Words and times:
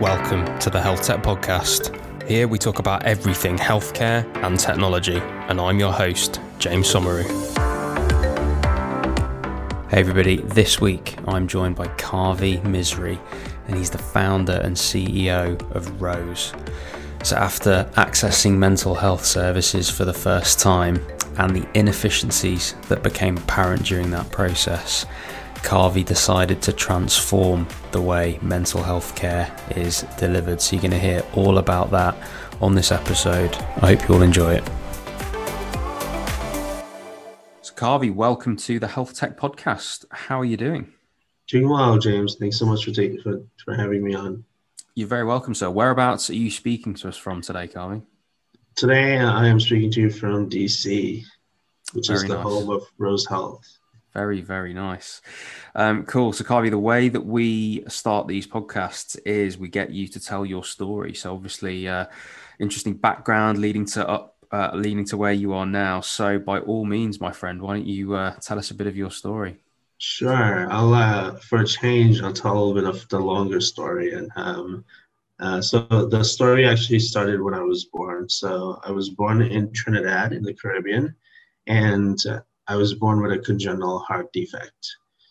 Welcome 0.00 0.58
to 0.60 0.70
the 0.70 0.80
Health 0.80 1.02
Tech 1.02 1.22
Podcast. 1.22 1.94
Here 2.26 2.48
we 2.48 2.56
talk 2.56 2.78
about 2.78 3.04
everything 3.04 3.58
healthcare 3.58 4.24
and 4.42 4.58
technology, 4.58 5.18
and 5.18 5.60
I'm 5.60 5.78
your 5.78 5.92
host, 5.92 6.40
James 6.58 6.90
Somauroo. 6.90 7.28
Hey 9.90 10.00
everybody, 10.00 10.38
this 10.38 10.80
week 10.80 11.16
I'm 11.28 11.46
joined 11.46 11.76
by 11.76 11.88
Kavi 11.98 12.62
Misri, 12.62 13.20
and 13.68 13.76
he's 13.76 13.90
the 13.90 13.98
founder 13.98 14.54
and 14.64 14.74
CEO 14.74 15.60
of 15.72 16.00
Rose. 16.00 16.54
So, 17.22 17.36
after 17.36 17.86
accessing 17.98 18.56
mental 18.56 18.94
health 18.94 19.26
services 19.26 19.90
for 19.90 20.06
the 20.06 20.14
first 20.14 20.58
time 20.58 21.04
and 21.36 21.54
the 21.54 21.68
inefficiencies 21.78 22.74
that 22.88 23.02
became 23.02 23.36
apparent 23.36 23.84
during 23.84 24.10
that 24.12 24.30
process, 24.32 25.04
Kavi 25.62 26.04
decided 26.04 26.62
to 26.62 26.72
transform 26.72 27.68
the 27.92 28.00
way 28.00 28.38
mental 28.42 28.82
health 28.82 29.14
care 29.14 29.54
is 29.76 30.02
delivered. 30.18 30.60
So, 30.60 30.74
you're 30.74 30.80
going 30.80 30.90
to 30.92 30.98
hear 30.98 31.22
all 31.34 31.58
about 31.58 31.90
that 31.90 32.16
on 32.60 32.74
this 32.74 32.90
episode. 32.90 33.54
I 33.76 33.94
hope 33.94 34.08
you'll 34.08 34.22
enjoy 34.22 34.54
it. 34.54 34.64
So, 37.62 37.74
Kavi, 37.74 38.12
welcome 38.12 38.56
to 38.56 38.78
the 38.78 38.88
Health 38.88 39.14
Tech 39.14 39.38
Podcast. 39.38 40.06
How 40.10 40.40
are 40.40 40.44
you 40.44 40.56
doing? 40.56 40.92
Doing 41.46 41.68
well, 41.68 41.98
James. 41.98 42.36
Thanks 42.36 42.58
so 42.58 42.66
much 42.66 42.84
for 42.84 42.90
taking 42.90 43.20
for, 43.20 43.42
for 43.64 43.74
having 43.74 44.02
me 44.02 44.14
on. 44.14 44.44
You're 44.94 45.08
very 45.08 45.24
welcome, 45.24 45.54
sir. 45.54 45.70
Whereabouts 45.70 46.30
are 46.30 46.34
you 46.34 46.50
speaking 46.50 46.94
to 46.94 47.08
us 47.08 47.16
from 47.16 47.42
today, 47.42 47.68
Kavi? 47.68 48.02
Today, 48.76 49.18
I 49.18 49.46
am 49.46 49.60
speaking 49.60 49.90
to 49.92 50.00
you 50.00 50.10
from 50.10 50.48
DC, 50.48 51.22
which 51.92 52.06
very 52.06 52.16
is 52.16 52.22
the 52.24 52.34
nice. 52.34 52.42
home 52.42 52.70
of 52.70 52.82
Rose 52.98 53.26
Health. 53.26 53.79
Very, 54.12 54.40
very 54.40 54.74
nice. 54.74 55.22
Um, 55.74 56.04
cool. 56.04 56.32
So, 56.32 56.42
Kavi, 56.42 56.70
the 56.70 56.78
way 56.78 57.08
that 57.08 57.24
we 57.24 57.84
start 57.88 58.26
these 58.26 58.46
podcasts 58.46 59.16
is 59.24 59.56
we 59.56 59.68
get 59.68 59.90
you 59.90 60.08
to 60.08 60.18
tell 60.20 60.44
your 60.44 60.64
story. 60.64 61.14
So, 61.14 61.32
obviously, 61.32 61.86
uh, 61.86 62.06
interesting 62.58 62.94
background 62.94 63.58
leading 63.58 63.84
to 63.86 64.08
up, 64.08 64.36
uh, 64.50 64.70
leading 64.74 65.04
to 65.06 65.16
where 65.16 65.32
you 65.32 65.52
are 65.52 65.66
now. 65.66 66.00
So, 66.00 66.40
by 66.40 66.58
all 66.58 66.84
means, 66.84 67.20
my 67.20 67.30
friend, 67.30 67.62
why 67.62 67.74
don't 67.74 67.86
you 67.86 68.14
uh, 68.14 68.34
tell 68.40 68.58
us 68.58 68.72
a 68.72 68.74
bit 68.74 68.88
of 68.88 68.96
your 68.96 69.12
story? 69.12 69.58
Sure. 69.98 70.66
I'll 70.72 70.94
uh, 70.94 71.36
for 71.36 71.60
a 71.60 71.66
change, 71.66 72.20
I'll 72.20 72.32
tell 72.32 72.56
a 72.56 72.58
little 72.58 72.74
bit 72.74 72.84
of 72.84 73.08
the 73.10 73.20
longer 73.20 73.60
story. 73.60 74.14
And 74.14 74.30
um, 74.34 74.84
uh, 75.38 75.60
so 75.60 75.80
the 75.82 76.24
story 76.24 76.66
actually 76.66 76.98
started 76.98 77.40
when 77.40 77.54
I 77.54 77.62
was 77.62 77.84
born. 77.84 78.28
So 78.28 78.80
I 78.84 78.90
was 78.90 79.10
born 79.10 79.40
in 79.40 79.72
Trinidad 79.72 80.32
in 80.32 80.42
the 80.42 80.54
Caribbean, 80.54 81.14
and 81.66 82.18
I 82.70 82.76
was 82.76 82.94
born 82.94 83.20
with 83.20 83.32
a 83.32 83.38
congenital 83.38 83.98
heart 83.98 84.32
defect. 84.32 84.82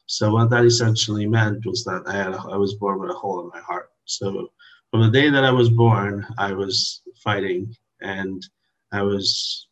So 0.08 0.34
what 0.34 0.50
that 0.50 0.66
essentially 0.66 1.26
meant 1.26 1.66
was 1.66 1.86
that 1.86 2.04
I 2.06 2.16
had 2.18 2.34
a, 2.34 2.40
I 2.52 2.58
was 2.58 2.74
born 2.74 3.00
with 3.00 3.12
a 3.12 3.14
hole 3.14 3.40
in 3.40 3.48
my 3.48 3.62
heart. 3.62 3.92
So 4.04 4.50
from 4.92 5.04
the 5.04 5.10
day 5.10 5.30
that 5.30 5.46
I 5.46 5.52
was 5.52 5.70
born, 5.70 6.28
I 6.38 6.52
was 6.52 7.02
fighting 7.24 7.74
and 8.02 8.46
I 8.92 9.04
was 9.04 9.68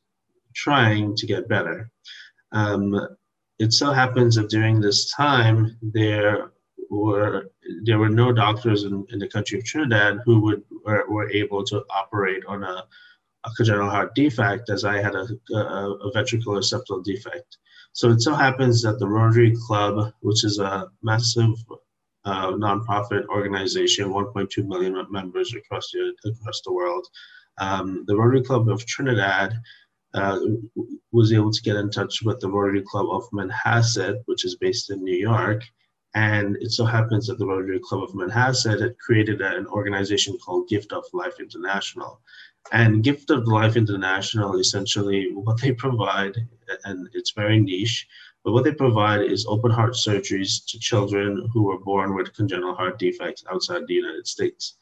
trying 0.55 1.13
to 1.17 1.25
get 1.25 1.49
better. 1.49 1.91
Um, 2.53 3.17
it 3.59 3.73
so 3.73 3.91
happens 3.91 4.35
that 4.35 4.49
during 4.49 4.79
this 4.79 5.11
time 5.11 5.77
there 5.81 6.51
were 6.89 7.51
there 7.83 7.99
were 7.99 8.07
no 8.23 8.31
doctors 8.31 8.85
in, 8.85 9.05
in 9.09 9.19
the 9.19 9.27
country 9.27 9.59
of 9.59 9.65
Trinidad 9.65 10.19
who 10.23 10.39
would 10.39 10.63
were, 10.85 11.05
were 11.09 11.29
able 11.31 11.65
to 11.65 11.83
operate 11.89 12.45
on 12.45 12.63
a 12.63 12.85
a 13.45 13.49
congenital 13.55 13.89
heart 13.89 14.15
defect 14.15 14.69
as 14.69 14.83
I 14.83 15.01
had 15.01 15.15
a, 15.15 15.27
a, 15.53 15.57
a 15.57 16.11
ventricular 16.11 16.61
septal 16.61 17.03
defect. 17.03 17.57
So 17.93 18.11
it 18.11 18.21
so 18.21 18.33
happens 18.33 18.81
that 18.83 18.99
the 18.99 19.07
Rotary 19.07 19.55
Club, 19.65 20.13
which 20.21 20.43
is 20.43 20.59
a 20.59 20.87
massive 21.01 21.55
uh, 22.25 22.51
nonprofit 22.51 23.25
organization, 23.27 24.09
1.2 24.09 24.65
million 24.67 25.05
members 25.09 25.53
across 25.55 25.89
the, 25.91 26.13
across 26.29 26.61
the 26.61 26.73
world, 26.73 27.07
um, 27.57 28.03
the 28.07 28.15
Rotary 28.15 28.43
Club 28.43 28.69
of 28.69 28.85
Trinidad 28.85 29.53
uh, 30.13 30.39
was 31.11 31.33
able 31.33 31.51
to 31.51 31.61
get 31.61 31.75
in 31.75 31.89
touch 31.89 32.21
with 32.23 32.39
the 32.39 32.49
Rotary 32.49 32.83
Club 32.83 33.07
of 33.09 33.29
Manhasset, 33.31 34.21
which 34.25 34.45
is 34.45 34.55
based 34.55 34.91
in 34.91 35.03
New 35.03 35.15
York. 35.15 35.63
And 36.17 36.57
it 36.61 36.71
so 36.71 36.83
happens 36.83 37.27
that 37.27 37.37
the 37.37 37.45
Rotary 37.45 37.79
Club 37.79 38.01
of 38.01 38.15
Manhasset 38.15 38.81
had 38.81 38.97
created 38.97 39.39
an 39.39 39.67
organization 39.67 40.35
called 40.39 40.67
Gift 40.67 40.91
of 40.91 41.03
Life 41.13 41.39
International. 41.39 42.21
And 42.71 43.03
Gift 43.03 43.29
of 43.29 43.47
Life 43.47 43.75
International, 43.77 44.59
essentially, 44.59 45.29
what 45.35 45.61
they 45.61 45.73
provide, 45.73 46.35
and 46.85 47.07
it's 47.13 47.33
very 47.41 47.59
niche, 47.59 48.07
but 48.43 48.53
what 48.53 48.63
they 48.63 48.71
provide 48.71 49.21
is 49.21 49.45
open 49.45 49.69
heart 49.69 49.93
surgeries 49.93 50.65
to 50.69 50.79
children 50.79 51.47
who 51.53 51.61
were 51.65 51.77
born 51.91 52.15
with 52.15 52.33
congenital 52.33 52.73
heart 52.73 52.97
defects 52.97 53.45
outside 53.51 53.83
the 53.85 53.93
United 53.93 54.25
States. 54.25 54.77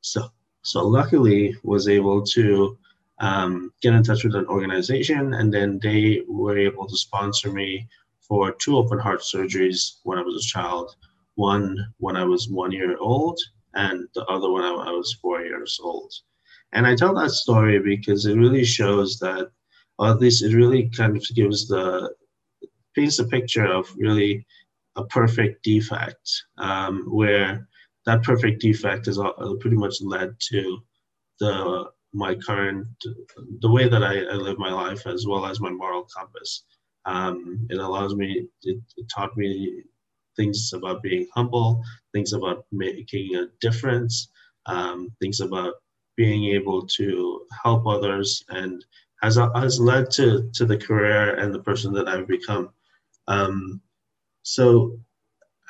So, 0.00 0.28
so 0.62 0.84
luckily, 0.84 1.56
was 1.62 1.86
able 1.86 2.20
to 2.34 2.76
um, 3.20 3.72
get 3.80 3.94
in 3.94 4.02
touch 4.02 4.24
with 4.24 4.34
an 4.34 4.46
organization, 4.46 5.34
and 5.34 5.54
then 5.54 5.78
they 5.78 6.24
were 6.26 6.58
able 6.58 6.88
to 6.88 6.96
sponsor 6.96 7.52
me 7.52 7.86
for 8.30 8.52
two 8.52 8.76
open 8.76 9.00
heart 9.00 9.22
surgeries 9.22 9.96
when 10.04 10.16
I 10.16 10.22
was 10.22 10.36
a 10.36 10.48
child. 10.48 10.94
One 11.34 11.76
when 11.98 12.16
I 12.16 12.24
was 12.24 12.48
one 12.48 12.70
year 12.70 12.96
old, 12.98 13.40
and 13.74 14.06
the 14.14 14.24
other 14.26 14.50
when 14.52 14.62
I 14.62 14.92
was 14.92 15.18
four 15.20 15.40
years 15.42 15.80
old. 15.82 16.12
And 16.72 16.86
I 16.86 16.94
tell 16.94 17.12
that 17.16 17.32
story 17.32 17.80
because 17.80 18.26
it 18.26 18.36
really 18.36 18.64
shows 18.64 19.18
that, 19.18 19.50
or 19.98 20.10
at 20.10 20.20
least 20.20 20.44
it 20.44 20.54
really 20.54 20.88
kind 20.90 21.16
of 21.16 21.24
gives 21.34 21.66
the 21.66 22.14
paints 22.94 23.18
a 23.18 23.24
picture 23.24 23.66
of 23.66 23.92
really 23.96 24.46
a 24.94 25.04
perfect 25.06 25.64
defect, 25.64 26.30
um, 26.58 27.06
where 27.10 27.66
that 28.06 28.22
perfect 28.22 28.60
defect 28.60 29.06
has 29.06 29.18
pretty 29.60 29.76
much 29.76 29.96
led 30.00 30.36
to 30.50 30.78
the 31.40 31.90
my 32.12 32.34
current 32.34 32.86
the 33.60 33.70
way 33.70 33.88
that 33.88 34.04
I, 34.04 34.14
I 34.34 34.34
live 34.34 34.58
my 34.58 34.72
life 34.72 35.06
as 35.06 35.26
well 35.26 35.46
as 35.46 35.60
my 35.60 35.70
moral 35.70 36.06
compass. 36.16 36.64
Um, 37.04 37.66
it 37.70 37.78
allows 37.78 38.14
me. 38.14 38.46
It, 38.62 38.78
it 38.96 39.06
taught 39.14 39.36
me 39.36 39.82
things 40.36 40.72
about 40.74 41.02
being 41.02 41.26
humble, 41.34 41.82
things 42.12 42.32
about 42.32 42.64
making 42.72 43.36
a 43.36 43.46
difference, 43.60 44.28
um, 44.66 45.10
things 45.20 45.40
about 45.40 45.74
being 46.16 46.44
able 46.54 46.86
to 46.86 47.46
help 47.62 47.86
others 47.86 48.44
and 48.48 48.84
has, 49.22 49.38
has 49.54 49.80
led 49.80 50.10
to, 50.12 50.50
to 50.54 50.64
the 50.64 50.76
career 50.76 51.36
and 51.36 51.54
the 51.54 51.62
person 51.62 51.92
that 51.94 52.08
I've 52.08 52.28
become. 52.28 52.70
Um, 53.28 53.80
so 54.42 54.98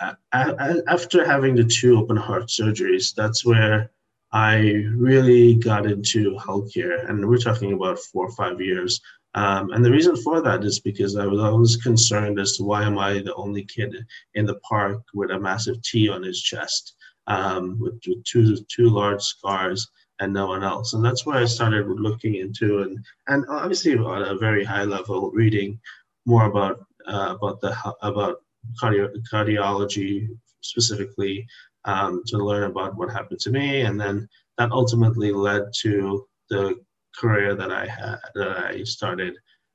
I, 0.00 0.14
I, 0.32 0.74
after 0.88 1.24
having 1.26 1.54
the 1.54 1.64
two 1.64 1.98
open 1.98 2.16
heart 2.16 2.44
surgeries, 2.46 3.14
that's 3.14 3.44
where 3.44 3.90
I 4.32 4.84
really 4.94 5.54
got 5.54 5.86
into 5.86 6.36
healthcare, 6.36 7.08
and 7.08 7.28
we're 7.28 7.38
talking 7.38 7.72
about 7.72 7.98
four 7.98 8.26
or 8.26 8.32
five 8.32 8.60
years. 8.60 9.00
Um, 9.34 9.70
and 9.70 9.84
the 9.84 9.90
reason 9.90 10.16
for 10.16 10.40
that 10.40 10.64
is 10.64 10.80
because 10.80 11.16
I 11.16 11.26
was 11.26 11.40
always 11.40 11.76
concerned 11.76 12.40
as 12.40 12.56
to 12.56 12.64
why 12.64 12.82
am 12.82 12.98
I 12.98 13.20
the 13.20 13.34
only 13.34 13.64
kid 13.64 13.94
in 14.34 14.44
the 14.44 14.56
park 14.56 15.02
with 15.14 15.30
a 15.30 15.38
massive 15.38 15.80
T 15.82 16.08
on 16.08 16.22
his 16.22 16.42
chest, 16.42 16.94
um, 17.28 17.78
with, 17.78 18.00
with 18.06 18.24
two 18.24 18.56
two 18.68 18.88
large 18.88 19.22
scars 19.22 19.88
and 20.20 20.32
no 20.32 20.46
one 20.48 20.64
else. 20.64 20.94
And 20.94 21.04
that's 21.04 21.24
where 21.24 21.38
I 21.38 21.44
started 21.44 21.86
looking 21.88 22.36
into 22.36 22.82
and 22.82 22.98
and 23.28 23.44
obviously 23.48 23.96
on 23.96 24.22
a 24.22 24.36
very 24.36 24.64
high 24.64 24.84
level 24.84 25.30
reading 25.30 25.78
more 26.26 26.46
about 26.46 26.84
uh, 27.06 27.36
about 27.36 27.60
the 27.60 27.76
about 28.02 28.38
cardio, 28.82 29.08
cardiology 29.32 30.28
specifically 30.60 31.46
um, 31.84 32.22
to 32.26 32.36
learn 32.36 32.64
about 32.64 32.96
what 32.96 33.10
happened 33.10 33.40
to 33.40 33.50
me, 33.50 33.82
and 33.82 34.00
then 34.00 34.28
that 34.58 34.72
ultimately 34.72 35.32
led 35.32 35.62
to 35.82 36.26
the 36.50 36.76
career 37.16 37.54
that 37.54 37.72
I 37.72 37.86
had 37.86 38.18
that 38.34 38.48
I 38.48 38.84
started. 38.84 39.34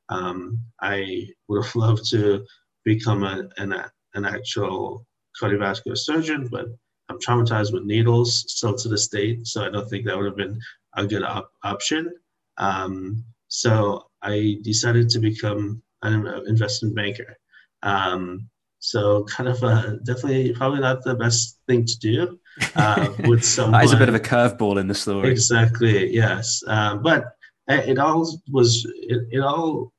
Um, 0.09 0.59
I 0.81 1.27
would 1.47 1.63
have 1.63 1.75
loved 1.75 2.09
to 2.11 2.45
become 2.83 3.23
a, 3.23 3.47
an 3.57 3.73
an 4.13 4.25
actual 4.25 5.05
cardiovascular 5.41 5.97
surgeon, 5.97 6.47
but 6.51 6.67
I'm 7.09 7.19
traumatized 7.19 7.73
with 7.73 7.83
needles 7.83 8.45
still 8.51 8.75
to 8.75 8.89
this 8.89 9.07
date, 9.07 9.45
so 9.45 9.63
I 9.63 9.69
don't 9.69 9.89
think 9.89 10.05
that 10.05 10.17
would 10.17 10.25
have 10.25 10.37
been 10.37 10.59
a 10.95 11.05
good 11.05 11.23
op- 11.23 11.51
option. 11.63 12.11
Um, 12.57 13.23
so 13.47 14.07
I 14.21 14.57
decided 14.63 15.09
to 15.09 15.19
become 15.19 15.81
an 16.01 16.27
investment 16.47 16.95
banker. 16.95 17.37
Um, 17.83 18.49
so 18.85 19.23
kind 19.23 19.49
of 19.49 19.63
a, 19.63 19.99
definitely 20.03 20.53
probably 20.53 20.79
not 20.79 21.03
the 21.03 21.15
best 21.15 21.59
thing 21.67 21.83
to 21.85 21.97
do 21.99 22.39
uh, 22.75 23.11
with 23.25 23.43
someone. 23.43 23.71
that 23.73 23.83
is 23.83 23.93
a 23.93 23.97
bit 23.97 24.09
of 24.09 24.15
a 24.15 24.19
curveball 24.19 24.79
in 24.79 24.87
the 24.87 24.93
story. 24.93 25.31
Exactly. 25.31 26.13
Yes, 26.13 26.61
um, 26.67 27.01
but 27.01 27.35
it 27.67 27.97
all 27.97 28.29
was 28.51 28.85
it, 29.01 29.27
it 29.31 29.39
all 29.39 29.91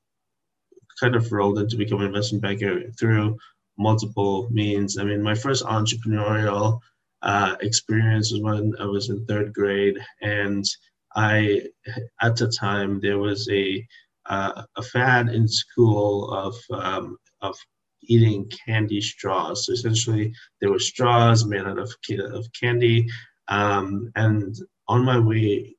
kind 1.01 1.17
of 1.17 1.33
rolled 1.33 1.59
into 1.59 1.77
becoming 1.77 2.05
an 2.05 2.09
investment 2.09 2.43
banker 2.43 2.91
through 2.93 3.37
multiple 3.77 4.49
means. 4.51 4.99
I 4.99 5.05
mean, 5.05 5.21
my 5.21 5.35
first 5.35 5.65
entrepreneurial 5.65 6.81
uh, 7.23 7.57
experience 7.61 8.31
was 8.31 8.41
when 8.41 8.73
I 8.79 8.85
was 8.85 9.11
in 9.11 9.27
third 9.27 9.53
grade, 9.53 9.99
and 10.23 10.65
I 11.17 11.63
at 12.23 12.37
the 12.37 12.47
time 12.49 13.01
there 13.01 13.19
was 13.19 13.49
a 13.51 13.85
uh, 14.27 14.63
a 14.77 14.83
fad 14.83 15.29
in 15.31 15.49
school 15.49 16.31
of 16.31 16.55
um, 16.71 17.19
of 17.43 17.57
eating 18.07 18.51
candy 18.67 19.01
straws. 19.01 19.67
So 19.67 19.73
essentially, 19.73 20.33
there 20.61 20.71
were 20.71 20.79
straws 20.79 21.45
made 21.45 21.67
out 21.67 21.79
of 21.79 21.93
of 22.11 22.53
candy, 22.53 23.09
Um, 23.49 24.11
and 24.17 24.55
on 24.89 25.05
my 25.05 25.19
way 25.19 25.77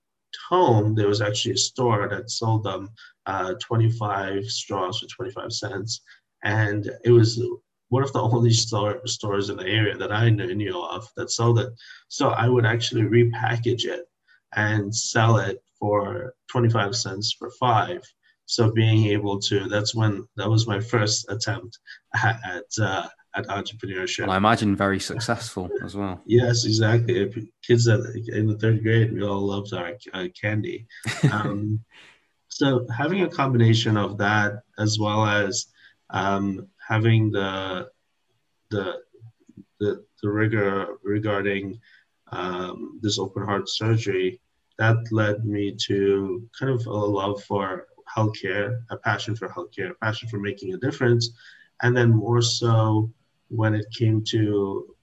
home, 0.50 0.96
there 0.96 1.08
was 1.08 1.22
actually 1.22 1.54
a 1.54 1.58
store 1.58 2.08
that 2.10 2.30
sold 2.30 2.64
them 2.64 2.90
uh, 3.26 3.54
25 3.62 4.46
straws 4.46 5.00
for 5.00 5.08
25 5.08 5.52
cents. 5.52 6.02
And 6.44 6.90
it 7.04 7.12
was 7.12 7.42
one 7.90 8.04
of 8.04 8.14
the 8.14 8.22
only 8.34 8.54
store, 8.54 9.06
stores 9.06 9.50
in 9.50 9.58
the 9.58 9.68
area 9.68 9.98
that 9.98 10.12
I 10.12 10.30
knew, 10.30 10.54
knew 10.56 10.82
of 10.82 11.08
that 11.16 11.32
sold 11.32 11.60
it. 11.60 11.70
So 12.08 12.30
I 12.30 12.48
would 12.48 12.66
actually 12.66 13.04
repackage 13.04 13.86
it 13.86 14.06
and 14.56 14.96
sell 14.96 15.38
it 15.38 15.62
for 15.80 16.34
25 16.50 16.96
cents 16.96 17.36
for 17.38 17.52
five. 17.60 18.02
So 18.48 18.72
being 18.72 19.06
able 19.08 19.40
to, 19.42 19.68
that's 19.68 19.94
when, 19.94 20.28
that 20.38 20.50
was 20.50 20.68
my 20.68 20.80
first 20.80 21.30
attempt 21.30 21.78
at, 22.16 22.40
at, 22.46 22.64
uh, 22.82 23.08
at 23.36 23.46
entrepreneurship. 23.48 24.24
And 24.24 24.32
I 24.32 24.38
imagine 24.38 24.76
very 24.76 25.00
successful 25.00 25.70
as 25.84 25.96
well. 25.96 26.22
Yes, 26.26 26.66
exactly. 26.66 27.52
Kids 27.62 27.86
that 27.86 28.00
in 28.34 28.48
the 28.48 28.58
third 28.58 28.82
grade, 28.84 29.14
we 29.14 29.22
all 29.22 29.42
loved 29.42 29.74
our 29.74 29.94
uh, 30.14 30.28
candy. 30.40 30.88
Um, 31.32 31.80
so 32.48 32.88
having 32.90 33.22
a 33.22 33.30
combination 33.30 33.98
of 33.98 34.18
that 34.18 34.64
as 34.80 34.98
well 34.98 35.26
as 35.26 35.68
um, 36.10 36.68
having 36.88 37.32
the 37.32 37.90
the 38.70 39.02
the, 39.80 40.04
the 40.24 40.30
rigor 40.30 40.98
regarding 41.04 41.80
um, 42.32 43.00
this 43.04 43.20
open 43.20 43.44
heart 43.44 43.70
surgery 43.70 44.42
that 44.80 44.98
led 45.12 45.46
me 45.46 45.76
to 45.88 46.48
kind 46.58 46.72
of 46.72 46.86
a 46.88 46.92
love 46.92 47.44
for 47.44 47.88
healthcare, 48.18 48.82
a 48.90 48.98
passion 48.98 49.36
for 49.36 49.48
healthcare, 49.50 49.92
a 49.92 50.06
passion 50.06 50.28
for 50.30 50.40
making 50.40 50.74
a 50.74 50.78
difference, 50.78 51.30
and 51.84 51.96
then 51.96 52.10
more 52.10 52.42
so 52.42 53.12
when 53.50 53.74
it 53.76 53.86
came 53.98 54.24
to 54.24 54.96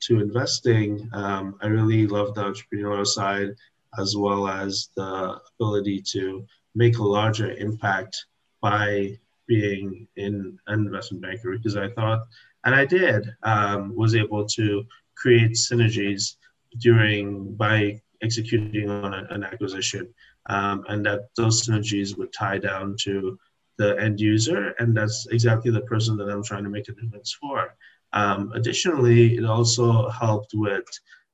to 0.00 0.20
investing, 0.20 1.08
um, 1.12 1.56
I 1.60 1.66
really 1.66 2.06
loved 2.06 2.34
the 2.34 2.44
entrepreneurial 2.44 3.06
side 3.06 3.50
as 3.98 4.16
well 4.16 4.48
as 4.48 4.88
the 4.96 5.38
ability 5.58 6.02
to 6.12 6.46
make 6.74 6.98
a 6.98 7.02
larger 7.02 7.50
impact 7.52 8.16
by 8.62 9.18
being 9.46 10.06
in 10.16 10.58
an 10.68 10.86
investment 10.86 11.22
banker 11.22 11.56
because 11.56 11.76
I 11.76 11.90
thought, 11.90 12.20
and 12.64 12.74
I 12.74 12.86
did, 12.86 13.28
um, 13.42 13.94
was 13.94 14.14
able 14.14 14.46
to 14.46 14.84
create 15.16 15.52
synergies 15.52 16.36
during 16.78 17.54
by 17.56 18.00
executing 18.22 18.88
on 18.88 19.12
an 19.14 19.42
acquisition, 19.44 20.14
um, 20.46 20.84
and 20.88 21.04
that 21.06 21.28
those 21.36 21.66
synergies 21.66 22.16
would 22.16 22.32
tie 22.32 22.58
down 22.58 22.96
to 23.02 23.38
the 23.78 23.98
end 24.00 24.20
user, 24.20 24.74
and 24.78 24.96
that's 24.96 25.26
exactly 25.30 25.70
the 25.70 25.80
person 25.82 26.16
that 26.16 26.28
I'm 26.28 26.44
trying 26.44 26.64
to 26.64 26.70
make 26.70 26.88
a 26.88 26.92
difference 26.92 27.36
for. 27.40 27.74
Um, 28.12 28.52
additionally, 28.54 29.36
it 29.36 29.44
also 29.44 30.08
helped 30.08 30.52
with 30.54 30.84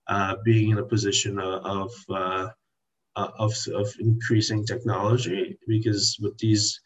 uh, 0.08 0.36
being 0.44 0.70
in 0.70 0.78
a 0.78 0.84
position 0.84 1.38
of 1.38 1.92
uh, 2.08 2.48
of, 3.16 3.54
of 3.74 3.92
increasing 3.98 4.64
technology 4.64 5.58
because 5.66 6.18
with 6.20 6.36
these 6.38 6.80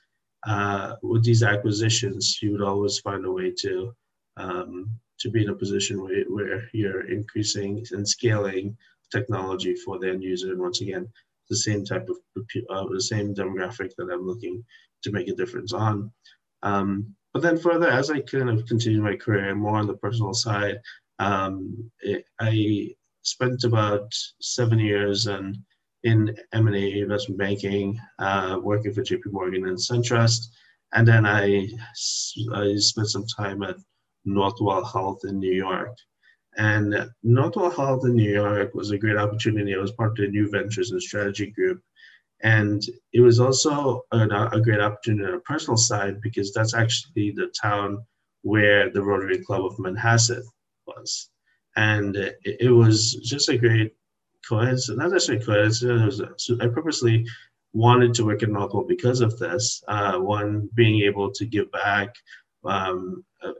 uh, 0.46 0.94
with 1.02 1.24
these 1.24 1.42
acquisitions, 1.42 2.38
you 2.40 2.52
would 2.52 2.62
always 2.62 2.98
find 3.00 3.26
a 3.26 3.30
way 3.30 3.52
to 3.58 3.94
um, 4.36 4.90
to 5.18 5.30
be 5.30 5.42
in 5.42 5.50
a 5.50 5.54
position 5.54 6.02
where, 6.02 6.24
where 6.28 6.62
you're 6.72 7.10
increasing 7.10 7.84
and 7.92 8.08
scaling 8.08 8.76
technology 9.12 9.74
for 9.74 9.98
the 9.98 10.08
end 10.08 10.22
user. 10.22 10.52
And 10.52 10.60
once 10.60 10.80
again, 10.80 11.08
the 11.50 11.56
same 11.56 11.84
type 11.84 12.08
of 12.08 12.16
uh, 12.70 12.86
the 12.92 13.00
same 13.00 13.34
demographic 13.34 13.90
that 13.96 14.10
I'm 14.10 14.26
looking 14.26 14.64
to 15.02 15.12
make 15.12 15.28
a 15.28 15.34
difference 15.34 15.72
on. 15.72 16.10
Um, 16.62 17.14
but 17.32 17.42
then 17.42 17.58
further, 17.58 17.88
as 17.88 18.10
I 18.10 18.20
kind 18.20 18.48
of 18.50 18.66
continue 18.66 19.02
my 19.02 19.16
career 19.16 19.54
more 19.54 19.76
on 19.76 19.86
the 19.86 19.96
personal 19.96 20.34
side, 20.34 20.78
um, 21.18 21.90
it, 22.00 22.24
I 22.40 22.94
spent 23.22 23.64
about 23.64 24.12
seven 24.40 24.78
years 24.78 25.26
and 25.26 25.56
in 26.04 26.34
M&A 26.52 27.00
investment 27.00 27.38
banking, 27.38 28.00
uh, 28.18 28.58
working 28.62 28.92
for 28.92 29.02
JP 29.02 29.32
Morgan 29.32 29.66
and 29.66 29.76
SunTrust. 29.76 30.46
And 30.94 31.06
then 31.06 31.26
I, 31.26 31.68
I 32.54 32.74
spent 32.76 33.08
some 33.08 33.26
time 33.26 33.62
at 33.62 33.76
Northwell 34.26 34.90
Health 34.90 35.20
in 35.24 35.38
New 35.38 35.52
York. 35.52 35.94
And 36.56 36.94
Northwell 37.24 37.74
Health 37.74 38.04
in 38.04 38.16
New 38.16 38.30
York 38.30 38.74
was 38.74 38.90
a 38.90 38.98
great 38.98 39.16
opportunity. 39.16 39.74
I 39.74 39.78
was 39.78 39.92
part 39.92 40.10
of 40.10 40.16
the 40.16 40.28
New 40.28 40.50
Ventures 40.50 40.90
and 40.90 41.02
Strategy 41.02 41.50
Group. 41.50 41.82
And 42.42 42.82
it 43.12 43.20
was 43.20 43.38
also 43.38 44.04
a, 44.12 44.26
a 44.52 44.60
great 44.60 44.80
opportunity 44.80 45.28
on 45.28 45.34
a 45.34 45.40
personal 45.40 45.76
side 45.76 46.20
because 46.22 46.52
that's 46.52 46.74
actually 46.74 47.32
the 47.32 47.52
town 47.60 48.04
where 48.42 48.90
the 48.90 49.02
Rotary 49.02 49.38
Club 49.44 49.64
of 49.64 49.76
Manhasset 49.76 50.42
was. 50.86 51.30
And 51.76 52.16
it, 52.16 52.38
it 52.44 52.70
was 52.70 53.14
just 53.22 53.48
a 53.48 53.58
great 53.58 53.94
coincidence, 54.48 54.98
not 54.98 55.12
necessarily 55.12 55.44
coincidence. 55.44 56.20
So 56.38 56.56
I 56.60 56.68
purposely 56.68 57.26
wanted 57.72 58.14
to 58.14 58.24
work 58.24 58.42
in 58.42 58.50
Northwell 58.50 58.88
because 58.88 59.20
of 59.20 59.38
this. 59.38 59.82
Uh, 59.86 60.18
one, 60.18 60.68
being 60.74 61.02
able 61.02 61.30
to 61.32 61.44
give 61.44 61.70
back 61.72 62.14
um, 62.64 63.24
uh, 63.44 63.52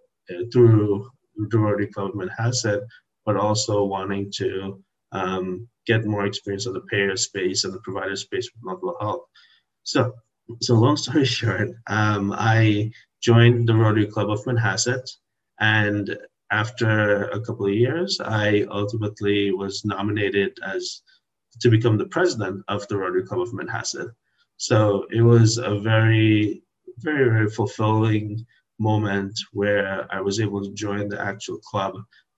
through 0.52 1.10
the 1.48 1.58
Rotary 1.58 1.86
Club 1.88 2.10
of 2.10 2.14
Manhasset, 2.14 2.82
but 3.24 3.36
also 3.36 3.84
wanting 3.84 4.30
to 4.36 4.82
um, 5.12 5.68
get 5.86 6.04
more 6.04 6.26
experience 6.26 6.66
of 6.66 6.74
the 6.74 6.82
payer 6.82 7.16
space 7.16 7.64
and 7.64 7.72
the 7.72 7.80
provider 7.80 8.16
space 8.16 8.48
with 8.52 8.62
Northwell 8.64 9.00
Health. 9.00 9.22
So, 9.82 10.12
so 10.60 10.74
long 10.74 10.96
story 10.96 11.24
short, 11.38 11.70
um, 11.86 12.32
I 12.36 12.90
joined 13.22 13.68
the 13.68 13.74
Rotary 13.74 14.06
Club 14.06 14.30
of 14.30 14.44
Manhasset, 14.44 15.08
and 15.60 16.16
after 16.50 17.24
a 17.24 17.40
couple 17.40 17.66
of 17.66 17.72
years, 17.72 18.20
I 18.20 18.66
ultimately 18.70 19.52
was 19.52 19.84
nominated 19.84 20.58
as 20.66 21.02
to 21.60 21.70
become 21.70 21.96
the 21.98 22.06
president 22.06 22.64
of 22.68 22.86
the 22.88 22.96
Rotary 22.96 23.24
Club 23.24 23.40
of 23.40 23.52
Manhasset. 23.52 24.10
So 24.56 25.06
it 25.10 25.22
was 25.22 25.58
a 25.58 25.78
very, 25.78 26.62
very, 26.98 27.28
very 27.30 27.50
fulfilling 27.50 28.44
moment 28.80 29.38
where 29.52 30.06
I 30.10 30.20
was 30.20 30.40
able 30.40 30.62
to 30.64 30.72
join 30.72 31.08
the 31.08 31.20
actual 31.20 31.58
club 31.58 31.94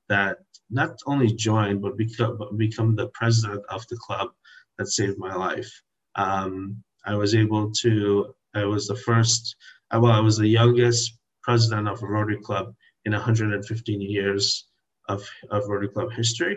that 0.08 0.38
not 0.68 0.98
only 1.06 1.32
joined 1.32 1.80
but 1.80 1.96
become, 1.96 2.38
become 2.56 2.94
the 2.94 3.08
president 3.08 3.62
of 3.70 3.86
the 3.88 3.96
club 3.96 4.30
that 4.76 4.88
saved 4.88 5.18
my 5.18 5.34
life. 5.34 5.70
Um, 6.16 6.82
I 7.06 7.14
was 7.14 7.34
able 7.34 7.70
to, 7.82 8.34
I 8.54 8.64
was 8.64 8.86
the 8.86 8.96
first, 8.96 9.56
well, 9.92 10.12
I 10.12 10.20
was 10.20 10.36
the 10.36 10.48
youngest 10.48 11.18
president 11.42 11.88
of 11.88 12.02
a 12.02 12.06
Rotary 12.06 12.40
Club 12.40 12.74
in 13.04 13.12
115 13.12 14.00
years 14.00 14.66
of, 15.08 15.26
of 15.50 15.68
Rotary 15.68 15.88
Club 15.88 16.12
history. 16.12 16.56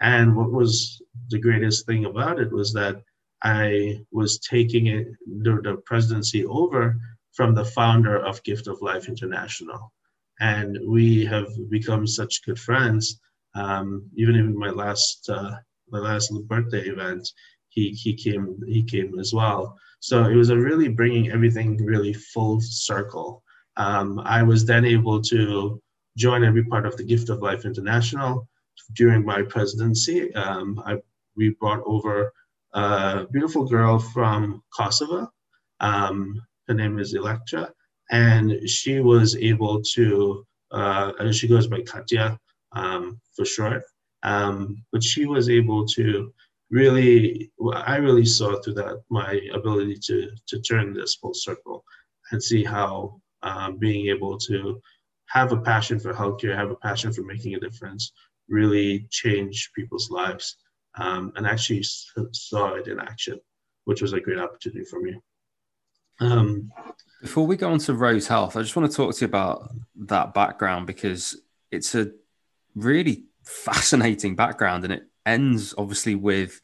And 0.00 0.36
what 0.36 0.52
was 0.52 1.02
the 1.28 1.38
greatest 1.38 1.86
thing 1.86 2.04
about 2.04 2.38
it 2.38 2.52
was 2.52 2.72
that 2.72 3.02
I 3.42 4.00
was 4.10 4.38
taking 4.38 4.86
it, 4.86 5.08
the, 5.26 5.60
the 5.62 5.76
presidency 5.84 6.44
over 6.46 6.98
from 7.38 7.54
the 7.54 7.70
founder 7.78 8.16
of 8.28 8.42
Gift 8.42 8.66
of 8.66 8.82
Life 8.82 9.06
International. 9.08 9.92
And 10.40 10.78
we 10.96 11.24
have 11.26 11.48
become 11.70 12.04
such 12.06 12.44
good 12.44 12.60
friends. 12.68 13.04
Um, 13.54 13.88
even 14.16 14.34
in 14.34 14.58
my 14.64 14.70
last 14.70 15.28
uh, 15.36 15.54
my 15.94 16.00
last 16.08 16.28
birthday 16.52 16.84
event, 16.94 17.24
he, 17.74 17.84
he 18.02 18.12
came 18.24 18.46
he 18.66 18.82
came 18.82 19.18
as 19.18 19.30
well. 19.32 19.62
So 20.00 20.24
it 20.32 20.36
was 20.42 20.50
a 20.50 20.62
really 20.68 20.88
bringing 20.88 21.30
everything 21.30 21.68
really 21.92 22.14
full 22.32 22.60
circle 22.60 23.42
um, 23.78 24.20
I 24.24 24.42
was 24.42 24.64
then 24.64 24.84
able 24.84 25.22
to 25.22 25.80
join 26.16 26.42
and 26.42 26.54
be 26.54 26.64
part 26.64 26.84
of 26.84 26.96
the 26.96 27.04
Gift 27.04 27.30
of 27.30 27.42
Life 27.42 27.64
International 27.64 28.48
during 28.94 29.24
my 29.24 29.42
presidency. 29.42 30.34
Um, 30.34 30.82
I, 30.84 30.96
we 31.36 31.50
brought 31.60 31.82
over 31.86 32.32
a 32.74 33.26
beautiful 33.30 33.64
girl 33.64 34.00
from 34.00 34.62
Kosovo. 34.76 35.30
Um, 35.80 36.42
her 36.68 36.74
name 36.74 36.98
is 36.98 37.14
Electra, 37.14 37.72
and 38.10 38.68
she 38.68 39.00
was 39.00 39.36
able 39.36 39.82
to, 39.94 40.46
uh, 40.70 41.32
she 41.32 41.48
goes 41.48 41.66
by 41.66 41.80
Katya 41.82 42.38
um, 42.72 43.20
for 43.34 43.44
short, 43.44 43.82
um, 44.22 44.82
but 44.92 45.02
she 45.02 45.26
was 45.26 45.48
able 45.48 45.86
to 45.86 46.32
really, 46.70 47.50
I 47.74 47.96
really 47.96 48.26
saw 48.26 48.60
through 48.60 48.74
that 48.74 49.02
my 49.08 49.40
ability 49.52 49.98
to, 50.04 50.30
to 50.48 50.60
turn 50.60 50.92
this 50.92 51.14
full 51.14 51.34
circle 51.34 51.84
and 52.30 52.42
see 52.42 52.62
how 52.62 53.20
um, 53.42 53.78
being 53.78 54.08
able 54.08 54.36
to 54.38 54.80
have 55.26 55.52
a 55.52 55.60
passion 55.60 55.98
for 55.98 56.12
healthcare, 56.12 56.56
have 56.56 56.70
a 56.70 56.76
passion 56.76 57.12
for 57.12 57.22
making 57.22 57.54
a 57.54 57.60
difference, 57.60 58.12
really 58.48 59.06
change 59.10 59.70
people's 59.74 60.10
lives, 60.10 60.56
um, 60.98 61.32
and 61.36 61.46
actually 61.46 61.82
saw 62.32 62.74
it 62.74 62.88
in 62.88 62.98
action, 62.98 63.38
which 63.84 64.02
was 64.02 64.12
a 64.12 64.20
great 64.20 64.38
opportunity 64.38 64.84
for 64.84 65.00
me. 65.00 65.18
Um, 66.20 66.72
Before 67.20 67.46
we 67.46 67.56
go 67.56 67.70
on 67.70 67.78
to 67.80 67.94
Rose 67.94 68.26
Health, 68.26 68.56
I 68.56 68.62
just 68.62 68.76
want 68.76 68.90
to 68.90 68.96
talk 68.96 69.14
to 69.14 69.20
you 69.20 69.26
about 69.26 69.70
that 70.06 70.34
background 70.34 70.86
because 70.86 71.40
it's 71.70 71.94
a 71.94 72.12
really 72.74 73.24
fascinating 73.44 74.36
background 74.36 74.84
and 74.84 74.92
it 74.92 75.08
ends 75.26 75.74
obviously 75.76 76.14
with 76.14 76.60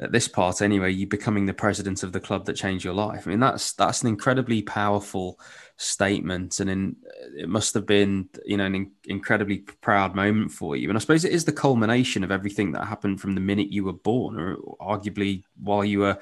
at 0.00 0.12
this 0.12 0.28
part 0.28 0.62
anyway, 0.62 0.90
you 0.90 1.06
becoming 1.06 1.44
the 1.44 1.52
president 1.52 2.02
of 2.02 2.12
the 2.12 2.20
club 2.20 2.46
that 2.46 2.54
changed 2.54 2.84
your 2.84 2.94
life. 2.94 3.26
I 3.26 3.30
mean, 3.30 3.40
that's 3.40 3.74
that's 3.74 4.00
an 4.00 4.08
incredibly 4.08 4.62
powerful 4.62 5.38
statement, 5.76 6.58
and 6.60 6.70
in, 6.70 6.96
it 7.36 7.48
must 7.48 7.74
have 7.74 7.86
been 7.86 8.28
you 8.46 8.56
know 8.56 8.64
an 8.64 8.74
in, 8.74 8.92
incredibly 9.04 9.58
proud 9.58 10.14
moment 10.14 10.52
for 10.52 10.74
you. 10.74 10.88
And 10.88 10.96
I 10.96 11.00
suppose 11.00 11.24
it 11.24 11.32
is 11.32 11.44
the 11.44 11.52
culmination 11.52 12.24
of 12.24 12.30
everything 12.30 12.72
that 12.72 12.86
happened 12.86 13.20
from 13.20 13.34
the 13.34 13.42
minute 13.42 13.70
you 13.70 13.84
were 13.84 13.92
born, 13.92 14.40
or 14.40 14.56
arguably 14.80 15.44
while 15.62 15.84
you 15.84 16.00
were 16.00 16.18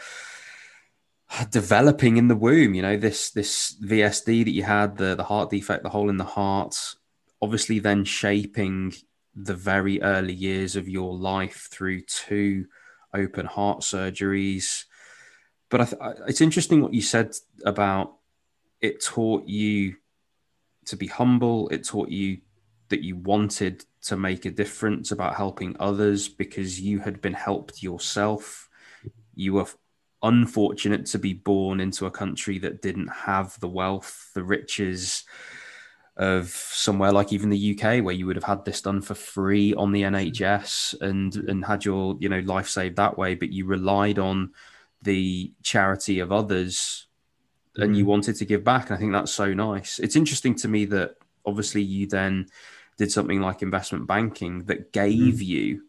developing 1.50 2.16
in 2.16 2.28
the 2.28 2.37
womb. 2.37 2.75
You 2.75 2.82
know, 2.82 2.97
this 2.97 3.30
this 3.30 3.76
VSD 3.82 4.44
that 4.44 4.50
you 4.50 4.62
had, 4.62 4.97
the 4.97 5.14
the 5.14 5.25
heart 5.25 5.50
defect, 5.50 5.82
the 5.82 5.90
hole 5.90 6.11
in 6.11 6.16
the 6.16 6.25
heart, 6.25 6.76
obviously 7.40 7.78
then 7.78 8.04
shaping 8.04 8.94
the 9.35 9.54
very 9.54 10.02
early 10.02 10.32
years 10.32 10.75
of 10.75 10.88
your 10.88 11.14
life 11.14 11.68
through 11.70 12.02
two 12.02 12.66
open 13.14 13.47
heart 13.47 13.80
surgeries. 13.80 14.85
But 15.70 15.80
I 15.80 15.85
th- 15.85 16.16
it's 16.26 16.40
interesting 16.40 16.82
what 16.82 16.94
you 16.94 17.02
said 17.02 17.35
about 17.64 18.14
it 18.80 19.02
taught 19.02 19.47
you 19.47 19.97
to 20.87 20.97
be 20.97 21.06
humble. 21.06 21.68
It 21.68 21.85
taught 21.85 22.08
you 22.08 22.38
that 22.88 23.02
you 23.02 23.16
wanted 23.16 23.85
to 24.02 24.16
make 24.16 24.44
a 24.44 24.50
difference 24.50 25.12
about 25.12 25.37
helping 25.37 25.76
others 25.78 26.28
because 26.28 26.80
you 26.80 27.00
had 27.00 27.20
been 27.20 27.35
helped 27.35 27.82
yourself. 27.82 28.68
You 29.35 29.54
were 29.54 29.66
unfortunate 30.23 31.07
to 31.07 31.19
be 31.19 31.33
born 31.33 31.81
into 31.81 32.07
a 32.07 32.11
country 32.11 32.59
that 32.59 32.83
didn't 32.83 33.09
have 33.09 33.59
the 33.61 33.69
wealth, 33.69 34.31
the 34.35 34.43
riches 34.43 35.25
of 36.17 36.49
somewhere 36.49 37.13
like 37.13 37.33
even 37.33 37.49
the 37.49 37.79
UK, 37.79 38.03
where 38.03 38.15
you 38.15 38.27
would 38.27 38.37
have 38.37 38.45
had 38.45 38.65
this 38.65 38.83
done 38.83 39.01
for 39.01 39.15
free 39.15 39.73
on 39.75 39.93
the 39.93 40.03
NHS 40.03 41.01
and 41.01 41.35
and 41.37 41.65
had 41.65 41.85
your 41.85 42.17
you 42.19 42.29
know 42.29 42.41
life 42.41 42.69
saved 42.69 42.97
that 42.97 43.17
way, 43.17 43.35
but 43.35 43.53
you 43.53 43.67
relied 43.67 44.19
on 44.19 44.53
the 45.03 45.53
charity 45.63 46.19
of 46.19 46.33
others 46.33 47.07
and 47.77 47.97
you 47.97 48.03
mm-hmm. 48.03 48.11
wanted 48.11 48.35
to 48.37 48.45
give 48.45 48.65
back. 48.65 48.87
And 48.87 48.97
I 48.97 48.99
think 48.99 49.13
that's 49.13 49.33
so 49.33 49.55
nice. 49.55 50.01
It's 50.01 50.17
interesting 50.17 50.57
to 50.57 50.69
me 50.69 50.85
that 50.87 51.15
obviously 51.47 51.83
you 51.83 52.09
then 52.09 52.47
did 52.97 53.13
something 53.13 53.41
like 53.41 53.63
investment 53.63 54.09
banking 54.09 54.65
that 54.65 54.93
gave 54.93 55.35
mm. 55.35 55.47
you 55.47 55.83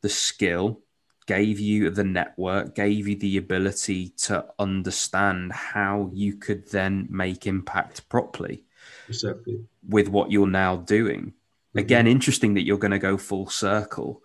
the 0.00 0.08
skill 0.08 0.80
gave 1.28 1.60
you 1.60 1.90
the 1.90 2.02
network, 2.02 2.74
gave 2.74 3.06
you 3.06 3.14
the 3.14 3.36
ability 3.36 4.08
to 4.16 4.46
understand 4.58 5.52
how 5.52 6.10
you 6.14 6.34
could 6.34 6.66
then 6.70 7.06
make 7.10 7.46
impact 7.46 8.08
properly. 8.08 8.64
Exactly. 9.08 9.60
With 9.86 10.08
what 10.08 10.32
you're 10.32 10.46
now 10.46 10.76
doing. 10.76 11.20
Mm-hmm. 11.20 11.78
Again, 11.80 12.06
interesting 12.06 12.54
that 12.54 12.64
you're 12.64 12.78
going 12.78 12.92
to 12.92 12.98
go 12.98 13.18
full 13.18 13.50
circle 13.50 14.22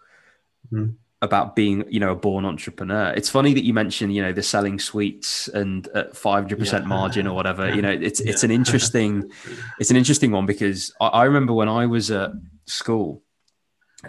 mm-hmm. 0.72 0.92
about 1.22 1.58
being, 1.58 1.84
you 1.90 2.00
know, 2.00 2.14
a 2.14 2.16
born 2.16 2.46
entrepreneur. 2.46 3.12
It's 3.12 3.30
funny 3.30 3.54
that 3.54 3.66
you 3.66 3.74
mentioned, 3.74 4.16
you 4.16 4.22
know, 4.22 4.32
the 4.32 4.42
selling 4.42 4.80
sweets 4.80 5.50
and 5.50 5.86
at 5.90 6.14
500% 6.14 6.72
yeah. 6.72 6.80
margin 6.86 7.28
or 7.28 7.36
whatever. 7.36 7.76
You 7.76 7.82
know, 7.82 7.92
it's 7.92 8.22
yeah. 8.22 8.32
it's 8.32 8.46
an 8.46 8.52
interesting, 8.52 9.30
it's 9.78 9.92
an 9.92 9.98
interesting 9.98 10.32
one 10.32 10.46
because 10.46 10.94
I, 11.02 11.08
I 11.08 11.24
remember 11.26 11.52
when 11.52 11.68
I 11.68 11.86
was 11.86 12.12
at 12.12 12.32
school 12.66 13.23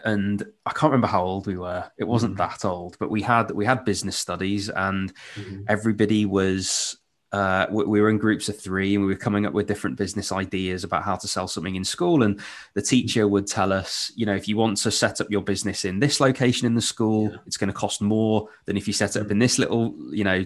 and 0.04 0.42
I 0.66 0.70
can't 0.70 0.90
remember 0.90 1.06
how 1.06 1.24
old 1.24 1.46
we 1.46 1.56
were. 1.56 1.84
It 1.98 2.04
wasn't 2.04 2.34
mm-hmm. 2.34 2.50
that 2.50 2.64
old, 2.64 2.96
but 2.98 3.10
we 3.10 3.22
had 3.22 3.50
we 3.50 3.64
had 3.64 3.84
business 3.84 4.16
studies, 4.16 4.68
and 4.68 5.12
mm-hmm. 5.34 5.62
everybody 5.68 6.26
was. 6.26 6.96
Uh, 7.32 7.66
we, 7.68 7.84
we 7.84 8.00
were 8.00 8.10
in 8.10 8.18
groups 8.18 8.48
of 8.48 8.56
three, 8.56 8.94
and 8.94 9.04
we 9.04 9.10
were 9.12 9.18
coming 9.18 9.44
up 9.44 9.52
with 9.52 9.66
different 9.66 9.96
business 9.96 10.30
ideas 10.30 10.84
about 10.84 11.02
how 11.02 11.16
to 11.16 11.26
sell 11.26 11.48
something 11.48 11.74
in 11.74 11.82
school. 11.82 12.22
And 12.22 12.40
the 12.74 12.82
teacher 12.82 13.26
would 13.26 13.48
tell 13.48 13.72
us, 13.72 14.12
you 14.14 14.24
know, 14.24 14.36
if 14.36 14.46
you 14.46 14.56
want 14.56 14.76
to 14.76 14.90
set 14.92 15.20
up 15.20 15.28
your 15.30 15.42
business 15.42 15.84
in 15.84 15.98
this 15.98 16.20
location 16.20 16.64
in 16.64 16.76
the 16.76 16.80
school, 16.80 17.30
yeah. 17.32 17.38
it's 17.44 17.56
going 17.56 17.66
to 17.66 17.74
cost 17.74 18.00
more 18.00 18.48
than 18.66 18.76
if 18.76 18.86
you 18.86 18.92
set 18.92 19.16
it 19.16 19.22
up 19.22 19.32
in 19.32 19.40
this 19.40 19.58
little, 19.58 19.96
you 20.12 20.22
know, 20.22 20.44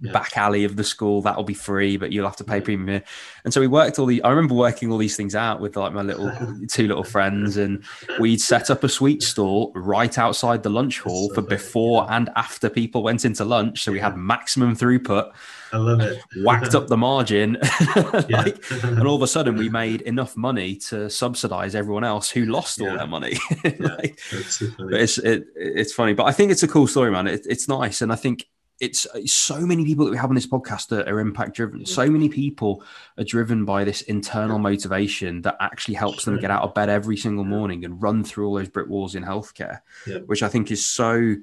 yeah. 0.00 0.12
back 0.12 0.36
alley 0.36 0.64
of 0.64 0.76
the 0.76 0.84
school 0.84 1.22
that'll 1.22 1.44
be 1.44 1.54
free 1.54 1.96
but 1.96 2.12
you'll 2.12 2.26
have 2.26 2.36
to 2.36 2.44
pay 2.44 2.56
mm-hmm. 2.56 2.64
premium 2.64 3.02
and 3.44 3.52
so 3.52 3.60
we 3.60 3.66
worked 3.66 3.98
all 3.98 4.06
the 4.06 4.22
i 4.22 4.30
remember 4.30 4.54
working 4.54 4.90
all 4.90 4.98
these 4.98 5.16
things 5.16 5.34
out 5.34 5.60
with 5.60 5.76
like 5.76 5.92
my 5.92 6.02
little 6.02 6.32
two 6.68 6.86
little 6.86 7.04
friends 7.04 7.56
and 7.56 7.82
we'd 8.18 8.40
set 8.40 8.70
up 8.70 8.84
a 8.84 8.88
sweet 8.88 9.22
stall 9.22 9.72
right 9.74 10.18
outside 10.18 10.62
the 10.62 10.70
lunch 10.70 11.00
hall 11.00 11.32
for 11.34 11.42
before 11.42 12.06
and 12.10 12.30
after 12.36 12.68
people 12.68 13.02
went 13.02 13.24
into 13.24 13.44
lunch 13.44 13.82
so 13.82 13.92
we 13.92 14.00
had 14.00 14.16
maximum 14.16 14.76
throughput 14.76 15.32
I 15.72 15.76
love 15.76 16.00
it. 16.00 16.22
whacked 16.44 16.74
up 16.74 16.86
the 16.86 16.96
margin, 16.96 17.58
like, 18.30 18.64
and 18.82 19.06
all 19.06 19.16
of 19.16 19.22
a 19.22 19.26
sudden 19.26 19.56
we 19.56 19.68
made 19.68 20.02
enough 20.02 20.36
money 20.36 20.76
to 20.76 21.10
subsidize 21.10 21.74
everyone 21.74 22.04
else 22.04 22.30
who 22.30 22.46
lost 22.46 22.80
yeah. 22.80 22.88
all 22.88 22.96
their 22.96 23.06
money. 23.06 23.38
like, 23.78 24.18
so 24.18 24.66
but 24.78 24.94
it's 24.94 25.18
it, 25.18 25.44
it's 25.54 25.92
funny, 25.92 26.14
but 26.14 26.24
I 26.24 26.32
think 26.32 26.52
it's 26.52 26.62
a 26.62 26.68
cool 26.68 26.86
story, 26.86 27.10
man. 27.10 27.26
It, 27.26 27.46
it's 27.48 27.68
nice, 27.68 28.00
and 28.00 28.12
I 28.12 28.16
think 28.16 28.46
it's, 28.80 29.06
it's, 29.14 29.32
so 29.32 29.60
many 29.60 29.84
people 29.84 30.04
that 30.04 30.10
we 30.10 30.16
have 30.16 30.30
on 30.30 30.34
this 30.34 30.46
podcast 30.46 30.88
that 30.88 31.08
are 31.08 31.20
impact 31.20 31.54
driven. 31.54 31.84
So 31.84 32.08
many 32.08 32.28
people 32.28 32.82
are 33.16 33.24
driven 33.24 33.64
by 33.64 33.84
this 33.84 34.02
internal 34.02 34.58
motivation 34.58 35.42
that 35.42 35.56
actually 35.60 35.94
helps 35.94 36.24
them 36.24 36.38
get 36.38 36.50
out 36.50 36.62
of 36.62 36.74
bed 36.74 36.88
every 36.88 37.16
single 37.16 37.44
morning 37.44 37.84
and 37.84 38.00
run 38.02 38.24
through 38.24 38.46
all 38.46 38.54
those 38.54 38.68
brick 38.68 38.88
walls 38.88 39.14
in 39.14 39.24
healthcare, 39.24 39.80
yeah. 40.06 40.18
which 40.26 40.42
I 40.42 40.48
think 40.48 40.70
is 40.70 40.84
so 40.84 41.36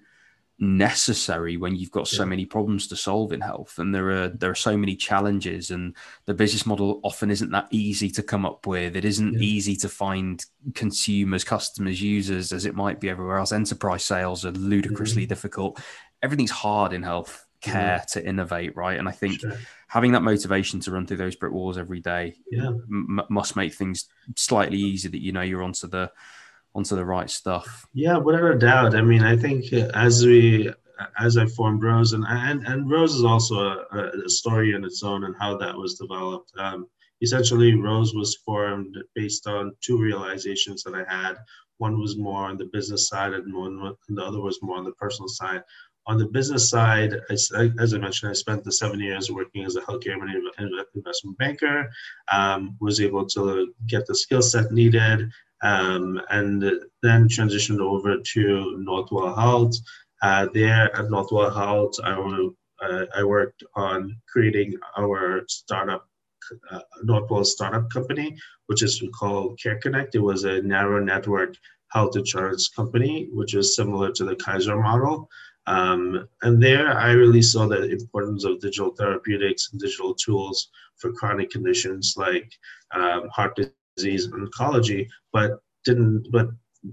necessary 0.58 1.58
when 1.58 1.76
you've 1.76 1.92
got 1.92 2.08
so 2.08 2.24
yeah. 2.24 2.30
many 2.30 2.46
problems 2.46 2.88
to 2.88 2.96
solve 2.96 3.34
in 3.34 3.42
health 3.42 3.78
and 3.78 3.94
there 3.94 4.10
are 4.10 4.30
there 4.30 4.50
are 4.50 4.56
so 4.56 4.78
many 4.78 4.96
challenges 4.96 5.70
and 5.70 5.94
the 6.28 6.34
business 6.34 6.66
model 6.66 7.02
often 7.04 7.30
isn't 7.30 7.52
that 7.52 7.68
easy 7.72 8.10
to 8.10 8.24
come 8.24 8.46
up 8.46 8.66
with 8.66 8.96
it 8.96 9.04
isn't 9.04 9.34
yeah. 9.34 9.40
easy 9.42 9.76
to 9.76 9.90
find 9.90 10.46
consumers 10.74 11.44
customers 11.44 12.02
users 12.02 12.54
as 12.54 12.66
it 12.66 12.74
might 12.74 13.02
be 13.02 13.10
everywhere 13.10 13.38
else 13.38 13.52
enterprise 13.52 14.06
sales 14.06 14.46
are 14.46 14.52
ludicrously 14.52 15.24
mm-hmm. 15.24 15.30
difficult 15.30 15.82
everything's 16.22 16.52
hard 16.52 16.94
in 16.94 17.04
health 17.04 17.46
care 17.66 18.04
to 18.12 18.26
innovate, 18.26 18.76
right? 18.76 18.98
And 18.98 19.08
I 19.08 19.12
think 19.12 19.40
sure. 19.40 19.54
having 19.88 20.12
that 20.14 20.22
motivation 20.22 20.80
to 20.82 20.92
run 20.92 21.08
through 21.08 21.18
those 21.18 21.36
brick 21.36 21.52
walls 21.52 21.78
every 21.78 22.00
day 22.00 22.36
yeah. 22.52 22.68
m- 22.68 23.22
must 23.30 23.56
make 23.56 23.74
things 23.74 24.08
slightly 24.36 24.78
easier 24.78 25.12
that 25.12 25.22
you 25.22 25.32
know 25.32 25.42
you're 25.42 25.64
onto 25.64 25.88
the 25.88 26.12
onto 26.74 26.96
the 26.96 27.06
right 27.06 27.30
stuff. 27.30 27.88
Yeah, 27.94 28.18
without 28.18 28.52
a 28.52 28.58
doubt. 28.58 28.96
I 28.96 29.02
mean, 29.02 29.24
I 29.24 29.36
think 29.38 29.72
as 29.74 30.26
we 30.26 30.72
as 31.20 31.38
I 31.38 31.46
formed 31.46 31.84
Rose, 31.84 32.14
and 32.14 32.26
and, 32.28 32.66
and 32.68 32.90
Rose 32.90 33.16
is 33.16 33.24
also 33.24 33.56
a, 33.92 34.12
a 34.26 34.30
story 34.30 34.74
in 34.74 34.84
its 34.84 35.04
own 35.04 35.24
and 35.24 35.36
how 35.40 35.58
that 35.58 35.76
was 35.76 35.96
developed. 35.96 36.52
Um, 36.58 36.88
essentially, 37.22 37.74
Rose 37.76 38.14
was 38.14 38.36
formed 38.46 38.98
based 39.16 39.48
on 39.48 39.76
two 39.82 39.98
realizations 39.98 40.84
that 40.84 40.96
I 40.96 41.06
had. 41.12 41.38
One 41.78 42.00
was 42.00 42.18
more 42.18 42.46
on 42.46 42.58
the 42.58 42.70
business 42.72 43.10
side, 43.10 43.34
and 43.34 43.54
one 43.54 43.96
and 44.08 44.18
the 44.18 44.24
other 44.24 44.40
was 44.40 44.60
more 44.62 44.78
on 44.78 44.86
the 44.86 44.94
personal 44.94 45.28
side 45.28 45.64
on 46.08 46.18
the 46.18 46.26
business 46.26 46.70
side, 46.70 47.16
as, 47.30 47.52
I 47.56 47.68
mentioned, 47.98 48.30
I 48.30 48.34
spent 48.34 48.64
the 48.64 48.72
seven 48.72 49.00
years 49.00 49.32
working 49.32 49.66
as 49.66 49.76
a 49.76 49.82
healthcare 49.82 50.16
investment 50.94 51.38
banker, 51.38 51.90
um, 52.32 52.78
was 52.80 53.02
able 53.02 53.26
to 53.28 53.74
get 53.88 54.06
the 54.06 54.16
skill 54.16 54.42
set 54.42 54.72
needed, 54.72 55.32
um, 55.64 56.22
and 56.30 56.62
then 57.02 57.28
transitioned 57.28 57.80
over 57.80 58.18
to 58.18 58.84
Northwell 58.88 59.36
Health. 59.36 59.76
Uh, 60.22 60.48
there 60.54 60.96
at 60.96 61.06
Northwell 61.06 61.54
Health, 61.54 61.96
I, 62.04 62.12
uh, 62.86 63.06
I 63.16 63.24
worked 63.24 63.64
on 63.76 64.16
creating 64.32 64.76
our 64.98 65.44
startup, 65.48 66.08
uh, 66.72 66.82
Northwell 67.04 67.46
startup 67.46 67.90
company, 67.90 68.38
which 68.68 68.84
is 68.84 69.02
called 69.18 69.60
Care 69.60 69.78
Connect. 69.78 70.14
It 70.14 70.20
was 70.20 70.44
a 70.44 70.62
narrow 70.62 71.04
network 71.04 71.56
health 71.90 72.16
insurance 72.16 72.70
company, 72.70 73.30
which 73.32 73.56
is 73.56 73.76
similar 73.76 74.12
to 74.12 74.26
the 74.26 74.36
Kaiser 74.36 74.76
model. 74.76 75.30
Um, 75.68 76.28
and 76.44 76.62
there 76.62 76.98
I 76.98 77.12
really 77.12 77.42
saw 77.42 77.68
the 77.68 77.90
importance 77.90 78.44
of 78.44 78.60
digital 78.60 78.92
therapeutics 78.92 79.70
and 79.72 79.82
digital 79.82 80.14
tools 80.14 80.70
for 80.98 81.12
chronic 81.12 81.50
conditions 81.50 82.16
like 82.18 82.52
um, 82.92 83.30
heart 83.30 83.60
disease 83.96 84.26
and 84.26 84.48
oncology, 84.48 85.08
but 85.34 85.60
didn't, 85.84 86.28
but 86.32 86.50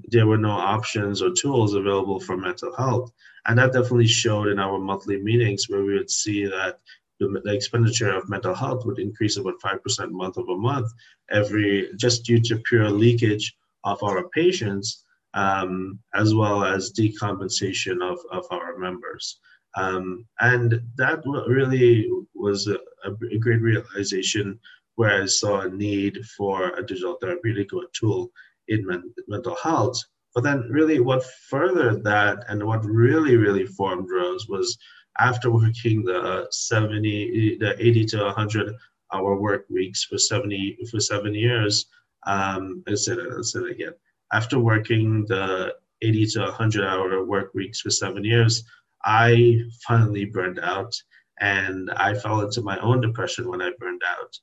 there 0.09 0.27
were 0.27 0.39
no 0.39 0.51
options 0.51 1.21
or 1.21 1.31
tools 1.33 1.75
available 1.75 2.19
for 2.19 2.37
mental 2.37 2.75
health. 2.75 3.13
And 3.47 3.59
that 3.59 3.73
definitely 3.73 4.07
showed 4.07 4.49
in 4.49 4.59
our 4.59 4.79
monthly 4.79 5.21
meetings 5.21 5.69
where 5.69 5.83
we 5.83 5.95
would 5.95 6.11
see 6.11 6.47
that 6.47 6.79
the, 7.21 7.41
the 7.45 7.53
expenditure 7.53 8.11
of 8.11 8.29
mental 8.29 8.55
health 8.55 8.87
would 8.87 8.99
increase 8.99 9.37
about 9.37 9.61
5% 9.61 10.11
month 10.11 10.39
over 10.39 10.57
month 10.57 10.91
every, 11.31 11.91
just 11.97 12.25
due 12.25 12.41
to 12.41 12.59
pure 12.59 12.91
leakage 12.91 13.55
of 13.85 14.03
our 14.03 14.29
patients 14.29 15.05
um, 15.35 15.99
as 16.15 16.35
well 16.35 16.65
as 16.65 16.93
decompensation 16.93 18.03
of, 18.03 18.19
of 18.31 18.45
our 18.51 18.77
members. 18.77 19.39
Um, 19.77 20.27
and 20.41 20.81
that 20.97 21.23
really 21.47 22.11
was 22.35 22.67
a, 22.67 22.79
a, 23.05 23.39
great 23.39 23.63
realization 23.63 24.61
where 24.97 25.23
I 25.23 25.27
saw 25.27 25.61
a 25.61 25.71
need 25.71 26.19
for 26.37 26.69
a 26.77 26.85
digital 26.85 27.17
therapeutic 27.21 27.71
tool 27.95 28.31
in 28.69 28.87
men, 28.87 29.15
mental 29.29 29.57
health. 29.63 29.99
But 30.35 30.45
then, 30.45 30.69
really, 30.71 31.01
what 31.01 31.25
furthered 31.49 32.05
that 32.05 32.45
and 32.49 32.63
what 32.63 32.85
really, 32.85 33.37
really 33.37 33.67
formed 33.67 34.09
Rose 34.11 34.47
was 34.47 34.77
after 35.19 35.51
working 35.51 36.05
the 36.05 36.47
70, 36.51 37.57
the 37.59 37.75
80 37.79 38.05
to 38.07 38.25
100 38.25 38.75
hour 39.15 39.37
work 39.37 39.65
weeks 39.71 40.05
for 40.05 40.19
70 40.19 40.79
for 40.91 41.01
seven 41.01 41.35
years. 41.35 41.87
Um, 42.27 42.83
I 42.87 42.95
said 42.95 43.19
it, 43.19 43.33
I 43.39 43.43
said 43.43 43.63
it 43.63 43.73
again 43.73 43.93
after 44.33 44.59
working 44.59 45.27
the 45.27 45.75
80 46.03 46.27
to 46.27 46.41
100 46.41 46.85
hour 46.85 47.25
work 47.25 47.55
weeks 47.55 47.81
for 47.81 47.91
seven 47.91 48.25
years, 48.25 48.65
I 49.05 49.61
finally 49.87 50.25
burned 50.25 50.59
out 50.61 50.95
and 51.41 51.91
I 51.97 52.15
fell 52.15 52.41
into 52.41 52.63
my 52.63 52.79
own 52.79 53.01
depression 53.01 53.49
when 53.49 53.63
I 53.63 53.73
burned 53.79 54.03
out. 54.19 54.39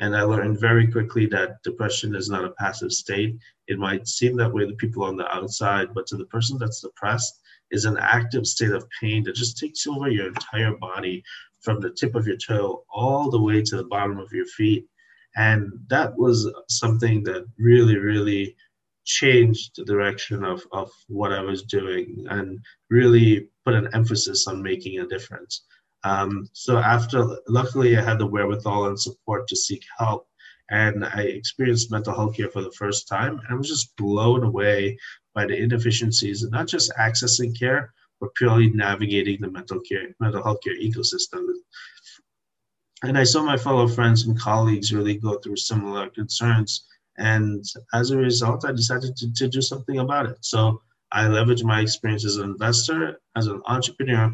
And 0.00 0.16
I 0.16 0.22
learned 0.22 0.58
very 0.58 0.90
quickly 0.90 1.26
that 1.26 1.62
depression 1.62 2.14
is 2.14 2.28
not 2.28 2.44
a 2.44 2.50
passive 2.50 2.92
state. 2.92 3.36
It 3.68 3.78
might 3.78 4.08
seem 4.08 4.36
that 4.36 4.52
way 4.52 4.66
to 4.66 4.74
people 4.74 5.04
on 5.04 5.16
the 5.16 5.32
outside, 5.32 5.94
but 5.94 6.06
to 6.08 6.16
the 6.16 6.26
person 6.26 6.58
that's 6.58 6.80
depressed, 6.80 7.40
is 7.70 7.84
an 7.84 7.96
active 7.98 8.46
state 8.46 8.72
of 8.72 8.86
pain 9.00 9.22
that 9.24 9.34
just 9.34 9.58
takes 9.58 9.86
over 9.86 10.08
your 10.08 10.28
entire 10.28 10.76
body 10.76 11.22
from 11.60 11.80
the 11.80 11.90
tip 11.90 12.14
of 12.14 12.26
your 12.26 12.36
toe 12.36 12.84
all 12.90 13.30
the 13.30 13.40
way 13.40 13.62
to 13.62 13.76
the 13.76 13.84
bottom 13.84 14.18
of 14.18 14.32
your 14.32 14.46
feet. 14.46 14.86
And 15.36 15.72
that 15.88 16.16
was 16.16 16.52
something 16.68 17.24
that 17.24 17.46
really, 17.58 17.96
really 17.96 18.54
changed 19.04 19.72
the 19.76 19.84
direction 19.84 20.44
of, 20.44 20.62
of 20.72 20.90
what 21.08 21.32
I 21.32 21.40
was 21.40 21.62
doing 21.62 22.26
and 22.30 22.58
really 22.90 23.48
put 23.64 23.74
an 23.74 23.88
emphasis 23.94 24.46
on 24.46 24.62
making 24.62 24.98
a 24.98 25.06
difference. 25.06 25.64
Um, 26.04 26.48
so 26.52 26.78
after, 26.78 27.24
luckily, 27.48 27.96
I 27.96 28.02
had 28.02 28.18
the 28.18 28.26
wherewithal 28.26 28.86
and 28.86 29.00
support 29.00 29.48
to 29.48 29.56
seek 29.56 29.82
help, 29.98 30.28
and 30.70 31.04
I 31.04 31.22
experienced 31.22 31.90
mental 31.90 32.14
health 32.14 32.36
care 32.36 32.50
for 32.50 32.62
the 32.62 32.72
first 32.72 33.08
time. 33.08 33.38
And 33.38 33.48
I 33.50 33.54
was 33.54 33.68
just 33.68 33.96
blown 33.96 34.44
away 34.44 34.98
by 35.34 35.46
the 35.46 35.56
inefficiencies 35.56 36.42
and 36.42 36.52
not 36.52 36.68
just 36.68 36.92
accessing 36.98 37.58
care, 37.58 37.92
but 38.20 38.34
purely 38.34 38.70
navigating 38.70 39.40
the 39.40 39.50
mental 39.50 39.80
care, 39.80 40.14
mental 40.20 40.42
health 40.42 40.58
care 40.62 40.78
ecosystem. 40.78 41.46
And 43.02 43.18
I 43.18 43.24
saw 43.24 43.42
my 43.42 43.56
fellow 43.56 43.86
friends 43.88 44.26
and 44.26 44.38
colleagues 44.38 44.94
really 44.94 45.16
go 45.16 45.38
through 45.38 45.56
similar 45.56 46.08
concerns. 46.10 46.86
And 47.18 47.64
as 47.92 48.10
a 48.10 48.18
result, 48.18 48.64
I 48.64 48.72
decided 48.72 49.16
to, 49.16 49.32
to 49.32 49.48
do 49.48 49.60
something 49.60 49.98
about 49.98 50.26
it. 50.26 50.38
So 50.40 50.80
I 51.12 51.24
leveraged 51.24 51.64
my 51.64 51.80
experience 51.80 52.24
as 52.24 52.36
an 52.36 52.50
investor, 52.50 53.20
as 53.36 53.46
an 53.46 53.62
entrepreneur, 53.66 54.32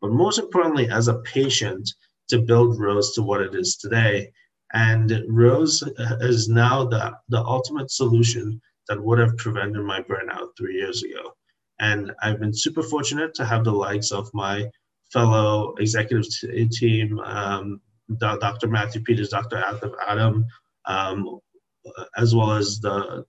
but 0.00 0.12
most 0.12 0.38
importantly, 0.38 0.88
as 0.88 1.08
a 1.08 1.18
patient 1.20 1.88
to 2.28 2.38
build 2.40 2.80
Rose 2.80 3.12
to 3.14 3.22
what 3.22 3.42
it 3.42 3.54
is 3.54 3.76
today. 3.76 4.32
And 4.72 5.22
Rose 5.28 5.82
is 6.20 6.48
now 6.48 6.84
the, 6.84 7.12
the 7.28 7.42
ultimate 7.42 7.90
solution 7.90 8.60
that 8.88 9.02
would 9.02 9.18
have 9.18 9.36
prevented 9.36 9.84
my 9.84 10.00
burnout 10.00 10.56
three 10.56 10.74
years 10.74 11.02
ago. 11.02 11.34
And 11.80 12.12
I've 12.22 12.40
been 12.40 12.54
super 12.54 12.82
fortunate 12.82 13.34
to 13.34 13.44
have 13.44 13.64
the 13.64 13.72
likes 13.72 14.10
of 14.12 14.32
my 14.32 14.70
fellow 15.12 15.74
executive 15.78 16.26
t- 16.30 16.68
team, 16.68 17.18
um, 17.20 17.80
Dr. 18.18 18.68
Matthew 18.68 19.02
Peters, 19.02 19.28
Dr. 19.28 19.62
Adam, 20.06 20.46
um, 20.86 21.38
as 22.16 22.34
well 22.34 22.52
as 22.52 22.80
the 22.80 23.24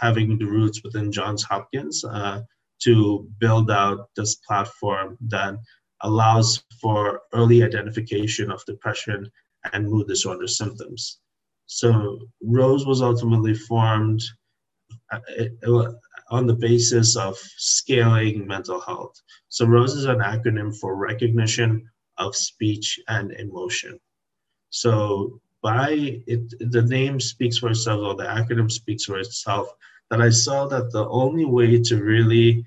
having 0.00 0.38
the 0.38 0.44
roots 0.44 0.82
within 0.82 1.12
Johns 1.12 1.42
Hopkins 1.42 2.04
uh, 2.04 2.42
to 2.82 3.28
build 3.38 3.70
out 3.70 4.08
this 4.16 4.36
platform 4.46 5.16
that 5.28 5.54
allows 6.02 6.62
for 6.80 7.22
early 7.32 7.62
identification 7.62 8.50
of 8.50 8.64
depression 8.66 9.30
and 9.72 9.88
mood 9.88 10.08
disorder 10.08 10.46
symptoms. 10.46 11.20
So 11.66 12.20
Rose 12.42 12.86
was 12.86 13.02
ultimately 13.02 13.54
formed 13.54 14.22
uh, 15.10 15.92
on 16.30 16.46
the 16.46 16.54
basis 16.54 17.16
of 17.16 17.36
scaling 17.56 18.46
mental 18.46 18.80
health. 18.80 19.14
So 19.48 19.64
Rose 19.66 19.94
is 19.94 20.04
an 20.04 20.18
acronym 20.18 20.76
for 20.76 20.96
recognition 20.96 21.88
of 22.18 22.36
speech 22.36 22.98
and 23.08 23.32
emotion. 23.32 23.98
So 24.70 25.40
by 25.66 26.22
it, 26.28 26.44
the 26.70 26.82
name 26.82 27.18
speaks 27.18 27.58
for 27.58 27.70
itself, 27.70 28.00
or 28.00 28.14
the 28.14 28.22
acronym 28.38 28.70
speaks 28.70 29.04
for 29.06 29.18
itself, 29.18 29.66
that 30.10 30.20
I 30.20 30.30
saw 30.30 30.68
that 30.68 30.92
the 30.92 31.08
only 31.08 31.44
way 31.44 31.82
to 31.88 32.04
really 32.04 32.64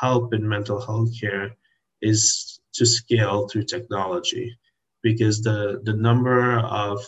help 0.00 0.32
in 0.32 0.48
mental 0.48 0.80
health 0.80 1.10
care 1.20 1.54
is 2.00 2.58
to 2.72 2.86
scale 2.86 3.46
through 3.46 3.64
technology 3.64 4.56
because 5.02 5.42
the, 5.42 5.82
the 5.84 5.92
number 5.92 6.60
of 6.60 7.06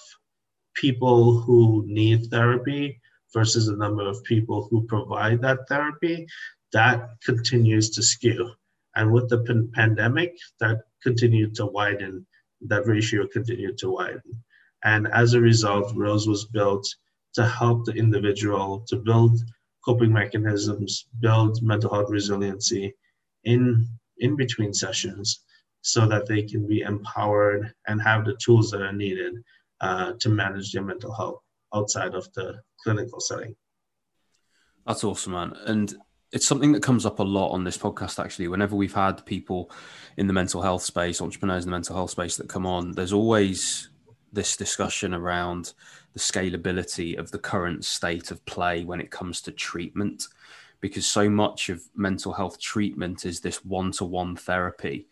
people 0.75 1.41
who 1.41 1.83
need 1.87 2.27
therapy 2.27 3.01
versus 3.33 3.65
the 3.65 3.77
number 3.85 4.07
of 4.07 4.23
people 4.25 4.69
who 4.71 4.85
provide 4.85 5.41
that 5.41 5.61
therapy, 5.67 6.27
that 6.75 7.09
continues 7.25 7.89
to 7.93 8.03
skew. 8.03 8.51
And 8.97 9.11
with 9.11 9.31
the 9.31 9.71
pandemic, 9.73 10.37
that 10.61 10.83
continued 11.03 11.55
to 11.55 11.65
widen, 11.65 12.27
that 12.67 12.87
ratio 12.87 13.27
continued 13.27 13.79
to 13.79 13.89
widen. 13.89 14.45
And 14.85 15.09
as 15.09 15.35
a 15.35 15.41
result, 15.41 15.93
Rose 15.97 16.27
was 16.27 16.47
built 16.47 16.87
to 17.35 17.47
help 17.47 17.85
the 17.85 17.93
individual 17.93 18.85
to 18.89 18.97
build 18.97 19.39
coping 19.85 20.13
mechanisms, 20.13 21.07
build 21.21 21.63
mental 21.63 21.93
health 21.93 22.11
resiliency 22.11 22.95
in, 23.45 23.87
in 24.19 24.37
between 24.37 24.73
sessions 24.73 25.45
so 25.83 26.07
that 26.07 26.27
they 26.27 26.43
can 26.43 26.67
be 26.67 26.81
empowered 26.83 27.73
and 27.89 28.01
have 28.01 28.25
the 28.25 28.37
tools 28.37 28.71
that 28.71 28.83
are 28.83 28.93
needed 28.93 29.35
uh, 29.81 30.13
to 30.21 30.29
manage 30.29 30.73
their 30.73 30.85
mental 30.85 31.13
health 31.13 31.41
outside 31.75 32.15
of 32.15 32.33
the 32.35 32.61
clinical 32.83 33.21
setting. 33.21 33.55
That's 34.87 35.05
awesome, 35.05 35.33
man. 35.33 35.55
And 35.67 35.95
it's 36.33 36.47
something 36.47 36.73
that 36.73 36.83
comes 36.83 37.05
up 37.05 37.19
a 37.19 37.25
lot 37.25 37.51
on 37.51 37.65
this 37.65 37.79
podcast, 37.79 38.23
actually. 38.23 38.49
Whenever 38.49 38.77
we've 38.77 38.95
had 38.95 39.25
people 39.27 39.71
in 40.17 40.27
the 40.27 40.33
mental 40.33 40.63
health 40.63 40.83
space, 40.83 41.21
entrepreneurs 41.21 41.65
in 41.65 41.71
the 41.71 41.77
mental 41.77 41.97
health 41.97 42.11
space 42.11 42.37
that 42.37 42.49
come 42.49 42.67
on, 42.67 42.93
there's 42.93 43.13
always 43.13 43.89
this 44.33 44.57
discussion 44.57 45.15
around 45.15 45.75
the 46.13 46.21
scalability 46.21 47.19
of 47.19 47.31
the 47.31 47.39
current 47.39 47.85
state 47.85 48.31
of 48.31 48.45
play 48.45 48.85
when 48.85 49.01
it 49.01 49.11
comes 49.11 49.41
to 49.43 49.53
treatment, 49.53 50.29
because 50.81 51.07
so 51.07 51.31
much 51.31 51.69
of 51.69 51.83
mental 51.95 52.33
health 52.33 52.61
treatment 52.61 53.25
is 53.25 53.41
this 53.41 53.65
one 53.65 53.93
to 53.93 54.05
one 54.05 54.37
therapy 54.37 55.07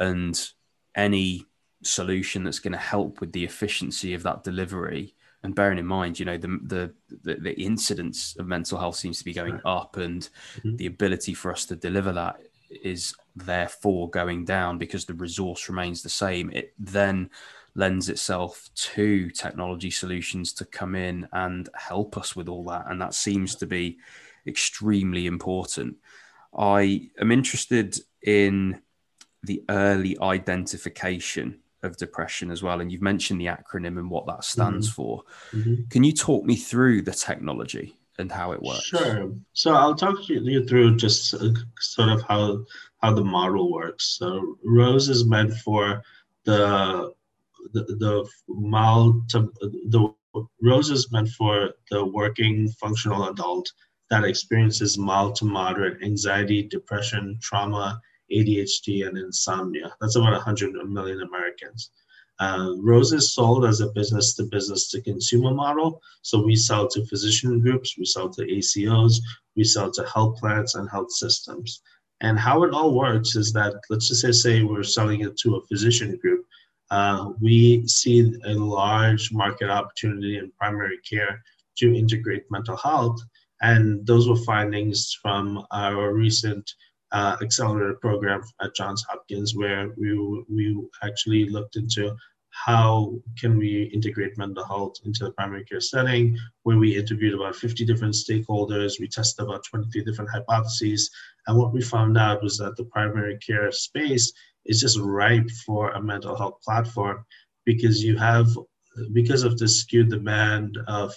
and 0.00 0.50
any 0.94 1.46
solution 1.82 2.44
that's 2.44 2.58
going 2.58 2.72
to 2.72 2.78
help 2.78 3.20
with 3.20 3.32
the 3.32 3.44
efficiency 3.44 4.14
of 4.14 4.22
that 4.22 4.42
delivery 4.42 5.14
and 5.42 5.54
bearing 5.54 5.78
in 5.78 5.86
mind 5.86 6.18
you 6.18 6.24
know 6.24 6.38
the 6.38 6.58
the 6.64 6.92
the, 7.22 7.34
the 7.36 7.60
incidence 7.60 8.34
of 8.38 8.46
mental 8.46 8.78
health 8.78 8.96
seems 8.96 9.18
to 9.18 9.24
be 9.24 9.34
going 9.34 9.60
up 9.64 9.96
and 9.96 10.30
mm-hmm. 10.56 10.76
the 10.76 10.86
ability 10.86 11.34
for 11.34 11.52
us 11.52 11.66
to 11.66 11.76
deliver 11.76 12.12
that 12.12 12.40
is 12.70 13.14
therefore 13.36 14.08
going 14.10 14.44
down 14.44 14.78
because 14.78 15.04
the 15.04 15.14
resource 15.14 15.68
remains 15.68 16.02
the 16.02 16.08
same 16.08 16.50
it 16.50 16.72
then 16.78 17.30
lends 17.74 18.08
itself 18.08 18.68
to 18.74 19.30
technology 19.30 19.90
solutions 19.90 20.52
to 20.52 20.64
come 20.64 20.94
in 20.94 21.28
and 21.32 21.68
help 21.74 22.16
us 22.16 22.36
with 22.36 22.48
all 22.48 22.64
that 22.64 22.84
and 22.88 23.00
that 23.00 23.14
seems 23.14 23.56
to 23.56 23.66
be 23.66 23.98
extremely 24.46 25.26
important 25.26 25.96
i 26.56 27.08
am 27.20 27.32
interested 27.32 27.98
in 28.22 28.80
the 29.42 29.62
early 29.68 30.16
identification 30.20 31.60
of 31.84 31.96
depression 31.96 32.50
as 32.50 32.62
well. 32.62 32.80
And 32.80 32.90
you've 32.90 33.02
mentioned 33.02 33.40
the 33.40 33.46
acronym 33.46 33.98
and 33.98 34.10
what 34.10 34.26
that 34.26 34.44
stands 34.44 34.88
mm-hmm. 34.88 34.94
for. 34.94 35.22
Mm-hmm. 35.52 35.74
Can 35.90 36.02
you 36.02 36.12
talk 36.12 36.44
me 36.44 36.56
through 36.56 37.02
the 37.02 37.12
technology 37.12 37.96
and 38.18 38.32
how 38.32 38.52
it 38.52 38.62
works? 38.62 38.84
Sure. 38.84 39.32
So 39.52 39.74
I'll 39.74 39.94
talk 39.94 40.28
you 40.28 40.64
through 40.66 40.96
just 40.96 41.34
uh, 41.34 41.50
sort 41.78 42.08
of 42.08 42.22
how 42.22 42.64
how 43.02 43.12
the 43.12 43.24
model 43.24 43.72
works. 43.72 44.16
So 44.18 44.56
Rose 44.64 45.08
is 45.08 45.26
meant 45.26 45.52
for 45.58 46.02
the 46.44 47.12
the, 47.72 47.82
the 47.82 48.28
mild 48.48 49.28
to 49.30 49.52
the 49.88 50.14
Rose 50.60 50.90
is 50.90 51.12
meant 51.12 51.28
for 51.28 51.70
the 51.90 52.04
working 52.04 52.68
functional 52.80 53.28
adult 53.28 53.70
that 54.10 54.24
experiences 54.24 54.98
mild 54.98 55.36
to 55.36 55.44
moderate 55.44 56.02
anxiety, 56.02 56.62
depression, 56.62 57.38
trauma, 57.40 58.00
ADHD, 58.32 59.06
and 59.06 59.16
insomnia. 59.16 59.94
That's 60.00 60.16
about 60.16 60.32
100 60.32 60.72
million 60.88 61.22
Americans. 61.22 61.90
Uh, 62.40 62.74
sold 63.20 63.64
as 63.64 63.80
a 63.80 63.90
business 63.90 64.34
to 64.34 64.42
business 64.44 64.88
to 64.90 65.00
consumer 65.00 65.52
model. 65.52 66.02
So 66.22 66.42
we 66.42 66.56
sell 66.56 66.88
to 66.88 67.06
physician 67.06 67.60
groups, 67.60 67.96
we 67.96 68.04
sell 68.04 68.28
to 68.30 68.42
ACOs, 68.42 69.20
we 69.56 69.62
sell 69.62 69.92
to 69.92 70.04
health 70.06 70.40
plans 70.40 70.74
and 70.74 70.90
health 70.90 71.12
systems. 71.12 71.80
And 72.20 72.38
how 72.38 72.64
it 72.64 72.74
all 72.74 72.94
works 72.94 73.36
is 73.36 73.52
that, 73.52 73.74
let's 73.88 74.08
just 74.08 74.22
say, 74.22 74.32
say 74.32 74.62
we're 74.62 74.82
selling 74.82 75.20
it 75.20 75.36
to 75.38 75.56
a 75.56 75.66
physician 75.66 76.16
group. 76.16 76.43
Uh, 76.94 77.32
we 77.40 77.84
see 77.88 78.32
a 78.44 78.54
large 78.54 79.32
market 79.32 79.68
opportunity 79.68 80.38
in 80.38 80.52
primary 80.60 80.98
care 80.98 81.42
to 81.76 81.92
integrate 81.92 82.44
mental 82.52 82.76
health. 82.76 83.20
And 83.62 84.06
those 84.06 84.28
were 84.28 84.44
findings 84.52 85.18
from 85.20 85.66
our 85.72 86.14
recent 86.14 86.70
uh, 87.10 87.36
accelerator 87.42 87.94
program 87.94 88.42
at 88.60 88.76
Johns 88.76 89.04
Hopkins 89.08 89.56
where 89.56 89.90
we, 89.96 90.44
we 90.48 90.80
actually 91.02 91.48
looked 91.48 91.74
into 91.74 92.14
how 92.50 93.12
can 93.36 93.58
we 93.58 93.90
integrate 93.92 94.38
mental 94.38 94.64
health 94.64 94.94
into 95.04 95.24
the 95.24 95.32
primary 95.32 95.64
care 95.64 95.80
setting 95.80 96.38
where 96.62 96.78
we 96.78 96.96
interviewed 96.96 97.34
about 97.34 97.56
50 97.56 97.84
different 97.84 98.14
stakeholders 98.14 99.00
we 99.00 99.08
tested 99.08 99.44
about 99.44 99.64
23 99.64 100.04
different 100.04 100.30
hypotheses 100.30 101.10
and 101.48 101.58
what 101.58 101.72
we 101.72 101.82
found 101.82 102.16
out 102.16 102.44
was 102.44 102.56
that 102.58 102.76
the 102.76 102.84
primary 102.84 103.36
care 103.38 103.72
space 103.72 104.32
is 104.66 104.80
just 104.80 104.98
ripe 104.98 105.50
for 105.66 105.90
a 105.90 106.02
mental 106.02 106.36
health 106.36 106.60
platform 106.62 107.24
because 107.64 108.02
you 108.02 108.16
have 108.16 108.48
because 109.12 109.42
of 109.42 109.58
the 109.58 109.68
skewed 109.68 110.08
demand 110.08 110.78
of 110.86 111.14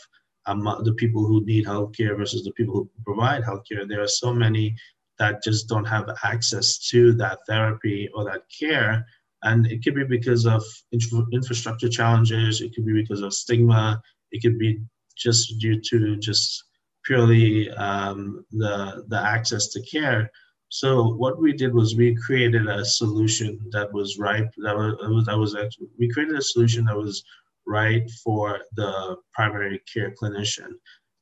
um, 0.48 0.64
the 0.84 0.94
people 0.94 1.26
who 1.26 1.46
need 1.46 1.66
healthcare 1.66 2.18
versus 2.18 2.44
the 2.44 2.52
people 2.54 2.74
who 2.74 2.90
provide 3.06 3.44
healthcare 3.44 3.88
there 3.88 4.02
are 4.02 4.08
so 4.08 4.34
many 4.34 4.76
that 5.20 5.44
just 5.44 5.68
don't 5.68 5.86
have 5.86 6.10
access 6.24 6.78
to 6.90 7.14
that 7.14 7.40
therapy 7.48 8.10
or 8.14 8.24
that 8.26 8.44
care. 8.58 9.06
And 9.44 9.68
it 9.68 9.84
could 9.84 9.96
be 9.96 10.04
because 10.04 10.46
of 10.46 10.64
infrastructure 10.92 11.90
challenges, 11.90 12.62
it 12.62 12.74
could 12.74 12.86
be 12.86 12.94
because 12.94 13.22
of 13.22 13.34
stigma, 13.34 14.02
it 14.32 14.42
could 14.42 14.58
be 14.58 14.80
just 15.16 15.60
due 15.60 15.80
to 15.82 16.18
just 16.18 16.64
purely 17.04 17.70
um, 17.72 18.46
the, 18.52 19.06
the 19.08 19.20
access 19.20 19.68
to 19.70 19.82
care. 19.82 20.30
So 20.70 21.14
what 21.16 21.40
we 21.40 21.54
did 21.54 21.74
was 21.74 21.96
we 21.96 22.16
created 22.16 22.68
a 22.68 22.84
solution 22.84 23.60
that 23.72 23.92
was 23.94 24.18
right. 24.18 24.48
That 24.58 24.76
was 24.76 25.26
that 25.26 25.38
was 25.38 25.56
actually 25.56 25.88
we 25.98 26.10
created 26.10 26.36
a 26.36 26.42
solution 26.42 26.86
that 26.86 26.96
was 26.96 27.24
right 27.66 28.10
for 28.24 28.60
the 28.76 29.18
primary 29.34 29.82
care 29.92 30.14
clinician. 30.22 30.72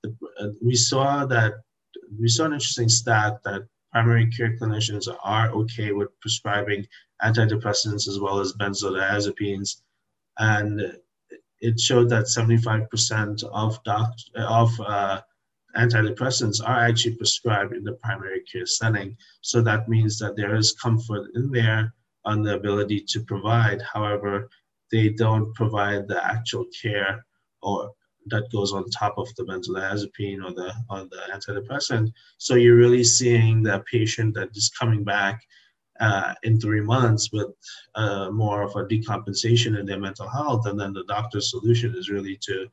Uh, 0.06 0.48
we 0.64 0.76
saw 0.76 1.26
that 1.26 1.54
we 2.20 2.28
saw 2.28 2.46
an 2.46 2.54
interesting 2.54 2.90
stat 2.90 3.40
that 3.44 3.68
primary 3.92 4.28
care 4.32 4.58
clinicians 4.58 5.08
are 5.24 5.52
okay 5.52 5.92
with 5.92 6.10
prescribing 6.22 6.86
antidepressants 7.24 8.08
as 8.08 8.20
well 8.20 8.40
as 8.40 8.54
benzodiazepines, 8.54 9.82
and 10.40 10.98
it 11.62 11.80
showed 11.80 12.10
that 12.10 12.26
75% 12.26 13.44
of 13.44 13.84
doc, 13.84 14.12
of 14.36 14.70
uh, 14.82 15.22
antidepressants 15.78 16.62
are 16.66 16.86
actually 16.86 17.16
prescribed 17.16 17.74
in 17.74 17.84
the 17.84 17.94
primary 17.94 18.42
care 18.42 18.66
setting. 18.66 19.16
So 19.42 19.62
that 19.62 19.90
means 19.90 20.18
that 20.20 20.36
there 20.36 20.56
is 20.56 20.74
comfort 20.74 21.30
in 21.36 21.52
there 21.52 21.94
on 22.26 22.42
the 22.42 22.56
ability 22.56 23.02
to 23.10 23.24
provide. 23.24 23.82
However, 23.82 24.50
they 24.92 25.10
don't 25.10 25.54
provide 25.54 26.08
the 26.08 26.24
actual 26.26 26.66
care 26.82 27.26
or 27.62 27.92
that 28.28 28.52
goes 28.52 28.74
on 28.74 28.90
top 28.90 29.18
of 29.18 29.28
the 29.36 29.44
benzodiazepine 29.44 30.44
or 30.44 30.52
the 30.52 30.74
or 30.90 31.06
the 31.06 31.22
antidepressant. 31.32 32.12
So 32.38 32.56
you're 32.56 32.76
really 32.76 33.04
seeing 33.04 33.62
that 33.64 33.86
patient 33.86 34.34
that 34.36 34.50
is 34.56 34.70
coming 34.70 35.04
back 35.04 35.42
uh, 36.00 36.34
in 36.44 36.60
three 36.60 36.82
months 36.82 37.32
with 37.32 37.48
uh, 37.96 38.30
more 38.32 38.64
of 38.64 38.76
a 38.76 38.86
decompensation 38.86 39.80
in 39.80 39.86
their 39.86 40.00
mental 40.00 40.28
health, 40.28 40.66
and 40.66 40.80
then 40.80 40.94
the 40.94 41.06
doctor's 41.06 41.52
solution 41.52 41.96
is 41.96 42.10
really 42.10 42.38
to 42.42 42.68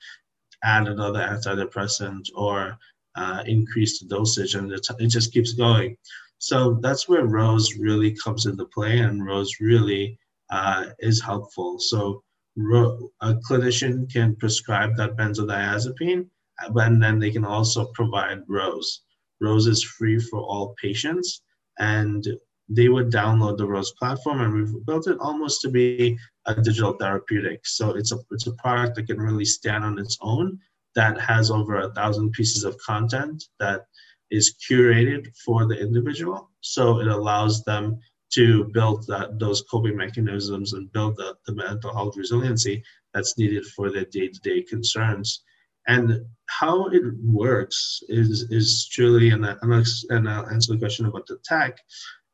add 0.64 0.88
another 0.88 1.20
antidepressant 1.20 2.28
or 2.34 2.78
uh, 3.14 3.42
increase 3.46 3.98
the 3.98 4.06
dosage, 4.06 4.54
and 4.54 4.72
it, 4.72 5.08
just 5.08 5.32
keeps 5.32 5.52
going. 5.52 5.96
So 6.38 6.78
that's 6.80 7.08
where 7.08 7.26
Rose 7.26 7.76
really 7.76 8.16
comes 8.16 8.46
into 8.46 8.64
play, 8.66 8.98
and 8.98 9.24
Rose 9.24 9.60
really 9.60 10.18
uh, 10.50 10.86
is 10.98 11.20
helpful. 11.20 11.78
So 11.78 12.22
a 12.58 13.34
clinician 13.48 14.12
can 14.12 14.36
prescribe 14.36 14.96
that 14.96 15.16
benzodiazepine, 15.16 16.26
and 16.60 17.02
then 17.02 17.18
they 17.18 17.30
can 17.30 17.44
also 17.44 17.86
provide 17.94 18.42
Rose. 18.48 19.02
Rose 19.40 19.66
is 19.66 19.82
free 19.82 20.18
for 20.18 20.40
all 20.40 20.74
patients, 20.80 21.42
and 21.78 22.26
they 22.68 22.88
would 22.88 23.10
download 23.10 23.58
the 23.58 23.66
Rose 23.66 23.92
platform, 23.92 24.40
and 24.40 24.54
we've 24.54 24.86
built 24.86 25.06
it 25.06 25.18
almost 25.20 25.60
to 25.62 25.68
be 25.68 26.16
a 26.46 26.54
digital 26.54 26.94
therapeutic. 26.94 27.66
So 27.66 27.90
it's 27.90 28.12
a 28.12 28.18
it's 28.30 28.46
a 28.46 28.52
product 28.52 28.96
that 28.96 29.06
can 29.06 29.20
really 29.20 29.44
stand 29.44 29.84
on 29.84 29.98
its 29.98 30.16
own. 30.20 30.58
That 30.94 31.20
has 31.20 31.50
over 31.50 31.78
a 31.78 31.92
thousand 31.94 32.32
pieces 32.32 32.64
of 32.64 32.76
content 32.78 33.44
that 33.58 33.86
is 34.30 34.54
curated 34.68 35.34
for 35.44 35.66
the 35.66 35.78
individual. 35.78 36.50
So 36.60 37.00
it 37.00 37.08
allows 37.08 37.62
them 37.64 37.98
to 38.34 38.64
build 38.72 39.06
that, 39.06 39.38
those 39.38 39.62
coping 39.70 39.96
mechanisms 39.96 40.72
and 40.72 40.92
build 40.92 41.16
the, 41.16 41.36
the 41.46 41.54
mental 41.54 41.92
health 41.92 42.16
resiliency 42.16 42.82
that's 43.12 43.36
needed 43.36 43.66
for 43.66 43.90
their 43.90 44.06
day-to-day 44.06 44.62
concerns. 44.62 45.42
And 45.86 46.24
how 46.46 46.86
it 46.86 47.02
works 47.22 48.02
is, 48.08 48.46
is 48.50 48.88
truly, 48.88 49.30
and, 49.30 49.44
and 49.44 50.28
I'll 50.28 50.48
answer 50.48 50.72
the 50.72 50.78
question 50.78 51.06
about 51.06 51.26
the 51.26 51.38
tech, 51.44 51.78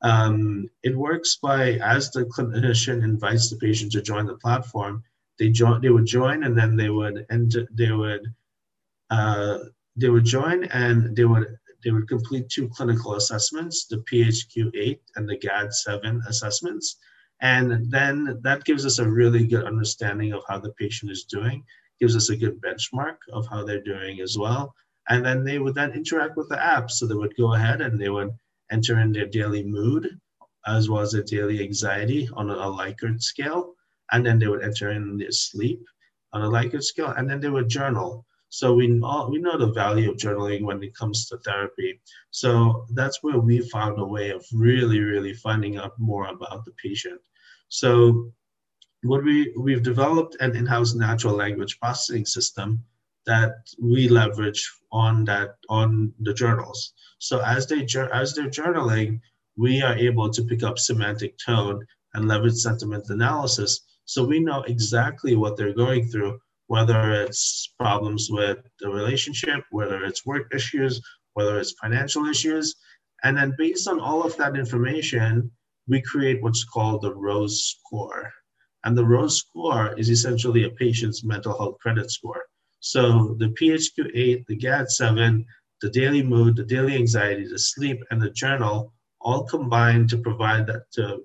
um, 0.03 0.68
it 0.83 0.97
works 0.97 1.38
by 1.42 1.73
as 1.75 2.11
the 2.11 2.25
clinician 2.27 3.03
invites 3.03 3.51
the 3.51 3.57
patient 3.57 3.90
to 3.92 4.03
join 4.03 4.27
the 4.27 4.37
platform, 4.37 5.03
they 5.38 5.49
join, 5.49 5.81
they 5.81 5.90
would 5.90 6.07
join, 6.07 6.44
and 6.44 6.57
then 6.57 6.77
they 6.77 6.90
would 6.90 7.27
enter, 7.31 7.66
they 7.73 7.90
would, 7.90 8.23
uh, 9.11 9.59
they 9.97 10.09
would 10.09 10.25
join, 10.25 10.64
and 10.64 11.16
they 11.16 11.25
would 11.25 11.47
they 11.85 11.90
would 11.92 12.09
complete 12.09 12.49
two 12.49 12.68
clinical 12.68 13.14
assessments, 13.14 13.87
the 13.87 13.99
PHQ-8 14.11 14.99
and 15.14 15.29
the 15.29 15.38
GAD-7 15.38 16.27
assessments. 16.27 16.97
And 17.40 17.88
then 17.90 18.40
that 18.42 18.64
gives 18.64 18.85
us 18.85 18.99
a 18.99 19.09
really 19.09 19.47
good 19.47 19.64
understanding 19.64 20.33
of 20.33 20.42
how 20.49 20.59
the 20.59 20.73
patient 20.73 21.12
is 21.12 21.25
doing, 21.25 21.64
gives 22.01 22.16
us 22.16 22.31
a 22.31 22.37
good 22.37 22.61
benchmark 22.61 23.16
of 23.33 23.47
how 23.47 23.64
they're 23.64 23.83
doing 23.83 24.21
as 24.21 24.37
well. 24.37 24.75
And 25.09 25.25
then 25.25 25.44
they 25.44 25.59
would 25.59 25.75
then 25.75 25.92
interact 25.92 26.37
with 26.37 26.49
the 26.49 26.62
app. 26.62 26.90
So 26.90 27.07
they 27.07 27.14
would 27.14 27.37
go 27.37 27.55
ahead 27.55 27.81
and 27.81 27.99
they 27.99 28.09
would 28.09 28.31
enter 28.71 28.99
in 28.99 29.12
their 29.12 29.27
daily 29.27 29.62
mood 29.62 30.18
as 30.66 30.90
well 30.90 31.01
as 31.01 31.12
their 31.12 31.23
daily 31.23 31.62
anxiety 31.62 32.29
on 32.35 32.51
a, 32.51 32.55
Likert 32.55 33.23
scale. 33.23 33.75
And 34.12 34.27
then 34.27 34.38
they 34.38 34.49
would 34.49 34.62
enter 34.62 34.90
in 34.90 35.16
their 35.16 35.31
sleep 35.31 35.83
on 36.33 36.42
a 36.42 36.49
Likert 36.49 36.83
scale. 36.83 37.14
And 37.16 37.31
then 37.31 37.40
they 37.40 37.49
would 37.49 37.68
journal. 37.68 38.27
So 38.50 38.74
we 38.74 39.00
all, 39.02 39.30
we 39.30 39.38
know 39.38 39.58
the 39.58 39.72
value 39.72 40.11
of 40.11 40.16
journaling 40.16 40.62
when 40.62 40.82
it 40.82 40.94
comes 40.94 41.26
to 41.26 41.38
therapy. 41.38 42.00
So 42.30 42.87
that's 42.94 43.22
where 43.22 43.38
we 43.38 43.61
found 43.68 43.98
a 43.98 44.04
way 44.04 44.30
of 44.30 44.44
really, 44.52 45.00
really 45.00 45.34
finding 45.34 45.76
out 45.76 45.98
more 45.98 46.26
about 46.28 46.64
the 46.64 46.72
patient. 46.82 47.20
So 47.68 48.32
what 49.02 49.22
we 49.22 49.54
we've 49.56 49.82
developed 49.82 50.37
an 50.40 50.56
in-house 50.56 50.94
natural 50.94 51.34
language 51.34 51.78
processing 51.78 52.24
system 52.26 52.82
that 53.26 53.52
we 53.80 54.08
leverage 54.08 54.68
on 54.90 55.24
that 55.26 55.56
on 55.68 56.12
the 56.20 56.32
journals. 56.32 56.94
So 57.18 57.40
as 57.40 57.66
they 57.66 57.87
as 58.12 58.34
they're 58.34 58.48
journaling, 58.48 59.20
we 59.56 59.82
are 59.82 59.96
able 59.96 60.30
to 60.30 60.42
pick 60.42 60.62
up 60.62 60.78
semantic 60.78 61.37
tone 61.38 61.87
and 62.14 62.26
leverage 62.26 62.54
sentiment 62.54 63.11
analysis. 63.11 63.80
So 64.06 64.24
we 64.24 64.40
know 64.40 64.62
exactly 64.62 65.37
what 65.37 65.56
they're 65.56 65.74
going 65.74 66.08
through 66.08 66.40
whether 66.68 67.12
it's 67.12 67.72
problems 67.78 68.28
with 68.31 68.59
the 68.78 68.88
relationship, 68.88 69.64
whether 69.70 70.04
it's 70.04 70.24
work 70.24 70.54
issues, 70.54 71.00
whether 71.33 71.59
it's 71.59 71.74
financial 71.83 72.26
issues. 72.26 72.76
And 73.24 73.37
then 73.37 73.54
based 73.59 73.88
on 73.88 73.98
all 73.98 74.22
of 74.22 74.37
that 74.37 74.57
information, 74.57 75.50
we 75.88 76.02
create 76.02 76.42
what's 76.42 76.64
called 76.64 77.02
the 77.02 77.14
ROSE 77.14 77.76
score. 77.81 78.31
And 78.85 78.96
the 78.96 79.04
ROSE 79.04 79.38
score 79.38 79.98
is 79.98 80.11
essentially 80.11 80.64
a 80.64 80.70
patient's 80.70 81.24
mental 81.24 81.57
health 81.57 81.78
credit 81.81 82.11
score. 82.11 82.44
So 82.81 83.35
the 83.38 83.48
PHQ-8, 83.48 84.46
the 84.46 84.57
GAD-7, 84.57 85.44
the 85.81 85.90
daily 85.90 86.22
mood, 86.22 86.57
the 86.57 86.64
daily 86.64 86.94
anxiety, 86.96 87.48
the 87.48 87.59
sleep, 87.59 87.98
and 88.11 88.20
the 88.20 88.31
journal 88.31 88.92
all 89.20 89.44
combine 89.44 90.07
to 90.09 90.18
provide 90.18 90.66
that 90.66 90.83
to, 90.92 91.24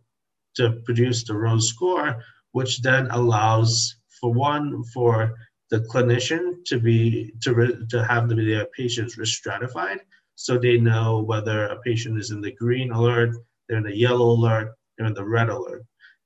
to 0.56 0.82
produce 0.86 1.26
the 1.26 1.36
ROSE 1.36 1.68
score, 1.68 2.24
which 2.54 2.82
then 2.82 3.08
allows 3.12 3.98
for 4.24 4.32
one, 4.32 4.82
for 4.94 5.36
the 5.70 5.82
clinician 5.92 6.64
to 6.64 6.80
be 6.80 7.34
to, 7.42 7.86
to 7.90 8.06
have 8.06 8.30
the, 8.30 8.66
patients 8.72 9.18
risk 9.18 9.34
stratified, 9.34 10.00
so 10.36 10.58
they 10.58 10.78
know 10.78 11.22
whether 11.22 11.66
a 11.66 11.82
patient 11.82 12.18
is 12.18 12.32
in 12.32 12.40
the 12.40 12.54
green 12.54 12.90
alert, 12.94 13.36
they're 13.68 13.80
in 13.80 13.84
the 13.84 13.98
yellow 13.98 14.30
alert, 14.30 14.76
they're 14.98 15.08
in 15.08 15.14
the 15.14 15.26
red 15.38 15.50
alert, 15.50 15.84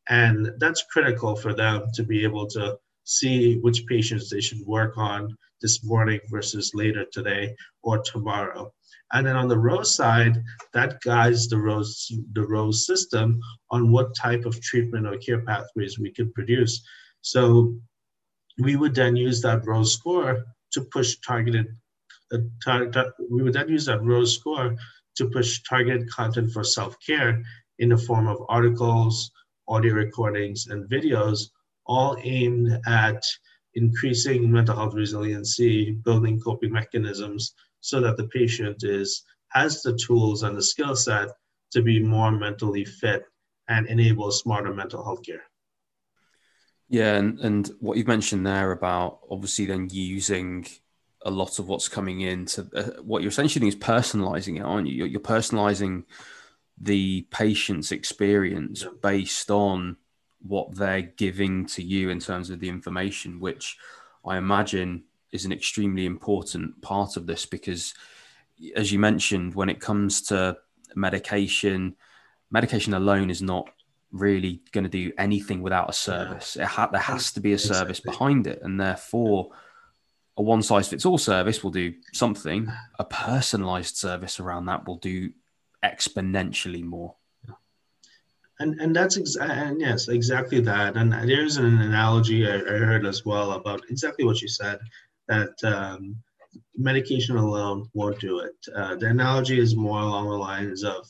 and 0.09 0.51
that's 0.59 0.83
critical 0.93 1.35
for 1.35 1.55
them 1.55 1.87
to 1.95 2.03
be 2.03 2.23
able 2.23 2.45
to 2.45 2.77
see 3.05 3.57
which 3.65 3.87
patients 3.87 4.29
they 4.29 4.41
should 4.41 4.61
work 4.67 4.95
on 4.95 5.35
this 5.63 5.83
morning 5.83 6.19
versus 6.29 6.75
later 6.75 7.03
today 7.11 7.55
or 7.81 7.97
tomorrow. 8.03 8.71
And 9.13 9.25
then 9.25 9.35
on 9.35 9.47
the 9.47 9.57
Rose 9.57 9.95
side, 9.95 10.43
that 10.73 11.01
guides 11.01 11.47
the 11.47 11.57
Rose 11.57 12.11
the 12.33 12.45
Rose 12.45 12.85
system 12.85 13.39
on 13.71 13.91
what 13.91 14.15
type 14.15 14.45
of 14.45 14.61
treatment 14.61 15.07
or 15.07 15.17
care 15.17 15.41
pathways 15.41 15.97
we 15.97 16.11
can 16.11 16.31
produce. 16.33 16.83
So 17.21 17.75
we 18.59 18.75
would 18.75 18.95
then 18.95 19.15
use 19.15 19.41
that 19.41 19.65
ROSE 19.65 19.93
score 19.93 20.45
to 20.71 20.81
push 20.81 21.17
targeted, 21.25 21.67
uh, 22.31 22.39
tar- 22.63 22.87
tar- 22.87 23.13
we 23.29 23.43
would 23.43 23.53
then 23.53 23.69
use 23.69 23.85
that 23.85 24.03
ROSE 24.03 24.35
score 24.35 24.75
to 25.15 25.29
push 25.29 25.61
targeted 25.63 26.09
content 26.09 26.51
for 26.51 26.63
self-care 26.63 27.43
in 27.79 27.89
the 27.89 27.97
form 27.97 28.27
of 28.27 28.43
articles, 28.49 29.31
audio 29.67 29.93
recordings, 29.93 30.67
and 30.67 30.89
videos, 30.89 31.49
all 31.85 32.17
aimed 32.21 32.79
at 32.87 33.21
increasing 33.75 34.51
mental 34.51 34.75
health 34.75 34.93
resiliency, 34.93 35.91
building 35.91 36.39
coping 36.39 36.71
mechanisms 36.71 37.53
so 37.81 38.01
that 38.01 38.17
the 38.17 38.27
patient 38.27 38.83
is 38.83 39.23
has 39.49 39.81
the 39.81 39.95
tools 39.95 40.43
and 40.43 40.57
the 40.57 40.61
skill 40.61 40.95
set 40.95 41.29
to 41.71 41.81
be 41.81 41.99
more 41.99 42.31
mentally 42.31 42.83
fit 42.83 43.23
and 43.69 43.87
enable 43.87 44.31
smarter 44.31 44.73
mental 44.73 45.03
health 45.03 45.23
care. 45.23 45.43
Yeah, 46.89 47.15
and, 47.15 47.39
and 47.39 47.71
what 47.79 47.97
you've 47.97 48.07
mentioned 48.07 48.45
there 48.45 48.71
about 48.71 49.19
obviously 49.29 49.65
then 49.65 49.89
using 49.91 50.65
a 51.25 51.31
lot 51.31 51.59
of 51.59 51.67
what's 51.67 51.89
coming 51.89 52.21
in 52.21 52.45
to 52.45 52.67
uh, 52.75 53.01
what 53.01 53.21
you're 53.21 53.29
essentially 53.29 53.59
doing 53.59 53.73
is 53.73 53.79
personalizing 53.79 54.57
it, 54.57 54.61
aren't 54.61 54.87
you? 54.87 54.95
You're, 54.95 55.07
you're 55.07 55.19
personalizing 55.19 56.03
the 56.79 57.27
patient's 57.31 57.91
experience 57.91 58.85
based 59.01 59.51
on 59.51 59.97
what 60.41 60.75
they're 60.75 61.01
giving 61.01 61.65
to 61.65 61.83
you 61.83 62.09
in 62.09 62.19
terms 62.19 62.49
of 62.49 62.59
the 62.59 62.69
information, 62.69 63.39
which 63.39 63.77
I 64.25 64.37
imagine 64.37 65.03
is 65.31 65.43
an 65.43 65.51
extremely 65.51 66.05
important 66.05 66.81
part 66.81 67.17
of 67.17 67.27
this 67.27 67.45
because, 67.45 67.93
as 68.75 68.91
you 68.91 68.99
mentioned, 68.99 69.55
when 69.55 69.69
it 69.69 69.81
comes 69.81 70.21
to 70.23 70.57
medication 70.95 71.95
medication 72.49 72.93
alone 72.93 73.29
is 73.29 73.41
not 73.41 73.67
really 74.11 74.61
going 74.71 74.83
to 74.83 74.89
do 74.89 75.11
anything 75.17 75.61
without 75.61 75.89
a 75.89 75.93
service. 75.93 76.55
Yeah. 76.59 76.65
Ha- 76.65 76.87
there 76.87 77.01
has 77.01 77.31
to 77.33 77.41
be 77.41 77.53
a 77.53 77.57
service 77.57 77.99
exactly. 77.99 78.11
behind 78.11 78.47
it, 78.47 78.59
and 78.61 78.79
therefore, 78.79 79.51
a 80.37 80.43
one 80.43 80.61
size 80.61 80.87
fits 80.87 81.05
all 81.05 81.17
service 81.17 81.63
will 81.63 81.71
do 81.71 81.93
something. 82.13 82.71
A 82.99 83.05
personalized 83.05 83.97
service 83.97 84.39
around 84.39 84.65
that 84.65 84.87
will 84.87 84.97
do 84.97 85.31
exponentially 85.83 86.83
more. 86.83 87.15
And 88.59 88.79
and 88.81 88.95
that's 88.95 89.17
ex- 89.17 89.35
and 89.35 89.79
yes, 89.79 90.07
exactly 90.07 90.59
that. 90.61 90.95
And 90.97 91.13
there's 91.13 91.57
an 91.57 91.77
analogy 91.79 92.47
I, 92.47 92.55
I 92.55 92.77
heard 92.89 93.05
as 93.05 93.25
well 93.25 93.51
about 93.51 93.81
exactly 93.89 94.25
what 94.25 94.41
you 94.41 94.47
said 94.47 94.79
that 95.27 95.53
um, 95.63 96.15
medication 96.75 97.35
alone 97.35 97.89
won't 97.93 98.19
do 98.19 98.39
it. 98.39 98.55
Uh, 98.75 98.95
the 98.95 99.07
analogy 99.07 99.59
is 99.59 99.75
more 99.75 99.99
along 99.99 100.29
the 100.29 100.35
lines 100.35 100.83
of 100.83 101.07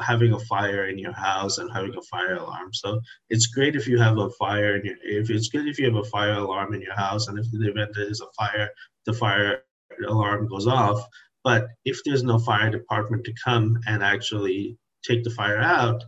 having 0.00 0.32
a 0.32 0.38
fire 0.40 0.86
in 0.86 0.98
your 0.98 1.12
house 1.12 1.58
and 1.58 1.70
having 1.72 1.94
a 1.96 2.02
fire 2.02 2.36
alarm. 2.36 2.72
So 2.72 3.00
it's 3.30 3.46
great 3.46 3.76
if 3.76 3.86
you 3.86 3.98
have 3.98 4.18
a 4.18 4.30
fire 4.30 4.76
in 4.76 4.84
your, 4.84 4.96
if 5.02 5.30
it's 5.30 5.48
good 5.48 5.66
if 5.66 5.78
you 5.78 5.86
have 5.86 5.96
a 5.96 6.04
fire 6.04 6.32
alarm 6.32 6.74
in 6.74 6.82
your 6.82 6.94
house 6.94 7.28
and 7.28 7.38
if 7.38 7.46
the 7.50 7.68
event 7.68 7.92
is 7.96 8.20
a 8.20 8.30
fire, 8.36 8.70
the 9.06 9.12
fire 9.12 9.62
alarm 10.06 10.48
goes 10.48 10.66
off. 10.66 11.06
But 11.44 11.68
if 11.84 11.98
there's 12.04 12.22
no 12.22 12.38
fire 12.38 12.70
department 12.70 13.24
to 13.24 13.34
come 13.44 13.78
and 13.86 14.02
actually 14.02 14.78
take 15.04 15.24
the 15.24 15.30
fire 15.30 15.58
out, 15.58 16.02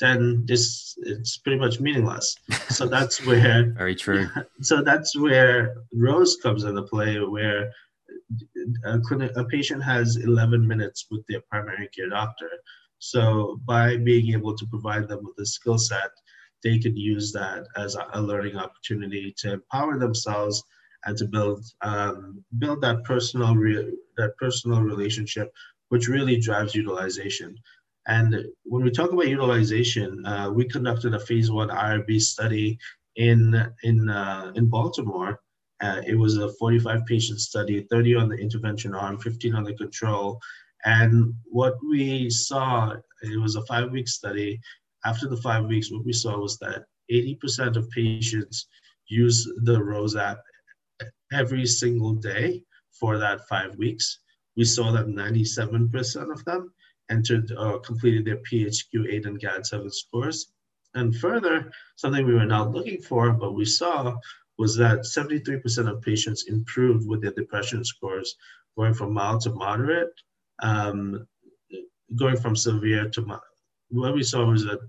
then 0.00 0.44
this 0.46 0.96
it's 1.02 1.36
pretty 1.38 1.58
much 1.58 1.78
meaningless. 1.78 2.34
So 2.70 2.86
that's 2.86 3.24
where 3.26 3.72
very 3.76 3.94
true. 3.94 4.28
So 4.62 4.82
that's 4.82 5.16
where 5.16 5.74
Rose 5.92 6.36
comes 6.42 6.64
into 6.64 6.82
play, 6.82 7.18
where 7.20 7.70
a, 8.84 8.98
clinic, 9.00 9.32
a 9.36 9.44
patient 9.44 9.82
has 9.82 10.16
11 10.16 10.66
minutes 10.66 11.06
with 11.10 11.22
their 11.28 11.40
primary 11.50 11.88
care 11.94 12.08
doctor 12.08 12.50
so 13.00 13.58
by 13.64 13.96
being 13.96 14.32
able 14.34 14.54
to 14.56 14.66
provide 14.66 15.08
them 15.08 15.24
with 15.24 15.38
a 15.38 15.46
skill 15.46 15.78
set, 15.78 16.10
they 16.62 16.78
can 16.78 16.96
use 16.96 17.32
that 17.32 17.66
as 17.76 17.96
a, 18.12 18.20
learning 18.20 18.56
opportunity 18.56 19.34
to 19.38 19.54
empower 19.54 19.98
themselves 19.98 20.62
and 21.06 21.16
to 21.16 21.24
build 21.24 21.64
um, 21.80 22.44
build 22.58 22.82
that 22.82 23.02
personal 23.04 23.56
re- 23.56 23.96
that 24.18 24.36
personal 24.36 24.82
relationship, 24.82 25.50
which 25.88 26.08
really 26.08 26.38
drives 26.38 26.74
utilization. 26.74 27.56
And 28.06 28.44
when 28.64 28.84
we 28.84 28.90
talk 28.90 29.12
about 29.12 29.28
utilization, 29.28 30.24
uh, 30.26 30.50
we 30.50 30.66
conducted 30.66 31.14
a 31.14 31.20
phase 31.20 31.50
one 31.50 31.70
IRB 31.70 32.20
study 32.20 32.78
in 33.16 33.72
in 33.82 34.10
uh, 34.10 34.52
in 34.54 34.66
Baltimore. 34.66 35.40
Uh, 35.80 36.02
it 36.06 36.14
was 36.14 36.36
a 36.36 36.52
45 36.52 37.06
patient 37.06 37.40
study, 37.40 37.86
30 37.90 38.14
on 38.16 38.28
the 38.28 38.36
intervention 38.36 38.94
arm, 38.94 39.18
15 39.18 39.54
on 39.54 39.64
the 39.64 39.74
control, 39.74 40.38
and 40.84 41.34
what 41.44 41.74
we 41.88 42.30
saw, 42.30 42.94
it 43.22 43.40
was 43.40 43.56
a 43.56 43.64
five 43.66 43.90
week 43.90 44.08
study. 44.08 44.60
After 45.04 45.28
the 45.28 45.36
five 45.36 45.66
weeks, 45.66 45.90
what 45.90 46.04
we 46.04 46.12
saw 46.12 46.38
was 46.38 46.58
that 46.58 46.84
80% 47.10 47.76
of 47.76 47.90
patients 47.90 48.66
use 49.08 49.48
the 49.64 49.82
Rose 49.82 50.16
app 50.16 50.38
every 51.32 51.66
single 51.66 52.14
day 52.14 52.62
for 52.92 53.18
that 53.18 53.46
five 53.48 53.76
weeks. 53.76 54.20
We 54.56 54.64
saw 54.64 54.92
that 54.92 55.06
97% 55.06 56.32
of 56.32 56.44
them 56.44 56.72
entered 57.10 57.50
or 57.52 57.76
uh, 57.76 57.78
completed 57.78 58.24
their 58.24 58.38
PHQ 58.38 59.12
8 59.12 59.26
and 59.26 59.40
GAD 59.40 59.66
7 59.66 59.90
scores. 59.90 60.52
And 60.94 61.16
further, 61.16 61.70
something 61.96 62.26
we 62.26 62.34
were 62.34 62.46
not 62.46 62.72
looking 62.72 63.00
for, 63.00 63.32
but 63.32 63.52
we 63.52 63.64
saw 63.64 64.16
was 64.58 64.76
that 64.76 65.00
73% 65.00 65.90
of 65.90 66.02
patients 66.02 66.44
improved 66.48 67.08
with 67.08 67.22
their 67.22 67.32
depression 67.32 67.84
scores, 67.84 68.36
going 68.76 68.94
from 68.94 69.12
mild 69.12 69.40
to 69.42 69.50
moderate 69.50 70.12
um, 70.62 71.26
going 72.16 72.36
from 72.36 72.56
severe 72.56 73.08
to 73.10 73.40
what 73.90 74.14
we 74.14 74.22
saw 74.22 74.44
was 74.44 74.64
that 74.64 74.80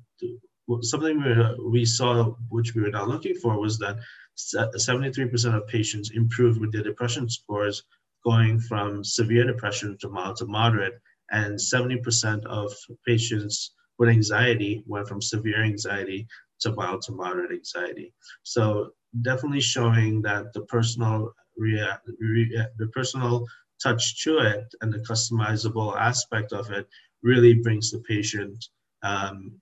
something 0.82 1.22
we, 1.24 1.70
we 1.70 1.86
saw 1.86 2.34
which 2.50 2.74
we 2.76 2.82
were 2.82 2.90
not 2.90 3.08
looking 3.08 3.36
for 3.36 3.60
was 3.60 3.78
that 3.80 3.98
73% 4.38 5.56
of 5.56 5.68
patients 5.68 6.12
improved 6.12 6.60
with 6.60 6.72
their 6.72 6.84
depression 6.84 7.30
scores 7.30 7.84
going 8.24 8.60
from 8.60 9.04
severe 9.04 9.46
depression 9.46 9.98
to 10.00 10.10
mild 10.10 10.38
to 10.38 10.46
moderate 10.46 10.94
and 11.32 11.58
70% 11.58 12.46
of 12.46 12.72
patients 13.06 13.74
with 13.98 14.10
anxiety 14.10 14.84
went 14.86 15.08
from 15.08 15.22
severe 15.22 15.64
anxiety 15.64 16.28
to 16.62 16.72
mild 16.74 17.02
to 17.04 17.12
moderate 17.12 17.52
anxiety. 17.52 18.14
So 18.44 18.92
definitely 19.22 19.62
showing 19.62 20.22
that 20.24 20.54
the 20.54 20.62
personal 20.62 21.34
rea- 21.58 21.98
re- 22.20 22.66
the 22.78 22.88
personal 22.88 23.46
touch 23.84 24.24
to 24.24 24.40
it 24.40 24.74
and 24.82 24.94
the 24.94 25.00
customizable 25.00 25.98
aspect 25.98 26.54
of 26.54 26.72
it 26.72 26.88
really 27.24 27.56
brings 27.56 27.92
the 27.92 28.00
patient 28.00 28.66
um, 29.04 29.54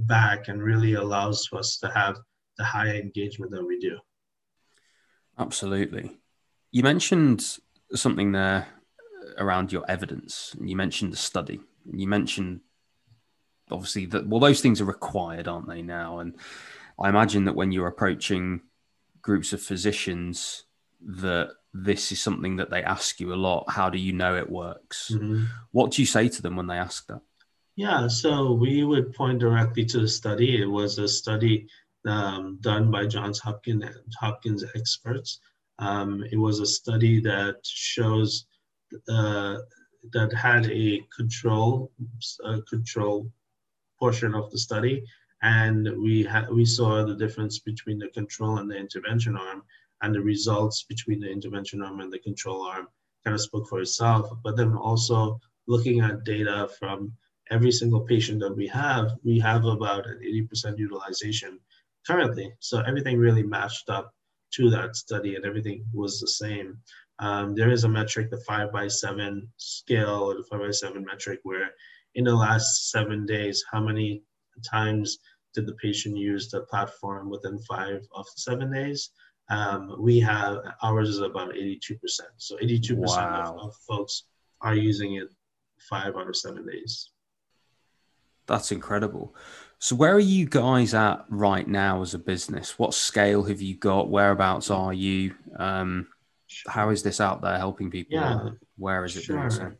back 0.00 0.48
and 0.48 0.62
really 0.62 0.94
allows 0.94 1.48
us 1.52 1.78
to 1.78 1.88
have 1.88 2.16
the 2.56 2.64
high 2.64 2.96
engagement 2.96 3.50
that 3.52 3.64
we 3.64 3.78
do. 3.78 3.98
Absolutely. 5.38 6.18
You 6.72 6.82
mentioned 6.82 7.58
something 7.94 8.32
there 8.32 8.66
around 9.38 9.72
your 9.72 9.88
evidence. 9.88 10.54
And 10.58 10.68
you 10.68 10.76
mentioned 10.76 11.12
the 11.12 11.16
study. 11.16 11.60
and 11.90 12.00
You 12.00 12.08
mentioned 12.08 12.60
obviously 13.70 14.06
that 14.06 14.26
well 14.26 14.40
those 14.40 14.60
things 14.60 14.80
are 14.80 14.86
required, 14.86 15.46
aren't 15.48 15.68
they 15.68 15.82
now? 15.82 16.20
And 16.20 16.36
I 16.98 17.08
imagine 17.08 17.44
that 17.44 17.54
when 17.54 17.72
you're 17.72 17.86
approaching 17.86 18.62
groups 19.22 19.52
of 19.52 19.62
physicians 19.62 20.64
that 21.00 21.50
this 21.74 22.12
is 22.12 22.20
something 22.20 22.56
that 22.56 22.70
they 22.70 22.82
ask 22.82 23.20
you 23.20 23.32
a 23.32 23.36
lot. 23.36 23.64
How 23.68 23.90
do 23.90 23.98
you 23.98 24.12
know 24.12 24.36
it 24.36 24.50
works? 24.50 25.10
Mm-hmm. 25.14 25.44
What 25.72 25.92
do 25.92 26.02
you 26.02 26.06
say 26.06 26.28
to 26.28 26.42
them 26.42 26.56
when 26.56 26.66
they 26.66 26.76
ask 26.76 27.06
that? 27.06 27.20
Yeah, 27.76 28.08
so 28.08 28.52
we 28.52 28.82
would 28.82 29.14
point 29.14 29.38
directly 29.38 29.84
to 29.84 30.00
the 30.00 30.08
study. 30.08 30.60
It 30.60 30.66
was 30.66 30.98
a 30.98 31.06
study 31.06 31.68
um, 32.06 32.58
done 32.60 32.90
by 32.90 33.06
Johns 33.06 33.38
Hopkins, 33.38 33.84
Hopkins 34.18 34.64
experts. 34.74 35.40
Um, 35.78 36.24
it 36.32 36.36
was 36.36 36.58
a 36.58 36.66
study 36.66 37.20
that 37.20 37.58
shows 37.62 38.46
uh, 39.08 39.58
that 40.12 40.32
had 40.32 40.66
a 40.70 41.04
control 41.14 41.92
a 42.44 42.60
control 42.62 43.30
portion 43.98 44.34
of 44.34 44.50
the 44.50 44.58
study, 44.58 45.04
and 45.42 45.88
we 46.02 46.24
had 46.24 46.50
we 46.50 46.64
saw 46.64 47.04
the 47.04 47.14
difference 47.14 47.60
between 47.60 47.98
the 47.98 48.08
control 48.08 48.58
and 48.58 48.70
the 48.70 48.76
intervention 48.76 49.36
arm, 49.36 49.62
and 50.02 50.14
the 50.14 50.20
results 50.20 50.84
between 50.84 51.20
the 51.20 51.30
intervention 51.30 51.82
arm 51.82 52.00
and 52.00 52.12
the 52.12 52.18
control 52.18 52.62
arm 52.62 52.88
kind 53.24 53.34
of 53.34 53.40
spoke 53.40 53.68
for 53.68 53.80
itself. 53.80 54.30
But 54.42 54.56
then 54.56 54.74
also 54.74 55.40
looking 55.66 56.00
at 56.00 56.24
data 56.24 56.68
from 56.78 57.12
every 57.50 57.72
single 57.72 58.00
patient 58.00 58.40
that 58.40 58.54
we 58.56 58.66
have, 58.68 59.12
we 59.24 59.38
have 59.40 59.64
about 59.64 60.06
an 60.06 60.20
80% 60.24 60.78
utilization 60.78 61.58
currently. 62.06 62.52
So 62.60 62.80
everything 62.80 63.18
really 63.18 63.42
matched 63.42 63.90
up 63.90 64.14
to 64.52 64.70
that 64.70 64.96
study 64.96 65.36
and 65.36 65.44
everything 65.44 65.84
was 65.92 66.20
the 66.20 66.28
same. 66.28 66.78
Um, 67.18 67.54
there 67.54 67.70
is 67.70 67.84
a 67.84 67.88
metric, 67.88 68.30
the 68.30 68.40
five 68.46 68.72
by 68.72 68.88
seven 68.88 69.48
scale 69.56 70.30
or 70.30 70.34
the 70.34 70.44
five 70.44 70.60
by 70.60 70.70
seven 70.70 71.04
metric, 71.04 71.40
where 71.42 71.70
in 72.14 72.24
the 72.24 72.34
last 72.34 72.90
seven 72.90 73.26
days, 73.26 73.64
how 73.70 73.80
many 73.80 74.22
times 74.68 75.18
did 75.54 75.66
the 75.66 75.74
patient 75.74 76.16
use 76.16 76.48
the 76.48 76.60
platform 76.62 77.28
within 77.30 77.58
five 77.60 78.06
of 78.14 78.26
seven 78.36 78.72
days? 78.72 79.10
Um, 79.50 79.96
we 79.98 80.20
have 80.20 80.58
ours 80.82 81.08
is 81.08 81.20
about 81.20 81.54
82%. 81.54 81.80
So 82.36 82.56
82% 82.56 82.96
wow. 82.96 83.56
of, 83.58 83.68
of 83.68 83.76
folks 83.76 84.24
are 84.60 84.74
using 84.74 85.14
it 85.14 85.28
five 85.88 86.16
out 86.16 86.28
of 86.28 86.36
seven 86.36 86.66
days. 86.66 87.10
That's 88.46 88.72
incredible. 88.72 89.34
So, 89.78 89.94
where 89.94 90.14
are 90.14 90.18
you 90.18 90.46
guys 90.46 90.94
at 90.94 91.24
right 91.28 91.68
now 91.68 92.02
as 92.02 92.14
a 92.14 92.18
business? 92.18 92.78
What 92.78 92.94
scale 92.94 93.44
have 93.44 93.60
you 93.60 93.76
got? 93.76 94.10
Whereabouts 94.10 94.70
are 94.70 94.92
you? 94.92 95.34
Um, 95.56 96.08
how 96.66 96.88
is 96.90 97.02
this 97.02 97.20
out 97.20 97.42
there 97.42 97.58
helping 97.58 97.90
people? 97.90 98.18
Yeah, 98.18 98.50
where 98.76 99.04
is 99.04 99.16
it 99.16 99.24
sure. 99.24 99.50
so? 99.50 99.72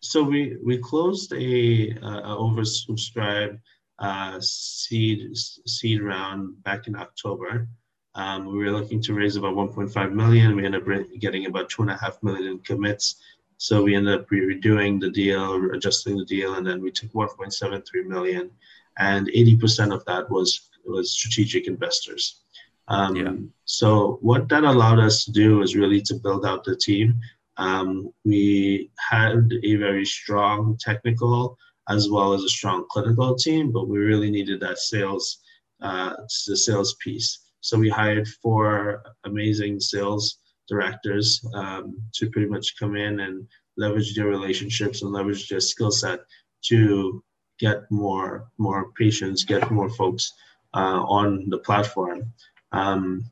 So 0.00 0.22
we 0.22 0.56
we 0.64 0.78
closed 0.78 1.32
a, 1.32 1.90
a 1.90 2.36
oversubscribed 2.36 3.58
uh, 3.98 4.40
seed 4.40 5.36
seed 5.36 6.00
round 6.00 6.62
back 6.62 6.86
in 6.86 6.96
October. 6.96 7.68
Um, 8.14 8.46
we 8.46 8.64
were 8.64 8.70
looking 8.70 9.00
to 9.02 9.14
raise 9.14 9.36
about 9.36 9.54
1.5 9.54 10.12
million. 10.12 10.54
We 10.54 10.66
ended 10.66 10.82
up 10.82 11.06
getting 11.18 11.46
about 11.46 11.70
two 11.70 11.82
and 11.82 11.90
a 11.90 11.96
half 11.96 12.22
million 12.22 12.46
in 12.46 12.58
commits. 12.60 13.16
So 13.56 13.82
we 13.82 13.94
ended 13.94 14.20
up 14.20 14.28
redoing 14.28 15.00
the 15.00 15.10
deal, 15.10 15.70
adjusting 15.72 16.16
the 16.16 16.24
deal, 16.24 16.54
and 16.54 16.66
then 16.66 16.82
we 16.82 16.90
took 16.90 17.12
1.73 17.12 18.06
million, 18.06 18.50
and 18.98 19.28
80% 19.28 19.94
of 19.94 20.04
that 20.06 20.28
was 20.30 20.68
was 20.84 21.12
strategic 21.12 21.68
investors. 21.68 22.40
Um, 22.88 23.16
yeah. 23.16 23.32
So 23.64 24.18
what 24.20 24.48
that 24.48 24.64
allowed 24.64 24.98
us 24.98 25.24
to 25.24 25.32
do 25.32 25.62
is 25.62 25.76
really 25.76 26.00
to 26.02 26.14
build 26.14 26.44
out 26.44 26.64
the 26.64 26.76
team. 26.76 27.20
Um, 27.56 28.12
we 28.24 28.90
had 28.98 29.52
a 29.62 29.76
very 29.76 30.04
strong 30.04 30.76
technical 30.80 31.56
as 31.88 32.08
well 32.08 32.32
as 32.32 32.42
a 32.42 32.48
strong 32.48 32.86
clinical 32.90 33.34
team, 33.34 33.72
but 33.72 33.88
we 33.88 33.98
really 33.98 34.30
needed 34.30 34.60
that 34.60 34.78
sales, 34.78 35.38
uh, 35.80 36.14
the 36.46 36.56
sales 36.56 36.94
piece. 36.94 37.41
So 37.62 37.78
we 37.78 37.88
hired 37.88 38.28
four 38.28 39.02
amazing 39.24 39.80
sales 39.80 40.38
directors 40.68 41.44
um, 41.54 41.96
to 42.14 42.28
pretty 42.30 42.48
much 42.48 42.78
come 42.78 42.96
in 42.96 43.20
and 43.20 43.46
leverage 43.76 44.14
their 44.14 44.26
relationships 44.26 45.02
and 45.02 45.12
leverage 45.12 45.48
their 45.48 45.60
skill 45.60 45.90
set 45.90 46.20
to 46.62 47.22
get 47.58 47.90
more 47.90 48.48
more 48.58 48.92
patients, 48.92 49.44
get 49.44 49.70
more 49.70 49.88
folks 49.88 50.32
uh, 50.74 51.02
on 51.20 51.48
the 51.48 51.58
platform. 51.58 52.32
Um, 52.72 53.24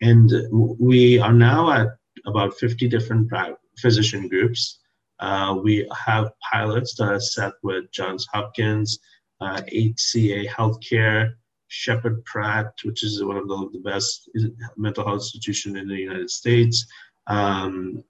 and 0.00 0.30
we 0.78 1.18
are 1.18 1.32
now 1.32 1.70
at 1.72 1.88
about 2.26 2.54
50 2.54 2.88
different 2.88 3.30
physician 3.78 4.28
groups. 4.28 4.78
Uh, 5.18 5.58
we 5.62 5.88
have 6.06 6.32
pilots 6.52 6.94
that 6.96 7.08
are 7.08 7.20
set 7.20 7.52
with 7.62 7.90
Johns 7.90 8.26
Hopkins, 8.32 8.98
uh, 9.40 9.62
HCA 9.72 10.48
Healthcare, 10.48 11.34
Sheppard 11.68 12.24
Pratt, 12.24 12.72
which 12.84 13.02
is 13.02 13.22
one 13.22 13.36
of 13.36 13.48
the, 13.48 13.80
best 13.84 14.28
mental 14.76 15.04
health 15.04 15.16
institution 15.16 15.76
in 15.76 15.88
the 15.88 15.96
United 15.96 16.30
States. 16.30 16.86
Um, 17.26 18.04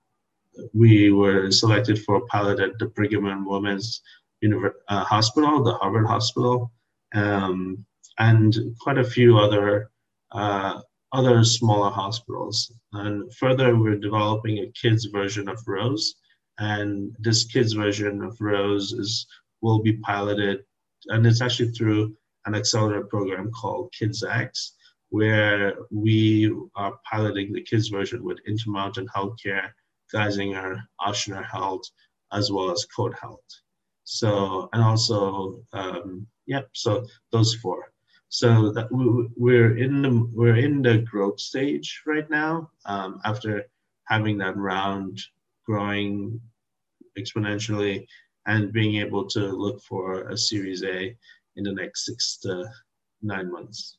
we 0.72 1.10
were 1.10 1.50
selected 1.50 2.02
for 2.02 2.16
a 2.16 2.26
pilot 2.26 2.60
at 2.60 2.78
the 2.78 2.86
Brigham 2.86 3.26
and 3.26 3.46
Women's 3.46 4.02
uh, 4.44 5.04
Hospital, 5.04 5.62
the 5.62 5.74
Harvard 5.74 6.06
Hospital, 6.06 6.70
um, 7.14 7.84
and 8.18 8.56
quite 8.80 8.98
a 8.98 9.04
few 9.04 9.38
other 9.38 9.90
uh, 10.32 10.80
other 11.12 11.44
smaller 11.44 11.90
hospitals. 11.90 12.72
And 12.92 13.32
further, 13.34 13.76
we're 13.76 13.96
developing 13.96 14.58
a 14.58 14.72
kids 14.72 15.06
version 15.06 15.48
of 15.48 15.58
Rose, 15.66 16.14
and 16.58 17.14
this 17.20 17.44
kids 17.44 17.72
version 17.72 18.22
of 18.22 18.36
Rose 18.40 18.92
is 18.92 19.26
will 19.60 19.80
be 19.80 19.94
piloted, 19.94 20.64
and 21.08 21.26
it's 21.26 21.40
actually 21.40 21.70
through 21.70 22.14
an 22.46 22.54
accelerator 22.54 23.04
program 23.04 23.50
called 23.50 23.92
KidsX, 23.98 24.70
where 25.10 25.74
we 25.90 26.52
are 26.74 26.98
piloting 27.10 27.52
the 27.52 27.62
kids 27.62 27.88
version 27.88 28.24
with 28.24 28.38
Intermountain 28.46 29.06
Healthcare, 29.14 29.70
Geisinger, 30.12 30.82
Ochsner 31.00 31.44
Health, 31.44 31.82
as 32.32 32.50
well 32.50 32.70
as 32.70 32.86
Code 32.86 33.14
Health. 33.20 33.44
So, 34.04 34.68
and 34.72 34.82
also, 34.82 35.64
um, 35.72 36.26
yep, 36.46 36.68
so 36.72 37.06
those 37.32 37.54
four. 37.54 37.92
So 38.28 38.72
that 38.72 38.88
we're 38.90 39.78
in 39.78 40.02
the 40.02 40.28
we're 40.32 40.56
in 40.56 40.82
the 40.82 40.98
growth 40.98 41.38
stage 41.38 42.02
right 42.04 42.28
now. 42.28 42.70
Um, 42.84 43.20
after 43.24 43.64
having 44.06 44.36
that 44.38 44.56
round 44.56 45.20
growing 45.64 46.40
exponentially 47.18 48.06
and 48.46 48.72
being 48.72 48.96
able 48.96 49.26
to 49.26 49.40
look 49.40 49.80
for 49.82 50.28
a 50.28 50.36
Series 50.36 50.82
A 50.82 51.16
in 51.56 51.64
the 51.64 51.72
next 51.72 52.06
six 52.06 52.38
to 52.38 52.64
nine 53.22 53.50
months. 53.50 53.98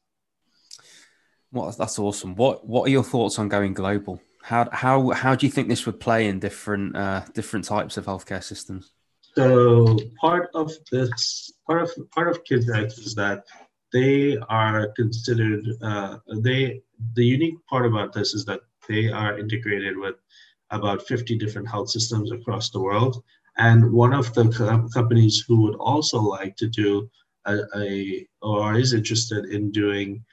Well, 1.51 1.71
that's 1.71 1.99
awesome. 1.99 2.35
What 2.35 2.67
What 2.67 2.87
are 2.87 2.91
your 2.91 3.03
thoughts 3.03 3.39
on 3.39 3.49
going 3.49 3.73
global? 3.73 4.21
How 4.41 4.69
how 4.71 5.09
how 5.11 5.35
do 5.35 5.45
you 5.45 5.51
think 5.51 5.69
this 5.69 5.85
would 5.85 5.99
play 5.99 6.27
in 6.27 6.39
different 6.39 6.95
uh, 6.95 7.21
different 7.33 7.65
types 7.65 7.97
of 7.97 8.05
healthcare 8.05 8.43
systems? 8.43 8.91
So 9.35 9.97
part 10.19 10.49
of 10.53 10.71
this 10.91 11.51
part 11.67 11.83
of 11.83 11.91
part 12.11 12.29
of 12.29 12.43
KidsX 12.43 12.99
is 12.99 13.15
that 13.15 13.43
they 13.91 14.37
are 14.49 14.89
considered 14.95 15.65
uh, 15.81 16.17
they 16.37 16.81
the 17.15 17.25
unique 17.25 17.55
part 17.69 17.85
about 17.85 18.13
this 18.13 18.33
is 18.33 18.45
that 18.45 18.61
they 18.87 19.09
are 19.09 19.39
integrated 19.39 19.97
with 19.97 20.15
about 20.71 21.07
50 21.07 21.37
different 21.37 21.67
health 21.67 21.89
systems 21.89 22.31
across 22.31 22.69
the 22.69 22.79
world 22.79 23.23
and 23.57 23.91
one 23.91 24.13
of 24.13 24.33
the 24.33 24.49
co- 24.49 24.87
companies 24.89 25.43
who 25.47 25.61
would 25.61 25.75
also 25.75 26.19
like 26.19 26.55
to 26.57 26.67
do 26.67 27.09
a, 27.45 27.60
a 27.75 28.27
or 28.41 28.75
is 28.75 28.93
interested 28.93 29.45
in 29.45 29.71
doing 29.71 30.23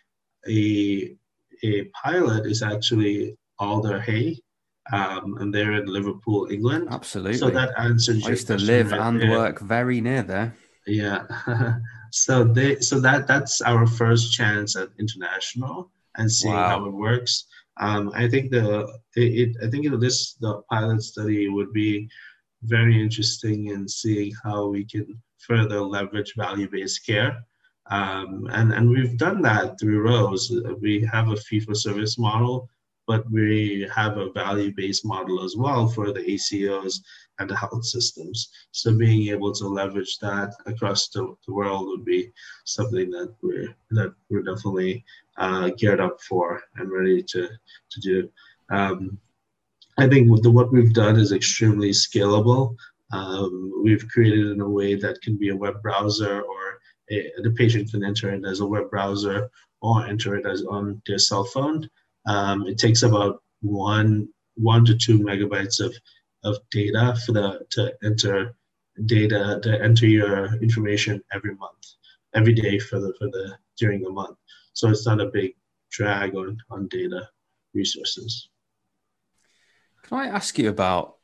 a 0.48 1.16
a 1.64 1.84
pilot 2.02 2.46
is 2.46 2.62
actually 2.62 3.36
Alder 3.58 4.00
Hey, 4.00 4.40
um, 4.92 5.36
and 5.38 5.54
they're 5.54 5.72
in 5.72 5.86
Liverpool, 5.86 6.48
England. 6.50 6.88
Absolutely. 6.90 7.38
So 7.38 7.50
that 7.50 7.78
answers. 7.78 8.26
I 8.26 8.30
used 8.30 8.48
to 8.48 8.56
live 8.56 8.90
right 8.90 9.00
and 9.00 9.20
there. 9.20 9.30
work 9.30 9.60
very 9.60 10.00
near 10.00 10.22
there. 10.22 10.56
Yeah. 10.86 11.26
so 12.10 12.44
they 12.44 12.80
so 12.80 12.98
that 13.00 13.26
that's 13.26 13.60
our 13.62 13.86
first 13.86 14.32
chance 14.32 14.76
at 14.76 14.88
international 14.98 15.90
and 16.16 16.30
seeing 16.30 16.54
wow. 16.54 16.68
how 16.68 16.86
it 16.86 16.92
works. 16.92 17.46
Um, 17.80 18.10
I 18.14 18.28
think 18.28 18.50
the 18.50 18.82
it, 19.16 19.20
it 19.20 19.56
I 19.62 19.70
think 19.70 19.84
you 19.84 19.90
know, 19.90 19.96
this 19.96 20.34
the 20.34 20.62
pilot 20.70 21.02
study 21.02 21.48
would 21.48 21.72
be 21.72 22.08
very 22.64 23.00
interesting 23.00 23.68
in 23.68 23.88
seeing 23.88 24.32
how 24.44 24.66
we 24.66 24.84
can 24.84 25.20
further 25.46 25.80
leverage 25.80 26.34
value-based 26.36 27.06
care. 27.06 27.44
Um, 27.90 28.48
and, 28.52 28.72
and 28.72 28.88
we've 28.88 29.16
done 29.18 29.42
that 29.42 29.78
through 29.78 30.02
Rose. 30.02 30.52
We 30.80 31.04
have 31.12 31.28
a 31.28 31.36
fee 31.36 31.60
for 31.60 31.74
service 31.74 32.18
model, 32.18 32.68
but 33.06 33.28
we 33.30 33.88
have 33.94 34.16
a 34.16 34.30
value-based 34.30 35.04
model 35.04 35.44
as 35.44 35.56
well 35.56 35.88
for 35.88 36.12
the 36.12 36.20
ACOs 36.20 37.00
and 37.38 37.50
the 37.50 37.56
health 37.56 37.84
systems. 37.84 38.48
So 38.70 38.96
being 38.96 39.28
able 39.28 39.52
to 39.52 39.66
leverage 39.66 40.18
that 40.18 40.54
across 40.66 41.08
the, 41.08 41.34
the 41.46 41.52
world 41.52 41.88
would 41.88 42.04
be 42.04 42.30
something 42.64 43.10
that 43.10 43.34
we're 43.42 43.74
that 43.90 44.14
we're 44.30 44.42
definitely 44.42 45.04
uh, 45.36 45.70
geared 45.76 46.00
up 46.00 46.20
for 46.20 46.62
and 46.76 46.90
ready 46.90 47.22
to 47.22 47.48
to 47.90 48.00
do. 48.00 48.30
Um, 48.70 49.18
I 49.98 50.08
think 50.08 50.42
the, 50.42 50.50
what 50.50 50.72
we've 50.72 50.94
done 50.94 51.18
is 51.18 51.32
extremely 51.32 51.90
scalable. 51.90 52.76
Um, 53.12 53.72
we've 53.82 54.06
created 54.08 54.50
in 54.50 54.60
a 54.60 54.68
way 54.68 54.94
that 54.94 55.20
can 55.22 55.36
be 55.36 55.50
a 55.50 55.56
web 55.56 55.82
browser 55.82 56.42
or 56.42 56.78
a, 57.10 57.30
the 57.42 57.50
patient 57.50 57.90
can 57.90 58.04
enter 58.04 58.30
it 58.30 58.44
as 58.44 58.60
a 58.60 58.66
web 58.66 58.90
browser 58.90 59.50
or 59.82 60.06
enter 60.06 60.36
it 60.36 60.46
as 60.46 60.64
on 60.64 61.02
their 61.06 61.18
cell 61.18 61.44
phone. 61.44 61.88
Um, 62.26 62.66
it 62.66 62.78
takes 62.78 63.02
about 63.02 63.42
one 63.60 64.28
one 64.54 64.84
to 64.84 64.96
two 64.96 65.18
megabytes 65.18 65.80
of, 65.80 65.94
of 66.44 66.58
data 66.70 67.16
for 67.24 67.32
the 67.32 67.60
to 67.70 67.92
enter 68.02 68.54
data 69.06 69.60
to 69.62 69.82
enter 69.82 70.06
your 70.06 70.54
information 70.62 71.22
every 71.32 71.54
month, 71.54 71.84
every 72.34 72.54
day 72.54 72.78
for 72.78 72.98
the 73.00 73.12
for 73.18 73.26
the 73.28 73.56
during 73.78 74.02
the 74.02 74.10
month. 74.10 74.38
So 74.72 74.88
it's 74.88 75.06
not 75.06 75.20
a 75.20 75.26
big 75.26 75.52
drag 75.90 76.34
on 76.34 76.56
on 76.70 76.88
data 76.88 77.28
resources. 77.74 78.48
Can 80.04 80.18
I 80.18 80.26
ask 80.26 80.58
you 80.58 80.68
about 80.68 81.16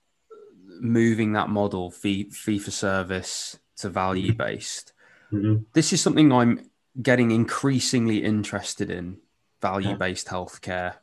moving 0.81 1.33
that 1.33 1.49
model 1.49 1.91
fee 1.91 2.31
fee 2.31 2.59
for 2.59 2.71
service 2.71 3.59
to 3.79 3.89
value 3.89 4.33
based? 4.33 4.93
Mm-hmm. 5.33 5.63
This 5.73 5.93
is 5.93 6.01
something 6.01 6.33
I'm 6.33 6.71
getting 7.01 7.31
increasingly 7.31 8.25
interested 8.25 8.91
in 8.91 9.19
value 9.61 9.97
based 9.97 10.27
yeah. 10.27 10.33
healthcare. 10.33 10.95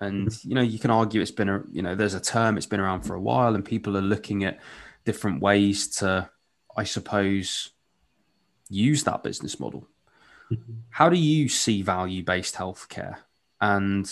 And 0.00 0.28
mm-hmm. 0.28 0.48
you 0.48 0.54
know, 0.54 0.62
you 0.62 0.78
can 0.78 0.90
argue 0.90 1.20
it's 1.20 1.30
been 1.30 1.48
a 1.48 1.62
you 1.70 1.82
know, 1.82 1.94
there's 1.94 2.14
a 2.14 2.20
term 2.20 2.56
it's 2.56 2.66
been 2.66 2.80
around 2.80 3.02
for 3.02 3.14
a 3.14 3.20
while, 3.20 3.54
and 3.54 3.64
people 3.64 3.96
are 3.96 4.02
looking 4.02 4.44
at 4.44 4.60
different 5.04 5.40
ways 5.40 5.88
to, 5.98 6.28
I 6.76 6.84
suppose, 6.84 7.70
use 8.68 9.04
that 9.04 9.22
business 9.22 9.58
model. 9.58 9.88
Mm-hmm. 10.50 10.72
How 10.90 11.08
do 11.08 11.16
you 11.16 11.48
see 11.48 11.82
value 11.82 12.22
based 12.22 12.54
healthcare? 12.54 13.16
And 13.60 14.06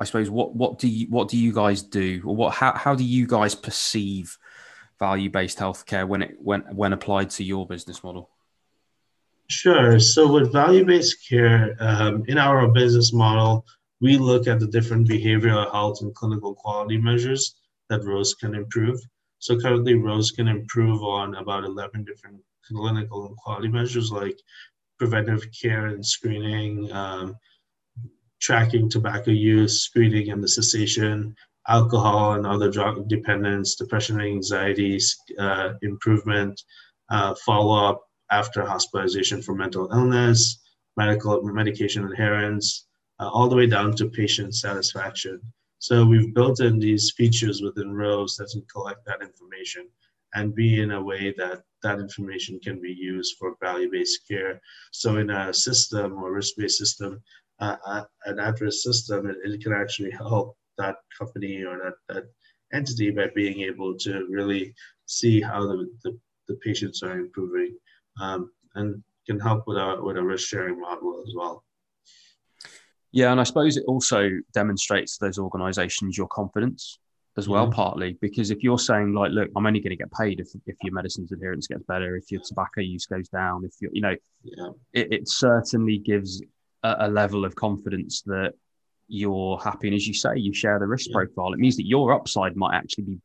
I 0.00 0.04
suppose 0.04 0.30
what 0.30 0.54
what 0.54 0.78
do 0.78 0.88
you 0.88 1.06
what 1.08 1.28
do 1.28 1.38
you 1.38 1.52
guys 1.52 1.82
do, 1.82 2.22
or 2.24 2.34
what 2.34 2.54
how 2.54 2.72
how 2.72 2.94
do 2.94 3.04
you 3.04 3.26
guys 3.26 3.54
perceive 3.54 4.38
value 5.00 5.30
based 5.30 5.58
healthcare 5.58 6.06
when 6.06 6.22
it 6.22 6.36
when 6.40 6.60
when 6.76 6.92
applied 6.92 7.30
to 7.30 7.42
your 7.42 7.66
business 7.66 8.04
model? 8.04 8.30
Sure. 9.48 9.98
So 9.98 10.32
with 10.32 10.52
value 10.52 10.84
based 10.84 11.28
care, 11.28 11.74
um, 11.80 12.22
in 12.28 12.38
our 12.38 12.68
business 12.68 13.12
model, 13.12 13.66
we 14.00 14.16
look 14.16 14.46
at 14.46 14.60
the 14.60 14.68
different 14.68 15.08
behavioral 15.08 15.68
health 15.72 16.02
and 16.02 16.14
clinical 16.14 16.54
quality 16.54 16.98
measures 16.98 17.56
that 17.88 18.04
Rose 18.04 18.34
can 18.34 18.54
improve. 18.54 19.00
So 19.40 19.58
currently, 19.58 19.94
Rose 19.94 20.30
can 20.30 20.46
improve 20.46 21.02
on 21.02 21.34
about 21.34 21.64
11 21.64 22.04
different 22.04 22.40
clinical 22.64 23.26
and 23.26 23.36
quality 23.36 23.68
measures 23.68 24.12
like 24.12 24.38
preventive 24.98 25.44
care 25.50 25.86
and 25.86 26.06
screening, 26.06 26.92
um, 26.92 27.36
tracking 28.40 28.88
tobacco 28.88 29.30
use, 29.32 29.82
screening 29.82 30.30
and 30.30 30.44
the 30.44 30.48
cessation, 30.48 31.34
alcohol 31.68 32.34
and 32.34 32.46
other 32.46 32.70
drug 32.70 33.08
dependence, 33.08 33.74
depression 33.74 34.20
and 34.20 34.28
anxiety 34.28 34.98
uh, 35.38 35.74
improvement, 35.82 36.60
uh, 37.10 37.34
follow 37.46 37.76
up 37.88 38.02
after 38.30 38.64
hospitalization 38.64 39.42
for 39.42 39.54
mental 39.54 39.88
illness, 39.92 40.60
medical 40.96 41.42
medication 41.42 42.04
adherence, 42.06 42.86
uh, 43.18 43.28
all 43.28 43.48
the 43.48 43.56
way 43.56 43.66
down 43.66 43.94
to 43.96 44.08
patient 44.08 44.54
satisfaction. 44.54 45.40
So 45.78 46.04
we've 46.04 46.34
built 46.34 46.60
in 46.60 46.78
these 46.78 47.12
features 47.16 47.62
within 47.62 47.94
Rose 47.94 48.36
that 48.36 48.50
can 48.52 48.62
collect 48.72 49.04
that 49.06 49.22
information 49.22 49.88
and 50.34 50.54
be 50.54 50.80
in 50.80 50.92
a 50.92 51.02
way 51.02 51.34
that 51.38 51.62
that 51.82 51.98
information 51.98 52.60
can 52.60 52.80
be 52.80 52.92
used 52.92 53.36
for 53.38 53.56
value-based 53.60 54.20
care. 54.28 54.60
So 54.92 55.16
in 55.16 55.30
a 55.30 55.52
system 55.52 56.22
or 56.22 56.32
risk-based 56.32 56.78
system, 56.78 57.22
uh, 57.58 58.04
an 58.26 58.38
at-risk 58.38 58.82
system, 58.82 59.28
it, 59.28 59.36
it, 59.42 59.62
can 59.62 59.72
actually 59.72 60.10
help 60.10 60.56
that 60.80 60.96
company 61.18 61.62
or 61.62 61.78
that, 61.78 62.14
that 62.14 62.24
entity 62.72 63.10
by 63.10 63.28
being 63.34 63.60
able 63.60 63.96
to 63.98 64.26
really 64.30 64.74
see 65.06 65.40
how 65.40 65.60
the, 65.66 65.90
the, 66.04 66.18
the 66.48 66.54
patients 66.64 67.02
are 67.02 67.18
improving 67.18 67.76
um, 68.20 68.50
and 68.74 69.02
can 69.26 69.38
help 69.38 69.64
with 69.66 69.76
a, 69.76 69.98
with 70.02 70.16
a 70.16 70.22
risk 70.22 70.48
sharing 70.48 70.80
model 70.80 71.22
as 71.26 71.34
well. 71.36 71.64
Yeah, 73.12 73.32
and 73.32 73.40
I 73.40 73.44
suppose 73.44 73.76
it 73.76 73.84
also 73.86 74.30
demonstrates 74.52 75.18
to 75.18 75.26
those 75.26 75.38
organisations 75.38 76.16
your 76.16 76.28
confidence 76.28 76.98
as 77.36 77.48
well, 77.48 77.64
yeah. 77.64 77.72
partly 77.74 78.18
because 78.20 78.50
if 78.50 78.62
you're 78.62 78.78
saying 78.78 79.14
like, 79.14 79.32
look, 79.32 79.48
I'm 79.56 79.66
only 79.66 79.80
going 79.80 79.90
to 79.90 79.96
get 79.96 80.12
paid 80.12 80.40
if, 80.40 80.48
if 80.66 80.76
your 80.82 80.92
medicine's 80.92 81.32
adherence 81.32 81.66
gets 81.66 81.82
better, 81.84 82.16
if 82.16 82.30
your 82.30 82.40
tobacco 82.44 82.80
use 82.80 83.06
goes 83.06 83.28
down, 83.28 83.64
if 83.64 83.72
you 83.80 83.90
you 83.92 84.02
know, 84.02 84.16
yeah. 84.42 84.70
it, 84.92 85.12
it 85.12 85.28
certainly 85.28 85.98
gives 85.98 86.42
a, 86.82 86.96
a, 87.00 87.08
level 87.08 87.44
of 87.44 87.54
confidence 87.54 88.22
that 88.22 88.52
you're 89.10 89.58
happy. 89.58 89.88
And 89.88 89.94
as 89.96 90.06
you 90.06 90.14
say, 90.14 90.36
you 90.36 90.54
share 90.54 90.78
the 90.78 90.86
risk 90.86 91.08
yeah. 91.10 91.14
profile. 91.14 91.52
It 91.52 91.58
means 91.58 91.76
that 91.76 91.86
your 91.86 92.12
upside 92.12 92.56
might 92.56 92.76
actually 92.76 93.04
be 93.04 93.18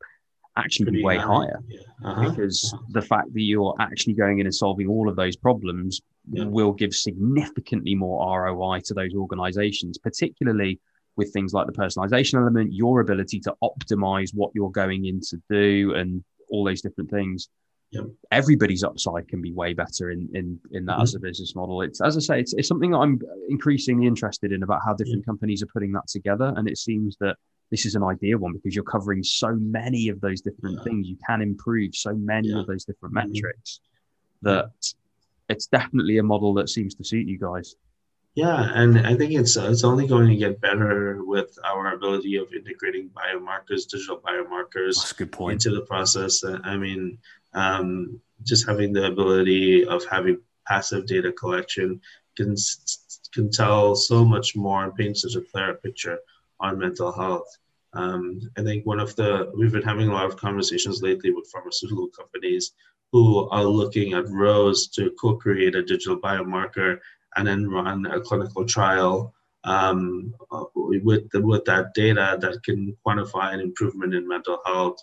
actually 0.57 0.89
be 0.89 1.03
way 1.03 1.17
high. 1.17 1.23
higher 1.23 1.59
yeah. 1.67 1.79
uh-huh. 2.03 2.29
because 2.29 2.71
uh-huh. 2.73 2.83
the 2.89 3.01
fact 3.01 3.33
that 3.33 3.41
you're 3.41 3.75
actually 3.79 4.13
going 4.13 4.39
in 4.39 4.45
and 4.45 4.55
solving 4.55 4.88
all 4.88 5.09
of 5.09 5.15
those 5.15 5.36
problems 5.36 6.01
yeah. 6.31 6.45
will 6.45 6.71
give 6.71 6.93
significantly 6.93 7.93
more 7.93 8.45
ROI 8.45 8.79
to 8.86 8.93
those 8.93 9.13
organizations, 9.13 9.97
particularly 9.97 10.79
with 11.17 11.31
things 11.33 11.53
like 11.53 11.67
the 11.67 11.73
personalization 11.73 12.36
element, 12.36 12.73
your 12.73 12.99
ability 13.01 13.39
to 13.41 13.53
optimize 13.63 14.33
what 14.33 14.51
you're 14.53 14.71
going 14.71 15.05
in 15.05 15.19
to 15.21 15.41
do, 15.49 15.93
and 15.95 16.23
all 16.49 16.63
those 16.63 16.81
different 16.81 17.09
things. 17.09 17.49
Yep. 17.95 18.05
Everybody's 18.31 18.83
upside 18.83 19.27
can 19.27 19.41
be 19.41 19.51
way 19.51 19.73
better 19.73 20.11
in 20.11 20.29
in 20.33 20.59
in 20.71 20.85
that 20.85 20.93
mm-hmm. 20.93 21.01
as 21.01 21.15
a 21.15 21.19
business 21.19 21.55
model. 21.55 21.81
It's 21.81 22.01
as 22.01 22.17
I 22.17 22.19
say, 22.19 22.39
it's, 22.39 22.53
it's 22.53 22.67
something 22.67 22.91
that 22.91 22.97
I'm 22.97 23.19
increasingly 23.49 24.07
interested 24.07 24.51
in 24.51 24.63
about 24.63 24.81
how 24.85 24.93
different 24.93 25.23
yeah. 25.23 25.31
companies 25.31 25.63
are 25.63 25.67
putting 25.67 25.91
that 25.93 26.07
together, 26.07 26.53
and 26.55 26.67
it 26.67 26.77
seems 26.77 27.17
that 27.19 27.37
this 27.71 27.85
is 27.85 27.95
an 27.95 28.03
ideal 28.03 28.37
one 28.37 28.53
because 28.53 28.75
you're 28.75 28.83
covering 28.83 29.23
so 29.23 29.55
many 29.55 30.09
of 30.09 30.21
those 30.21 30.41
different 30.41 30.77
yeah. 30.77 30.83
things. 30.83 31.07
You 31.07 31.17
can 31.27 31.41
improve 31.41 31.95
so 31.95 32.13
many 32.13 32.49
yeah. 32.49 32.59
of 32.59 32.67
those 32.67 32.85
different 32.85 33.15
mm-hmm. 33.15 33.31
metrics 33.31 33.79
that 34.41 34.71
it's 35.49 35.67
definitely 35.67 36.17
a 36.17 36.23
model 36.23 36.53
that 36.55 36.69
seems 36.69 36.95
to 36.95 37.03
suit 37.03 37.27
you 37.27 37.39
guys. 37.39 37.75
Yeah, 38.35 38.69
and 38.73 39.07
I 39.07 39.15
think 39.15 39.31
it's 39.31 39.55
uh, 39.55 39.69
it's 39.71 39.85
only 39.85 40.07
going 40.07 40.27
to 40.27 40.35
get 40.35 40.59
better 40.59 41.23
with 41.23 41.57
our 41.63 41.93
ability 41.93 42.35
of 42.35 42.53
integrating 42.53 43.09
biomarkers, 43.09 43.87
digital 43.89 44.19
biomarkers, 44.19 45.51
into 45.51 45.69
the 45.71 45.85
process. 45.87 46.43
I 46.43 46.75
mean, 46.75 47.17
um, 47.55 48.19
just 48.43 48.67
having 48.67 48.93
the 48.93 49.07
ability 49.07 49.85
of 49.85 50.05
having 50.05 50.39
passive 50.67 51.05
data 51.05 51.31
collection 51.31 51.99
can 52.35 52.55
can 53.33 53.49
tell 53.51 53.95
so 53.95 54.23
much 54.23 54.55
more 54.55 54.83
and 54.83 54.95
paint 54.95 55.17
such 55.17 55.35
a 55.35 55.41
clearer 55.41 55.73
picture 55.75 56.17
on 56.59 56.79
mental 56.79 57.11
health. 57.11 57.47
Um, 57.93 58.41
I 58.57 58.63
think 58.63 58.85
one 58.85 58.99
of 58.99 59.15
the 59.15 59.51
we've 59.57 59.71
been 59.71 59.81
having 59.81 60.09
a 60.09 60.13
lot 60.13 60.25
of 60.25 60.37
conversations 60.37 61.01
lately 61.01 61.31
with 61.31 61.49
pharmaceutical 61.51 62.07
companies 62.09 62.73
who 63.11 63.49
are 63.49 63.63
looking 63.63 64.13
at 64.13 64.29
Rose 64.29 64.87
to 64.89 65.11
co-create 65.21 65.75
a 65.75 65.83
digital 65.83 66.19
biomarker 66.19 66.99
and 67.35 67.47
then 67.47 67.69
run 67.69 68.05
a 68.05 68.19
clinical 68.19 68.65
trial 68.65 69.33
um, 69.63 70.33
with 70.85 71.29
the, 71.31 71.41
with 71.41 71.65
that 71.65 71.93
data 71.93 72.37
that 72.41 72.63
can 72.63 72.95
quantify 73.05 73.53
an 73.53 73.59
improvement 73.59 74.13
in 74.13 74.27
mental 74.27 74.59
health. 74.65 74.97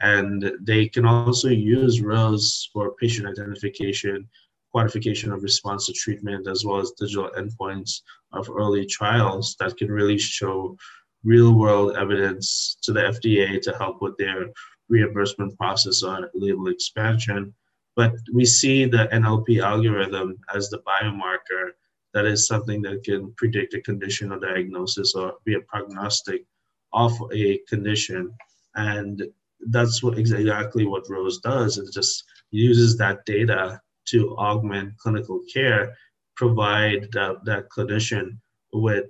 And 0.00 0.52
they 0.60 0.88
can 0.88 1.06
also 1.06 1.48
use 1.48 2.02
Rose 2.02 2.68
for 2.72 2.94
patient 3.00 3.26
identification, 3.26 4.28
quantification 4.74 5.32
of 5.32 5.42
response 5.42 5.86
to 5.86 5.92
treatment, 5.92 6.46
as 6.46 6.64
well 6.64 6.80
as 6.80 6.92
digital 6.92 7.30
endpoints 7.36 8.02
of 8.32 8.50
early 8.50 8.84
trials 8.84 9.56
that 9.58 9.76
can 9.76 9.90
really 9.90 10.18
show 10.18 10.76
real 11.24 11.54
world 11.54 11.96
evidence 11.96 12.76
to 12.82 12.92
the 12.92 13.00
FDA 13.00 13.60
to 13.62 13.76
help 13.78 14.02
with 14.02 14.16
their 14.18 14.46
reimbursement 14.88 15.56
process 15.56 16.02
on 16.02 16.28
label 16.34 16.68
expansion. 16.68 17.54
But 17.96 18.12
we 18.32 18.44
see 18.44 18.84
the 18.84 19.08
NLP 19.12 19.62
algorithm 19.62 20.38
as 20.54 20.68
the 20.68 20.80
biomarker 20.80 21.70
that 22.12 22.26
is 22.26 22.46
something 22.46 22.82
that 22.82 23.02
can 23.02 23.32
predict 23.36 23.74
a 23.74 23.80
condition 23.80 24.32
or 24.32 24.38
diagnosis 24.38 25.14
or 25.14 25.34
be 25.44 25.54
a 25.54 25.60
prognostic 25.60 26.44
of 26.92 27.12
a 27.32 27.58
condition. 27.68 28.32
And 28.74 29.22
that's 29.68 30.02
what 30.02 30.18
exactly 30.18 30.86
what 30.86 31.08
Rose 31.08 31.38
does. 31.38 31.78
It 31.78 31.92
just 31.92 32.24
uses 32.50 32.96
that 32.98 33.24
data 33.24 33.80
to 34.06 34.36
augment 34.36 34.96
clinical 34.98 35.40
care, 35.52 35.96
provide 36.36 37.08
that, 37.12 37.44
that 37.44 37.68
clinician 37.70 38.38
with 38.72 39.06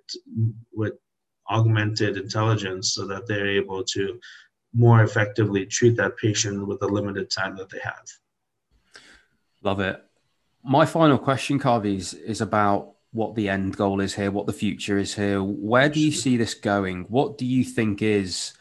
with 0.73 0.95
augmented 1.51 2.17
intelligence 2.17 2.93
so 2.95 3.07
that 3.07 3.27
they're 3.27 3.49
able 3.49 3.85
to 3.85 4.19
more 4.75 5.03
effectively 5.03 5.65
treat 5.67 5.97
that 5.97 6.17
patient 6.17 6.67
with 6.67 6.81
the 6.81 6.89
limited 6.89 7.31
time 7.31 7.57
that 7.57 7.71
they 7.71 7.79
have. 7.83 8.05
Love 9.63 9.81
it. 9.81 10.03
My 10.63 10.85
final 10.85 11.19
question, 11.19 11.59
Kavi, 11.59 11.97
is, 11.97 12.15
is 12.15 12.41
about 12.41 12.95
what 13.13 13.35
the 13.35 13.49
end 13.49 13.77
goal 13.77 14.01
is 14.01 14.15
here, 14.15 14.31
what 14.31 14.47
the 14.47 14.53
future 14.53 14.99
is 14.99 15.15
here. 15.15 15.43
Where 15.43 15.89
do 15.89 16.01
you 16.01 16.13
see 16.13 16.37
this 16.37 16.55
going? 16.55 17.05
What 17.05 17.39
do 17.39 17.47
you 17.47 17.65
think 17.65 18.03
is, 18.03 18.53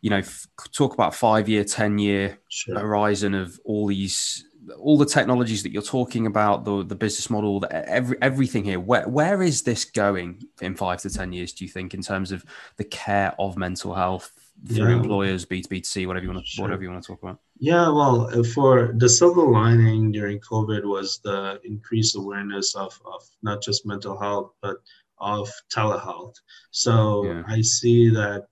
you 0.00 0.10
know, 0.10 0.18
f- 0.18 0.46
talk 0.72 0.94
about 0.94 1.14
five 1.14 1.48
year, 1.48 1.64
10 1.64 1.98
year 1.98 2.38
sure. 2.48 2.78
horizon 2.78 3.34
of 3.34 3.60
all 3.64 3.86
these 3.86 4.44
all 4.78 4.98
the 4.98 5.06
technologies 5.06 5.62
that 5.62 5.72
you're 5.72 5.82
talking 5.82 6.26
about, 6.26 6.64
the 6.64 6.84
the 6.84 6.94
business 6.94 7.30
model, 7.30 7.60
the, 7.60 7.88
every 7.88 8.16
everything 8.22 8.64
here. 8.64 8.80
Where 8.80 9.08
where 9.08 9.42
is 9.42 9.62
this 9.62 9.84
going 9.84 10.42
in 10.60 10.76
five 10.76 11.00
to 11.02 11.10
ten 11.10 11.32
years? 11.32 11.52
Do 11.52 11.64
you 11.64 11.70
think 11.70 11.94
in 11.94 12.02
terms 12.02 12.32
of 12.32 12.44
the 12.76 12.84
care 12.84 13.34
of 13.38 13.56
mental 13.56 13.94
health 13.94 14.32
through 14.68 14.90
yeah. 14.90 14.96
employers, 14.96 15.44
B 15.44 15.62
two 15.62 15.68
B 15.68 15.80
to 15.80 15.88
C, 15.88 16.06
whatever 16.06 16.24
you 16.24 16.32
want 16.32 16.44
to 16.44 16.50
sure. 16.50 16.64
whatever 16.64 16.82
you 16.82 16.90
want 16.90 17.02
to 17.02 17.06
talk 17.06 17.22
about? 17.22 17.40
Yeah, 17.58 17.88
well, 17.88 18.28
uh, 18.32 18.42
for 18.42 18.94
the 18.96 19.08
silver 19.08 19.42
lining 19.42 20.12
during 20.12 20.40
COVID 20.40 20.84
was 20.84 21.20
the 21.24 21.60
increased 21.64 22.16
awareness 22.16 22.74
of 22.74 22.98
of 23.04 23.22
not 23.42 23.62
just 23.62 23.86
mental 23.86 24.18
health 24.18 24.52
but 24.62 24.76
of 25.18 25.50
telehealth. 25.74 26.34
So 26.70 27.24
yeah. 27.24 27.42
I 27.46 27.60
see 27.60 28.08
that 28.10 28.46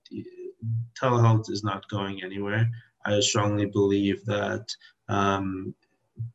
telehealth 0.99 1.49
is 1.49 1.63
not 1.63 1.87
going 1.89 2.23
anywhere. 2.23 2.69
I 3.05 3.19
strongly 3.19 3.65
believe 3.65 4.25
that 4.25 4.65
um, 5.07 5.73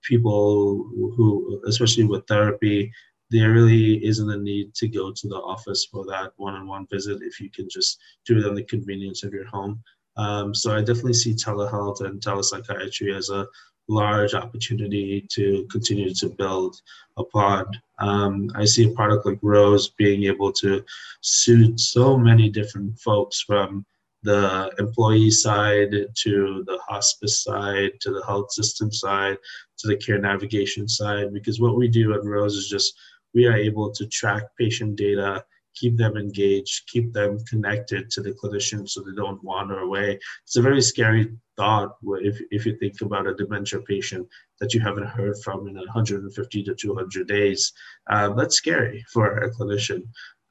people 0.03 0.89
who, 1.17 1.63
especially 1.67 2.05
with 2.05 2.27
therapy, 2.27 2.93
there 3.31 3.53
really 3.53 4.05
isn't 4.05 4.31
a 4.31 4.37
need 4.37 4.75
to 4.75 4.89
go 4.89 5.13
to 5.13 5.29
the 5.29 5.37
office 5.37 5.85
for 5.85 6.05
that 6.07 6.33
one-on-one 6.37 6.87
visit 6.91 7.23
if 7.23 7.41
you 7.41 7.51
can 7.51 7.69
just 7.69 7.99
do 8.27 8.39
it 8.39 8.47
on 8.47 8.55
the 8.55 8.63
convenience 8.65 9.25
of 9.25 9.33
your 9.33 9.47
home. 9.47 9.83
Um, 10.17 10.55
so 10.55 10.75
I 10.75 10.81
definitely 10.81 11.15
see 11.15 11.33
telehealth 11.33 12.01
and 12.05 12.21
telepsychiatry 12.21 13.17
as 13.17 13.31
a 13.31 13.47
large 13.89 14.35
opportunity 14.35 15.27
to 15.31 15.67
continue 15.71 16.15
to 16.15 16.29
build 16.29 16.81
upon. 17.17 17.67
Um, 17.99 18.51
I 18.55 18.65
see 18.65 18.85
a 18.85 18.95
product 18.95 19.27
like 19.27 19.39
Rose 19.43 19.89
being 19.89 20.25
able 20.25 20.53
to 20.53 20.85
suit 21.21 21.81
so 21.81 22.17
many 22.17 22.49
different 22.49 22.99
folks 22.99 23.41
from 23.41 23.85
the 24.25 24.73
employee 24.79 25.31
side 25.31 25.93
to 26.15 26.65
the 26.67 26.79
hospice 26.89 27.45
side 27.45 27.93
to 28.01 28.11
the 28.11 28.25
health 28.27 28.51
system 28.53 28.91
side 28.91 29.37
to 29.79 29.87
the 29.87 29.97
care 29.97 30.19
navigation 30.19 30.89
side 30.89 31.33
because 31.33 31.61
what 31.61 31.77
we 31.77 31.89
do 31.89 32.15
at 32.15 32.25
rose 32.25 32.57
is 32.57 32.69
just 32.69 32.95
we 33.35 33.47
are 33.47 33.57
able 33.57 33.91
to 33.93 34.07
track 34.07 34.45
patient 34.59 34.97
data 34.97 35.45
keep 35.75 35.97
them 35.97 36.17
engaged 36.17 36.89
keep 36.89 37.13
them 37.13 37.39
connected 37.49 38.11
to 38.11 38.23
the 38.23 38.33
clinician 38.33 38.89
so 38.89 39.01
they 39.01 39.15
don't 39.15 39.43
wander 39.45 39.81
away. 39.81 40.19
It's 40.45 40.57
a 40.57 40.63
very 40.63 40.81
scary 40.81 41.33
thought 41.57 41.97
if, 42.21 42.41
if 42.51 42.65
you 42.67 42.77
think 42.77 43.01
about 43.01 43.27
a 43.27 43.35
dementia 43.35 43.81
patient 43.81 44.27
that 44.61 44.73
you 44.73 44.81
haven't 44.81 45.07
heard 45.07 45.37
from 45.43 45.69
in 45.69 45.75
150 45.75 46.63
to 46.63 46.75
200 46.75 47.29
days. 47.29 47.73
Uh, 48.09 48.33
that's 48.35 48.57
scary 48.57 49.05
for 49.13 49.39
a 49.39 49.51
clinician. 49.51 50.03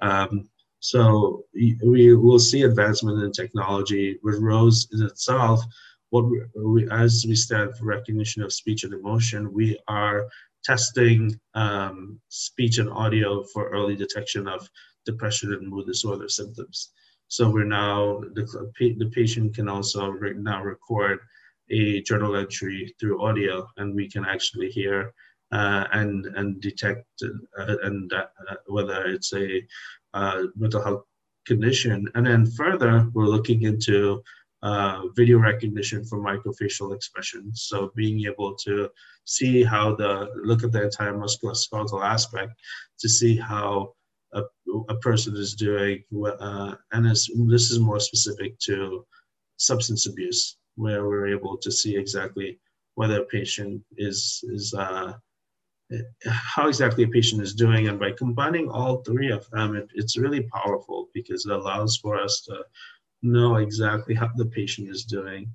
Um, 0.01 0.49
so 0.83 1.45
we 1.53 2.13
will 2.13 2.39
see 2.39 2.63
advancement 2.63 3.23
in 3.23 3.31
technology 3.31 4.19
with 4.21 4.41
Rose 4.41 4.89
in 4.91 5.01
itself. 5.01 5.61
What 6.09 6.25
we, 6.57 6.89
as 6.91 7.25
we 7.25 7.35
stand 7.35 7.77
for 7.77 7.85
recognition 7.85 8.43
of 8.43 8.51
speech 8.51 8.83
and 8.83 8.93
emotion, 8.93 9.53
we 9.53 9.79
are 9.87 10.27
testing 10.61 11.39
um, 11.53 12.19
speech 12.27 12.79
and 12.79 12.89
audio 12.89 13.43
for 13.53 13.69
early 13.69 13.95
detection 13.95 14.45
of 14.45 14.69
depression 15.05 15.53
and 15.53 15.69
mood 15.69 15.85
disorder 15.85 16.27
symptoms. 16.27 16.91
So 17.29 17.49
we're 17.49 17.63
now 17.63 18.19
the, 18.33 18.45
the 18.77 19.09
patient 19.15 19.55
can 19.55 19.69
also 19.69 20.11
now 20.11 20.61
record 20.61 21.19
a 21.69 22.01
journal 22.01 22.35
entry 22.35 22.93
through 22.99 23.23
audio, 23.23 23.65
and 23.77 23.95
we 23.95 24.09
can 24.09 24.25
actually 24.25 24.67
hear 24.67 25.13
uh, 25.53 25.85
and 25.93 26.25
and 26.35 26.59
detect 26.59 27.05
uh, 27.23 27.75
and 27.83 28.11
uh, 28.11 28.25
whether 28.67 29.05
it's 29.05 29.33
a 29.33 29.65
uh, 30.13 30.43
mental 30.55 30.83
health 30.83 31.03
condition. 31.45 32.07
And 32.15 32.25
then 32.25 32.45
further, 32.45 33.07
we're 33.13 33.25
looking 33.25 33.63
into 33.63 34.23
uh, 34.61 35.01
video 35.13 35.39
recognition 35.39 36.05
for 36.05 36.19
microfacial 36.19 36.95
expressions. 36.95 37.65
So 37.69 37.91
being 37.95 38.25
able 38.25 38.55
to 38.65 38.89
see 39.25 39.63
how 39.63 39.95
the 39.95 40.29
look 40.43 40.63
at 40.63 40.71
the 40.71 40.83
entire 40.83 41.13
musculoskeletal 41.13 42.03
aspect 42.03 42.53
to 42.99 43.09
see 43.09 43.35
how 43.35 43.93
a, 44.33 44.41
a 44.89 44.95
person 44.95 45.35
is 45.35 45.53
doing. 45.53 46.03
Uh, 46.39 46.75
and 46.93 47.05
this 47.05 47.71
is 47.71 47.79
more 47.79 47.99
specific 47.99 48.57
to 48.59 49.05
substance 49.57 50.07
abuse, 50.07 50.57
where 50.75 51.07
we're 51.07 51.27
able 51.27 51.57
to 51.57 51.71
see 51.71 51.95
exactly 51.95 52.59
whether 52.95 53.21
a 53.21 53.25
patient 53.25 53.81
is 53.97 54.43
is 54.47 54.73
uh, 54.73 55.13
how 56.25 56.67
exactly 56.67 57.03
a 57.03 57.07
patient 57.07 57.41
is 57.41 57.53
doing. 57.53 57.87
And 57.87 57.99
by 57.99 58.11
combining 58.11 58.69
all 58.69 58.97
three 58.97 59.31
of 59.31 59.49
them, 59.51 59.75
it, 59.75 59.87
it's 59.93 60.17
really 60.17 60.43
powerful 60.43 61.09
because 61.13 61.45
it 61.45 61.51
allows 61.51 61.97
for 61.97 62.19
us 62.19 62.41
to 62.47 62.63
know 63.21 63.55
exactly 63.55 64.15
how 64.15 64.29
the 64.35 64.45
patient 64.45 64.89
is 64.89 65.03
doing, 65.05 65.47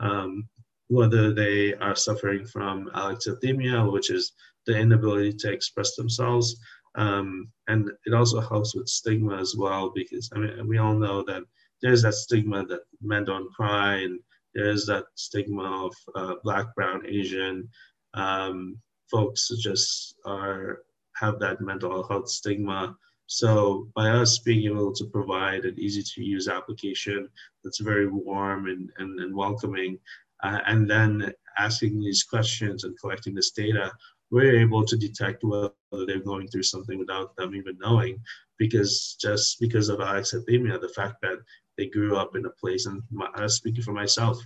um, 0.00 0.48
whether 0.88 1.32
they 1.32 1.74
are 1.74 1.94
suffering 1.94 2.44
from 2.46 2.90
alexithymia, 2.94 3.90
which 3.90 4.10
is 4.10 4.32
the 4.66 4.76
inability 4.76 5.32
to 5.32 5.52
express 5.52 5.96
themselves. 5.96 6.58
Um, 6.96 7.48
and 7.68 7.90
it 8.04 8.14
also 8.14 8.40
helps 8.40 8.74
with 8.74 8.88
stigma 8.88 9.36
as 9.36 9.54
well, 9.56 9.92
because 9.94 10.30
I 10.34 10.38
mean, 10.38 10.68
we 10.68 10.78
all 10.78 10.94
know 10.94 11.22
that 11.24 11.42
there's 11.82 12.02
that 12.02 12.14
stigma 12.14 12.66
that 12.66 12.80
men 13.00 13.24
don't 13.24 13.52
cry, 13.52 13.96
and 13.96 14.20
there's 14.54 14.86
that 14.86 15.04
stigma 15.14 15.86
of 15.86 15.94
uh, 16.14 16.34
Black, 16.42 16.74
Brown, 16.74 17.06
Asian 17.06 17.68
um, 18.14 18.76
folks 19.10 19.50
just 19.62 20.14
are 20.24 20.82
have 21.16 21.38
that 21.40 21.60
mental 21.60 22.06
health 22.06 22.28
stigma. 22.28 22.96
So 23.26 23.88
by 23.94 24.08
us 24.08 24.38
being 24.38 24.64
able 24.64 24.92
to 24.94 25.04
provide 25.04 25.64
an 25.64 25.78
easy 25.78 26.02
to 26.02 26.22
use 26.22 26.48
application 26.48 27.28
that's 27.62 27.78
very 27.78 28.08
warm 28.08 28.66
and, 28.66 28.90
and, 28.98 29.20
and 29.20 29.34
welcoming, 29.34 29.98
uh, 30.42 30.60
and 30.66 30.90
then 30.90 31.32
asking 31.58 32.00
these 32.00 32.24
questions 32.24 32.84
and 32.84 32.98
collecting 32.98 33.34
this 33.34 33.50
data, 33.50 33.92
we're 34.30 34.58
able 34.58 34.84
to 34.84 34.96
detect 34.96 35.44
whether 35.44 35.72
they're 36.06 36.20
going 36.20 36.48
through 36.48 36.62
something 36.62 36.98
without 36.98 37.36
them 37.36 37.54
even 37.54 37.76
knowing. 37.78 38.18
Because 38.58 39.16
just 39.20 39.60
because 39.60 39.88
of 39.88 39.98
alexithymia, 39.98 40.80
the 40.80 40.88
fact 40.88 41.16
that 41.22 41.38
they 41.76 41.86
grew 41.86 42.16
up 42.16 42.36
in 42.36 42.46
a 42.46 42.50
place, 42.50 42.86
and 42.86 43.02
my, 43.10 43.28
speaking 43.46 43.82
for 43.82 43.92
myself, 43.92 44.38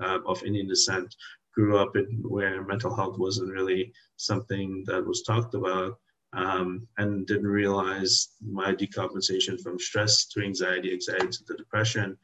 uh, 0.00 0.18
of 0.26 0.42
Indian 0.42 0.68
descent, 0.68 1.14
grew 1.54 1.76
up 1.78 1.96
in 1.96 2.22
where 2.22 2.64
mental 2.64 2.94
health 2.94 3.18
wasn't 3.18 3.52
really 3.52 3.92
something 4.16 4.84
that 4.86 5.06
was 5.06 5.22
talked 5.22 5.54
about 5.54 5.98
um, 6.32 6.86
and 6.98 7.26
didn't 7.26 7.46
realize 7.46 8.28
my 8.40 8.72
decompensation 8.72 9.60
from 9.60 9.78
stress 9.78 10.26
to 10.26 10.42
anxiety, 10.42 10.92
anxiety 10.92 11.28
to 11.28 11.44
the 11.46 11.56
depression 11.56 12.16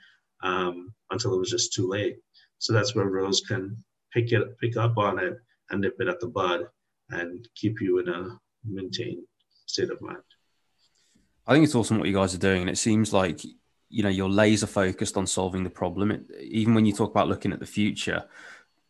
um, 0.42 0.92
until 1.10 1.34
it 1.34 1.38
was 1.38 1.50
just 1.50 1.72
too 1.72 1.88
late. 1.88 2.16
So 2.58 2.72
that's 2.72 2.94
where 2.94 3.06
Rose 3.06 3.42
can 3.42 3.82
pick 4.12 4.32
it, 4.32 4.58
pick 4.58 4.76
up 4.76 4.96
on 4.96 5.18
it, 5.18 5.36
and 5.70 5.80
nip 5.80 5.96
it 5.98 6.08
at 6.08 6.20
the 6.20 6.28
bud, 6.28 6.66
and 7.10 7.46
keep 7.54 7.80
you 7.80 7.98
in 7.98 8.08
a 8.08 8.38
maintained 8.64 9.24
state 9.66 9.90
of 9.90 10.00
mind. 10.00 10.18
I 11.46 11.52
think 11.52 11.64
it's 11.64 11.74
awesome 11.74 11.98
what 11.98 12.08
you 12.08 12.14
guys 12.14 12.34
are 12.34 12.38
doing, 12.38 12.62
and 12.62 12.70
it 12.70 12.78
seems 12.78 13.12
like 13.12 13.44
you 13.90 14.02
know 14.02 14.08
you're 14.08 14.28
laser 14.28 14.66
focused 14.66 15.16
on 15.16 15.26
solving 15.26 15.64
the 15.64 15.70
problem. 15.70 16.10
It, 16.10 16.24
even 16.40 16.74
when 16.74 16.86
you 16.86 16.92
talk 16.92 17.10
about 17.10 17.28
looking 17.28 17.52
at 17.52 17.60
the 17.60 17.66
future, 17.66 18.24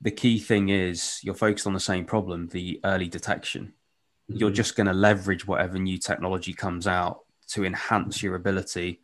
the 0.00 0.10
key 0.10 0.38
thing 0.38 0.68
is 0.68 1.20
you're 1.22 1.34
focused 1.34 1.66
on 1.66 1.74
the 1.74 1.80
same 1.80 2.04
problem: 2.04 2.48
the 2.48 2.80
early 2.84 3.08
detection 3.08 3.74
you're 4.28 4.50
just 4.50 4.76
going 4.76 4.86
to 4.86 4.92
leverage 4.92 5.46
whatever 5.46 5.78
new 5.78 5.98
technology 5.98 6.52
comes 6.52 6.86
out 6.86 7.20
to 7.48 7.64
enhance 7.64 8.22
your 8.22 8.34
ability 8.34 9.00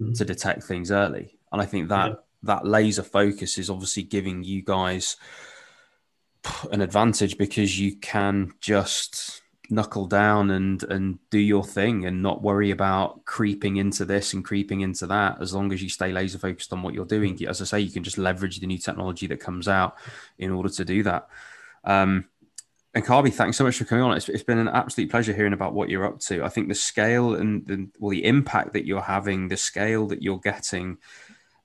mm-hmm. 0.00 0.12
to 0.12 0.24
detect 0.24 0.64
things 0.64 0.90
early. 0.90 1.38
And 1.52 1.60
I 1.60 1.66
think 1.66 1.90
that 1.90 2.08
yeah. 2.08 2.14
that 2.44 2.66
laser 2.66 3.02
focus 3.02 3.58
is 3.58 3.68
obviously 3.68 4.02
giving 4.02 4.42
you 4.42 4.62
guys 4.62 5.16
an 6.72 6.80
advantage 6.80 7.36
because 7.36 7.78
you 7.78 7.96
can 7.96 8.52
just 8.60 9.42
knuckle 9.70 10.06
down 10.06 10.50
and 10.50 10.82
and 10.84 11.18
do 11.30 11.38
your 11.38 11.64
thing 11.64 12.04
and 12.06 12.22
not 12.22 12.42
worry 12.42 12.70
about 12.70 13.24
creeping 13.24 13.76
into 13.76 14.04
this 14.04 14.32
and 14.32 14.44
creeping 14.44 14.80
into 14.80 15.06
that 15.06 15.40
as 15.40 15.54
long 15.54 15.72
as 15.72 15.82
you 15.82 15.88
stay 15.88 16.12
laser 16.12 16.38
focused 16.38 16.72
on 16.72 16.82
what 16.82 16.94
you're 16.94 17.04
doing 17.04 17.38
as 17.46 17.60
i 17.60 17.64
say 17.64 17.80
you 17.80 17.90
can 17.90 18.04
just 18.04 18.18
leverage 18.18 18.60
the 18.60 18.66
new 18.66 18.78
technology 18.78 19.26
that 19.26 19.40
comes 19.40 19.68
out 19.68 19.96
in 20.38 20.50
order 20.50 20.68
to 20.68 20.84
do 20.84 21.02
that 21.02 21.28
um, 21.84 22.26
and 22.96 23.04
Kavi, 23.04 23.30
thanks 23.30 23.58
so 23.58 23.64
much 23.64 23.76
for 23.76 23.84
coming 23.84 24.02
on. 24.02 24.16
It's, 24.16 24.30
it's 24.30 24.42
been 24.42 24.56
an 24.56 24.68
absolute 24.68 25.10
pleasure 25.10 25.34
hearing 25.34 25.52
about 25.52 25.74
what 25.74 25.90
you're 25.90 26.06
up 26.06 26.18
to. 26.20 26.42
I 26.42 26.48
think 26.48 26.68
the 26.68 26.74
scale 26.74 27.34
and 27.34 27.66
the, 27.66 27.88
well, 27.98 28.08
the 28.08 28.24
impact 28.24 28.72
that 28.72 28.86
you're 28.86 29.02
having, 29.02 29.48
the 29.48 29.56
scale 29.58 30.06
that 30.06 30.22
you're 30.22 30.38
getting, 30.38 30.96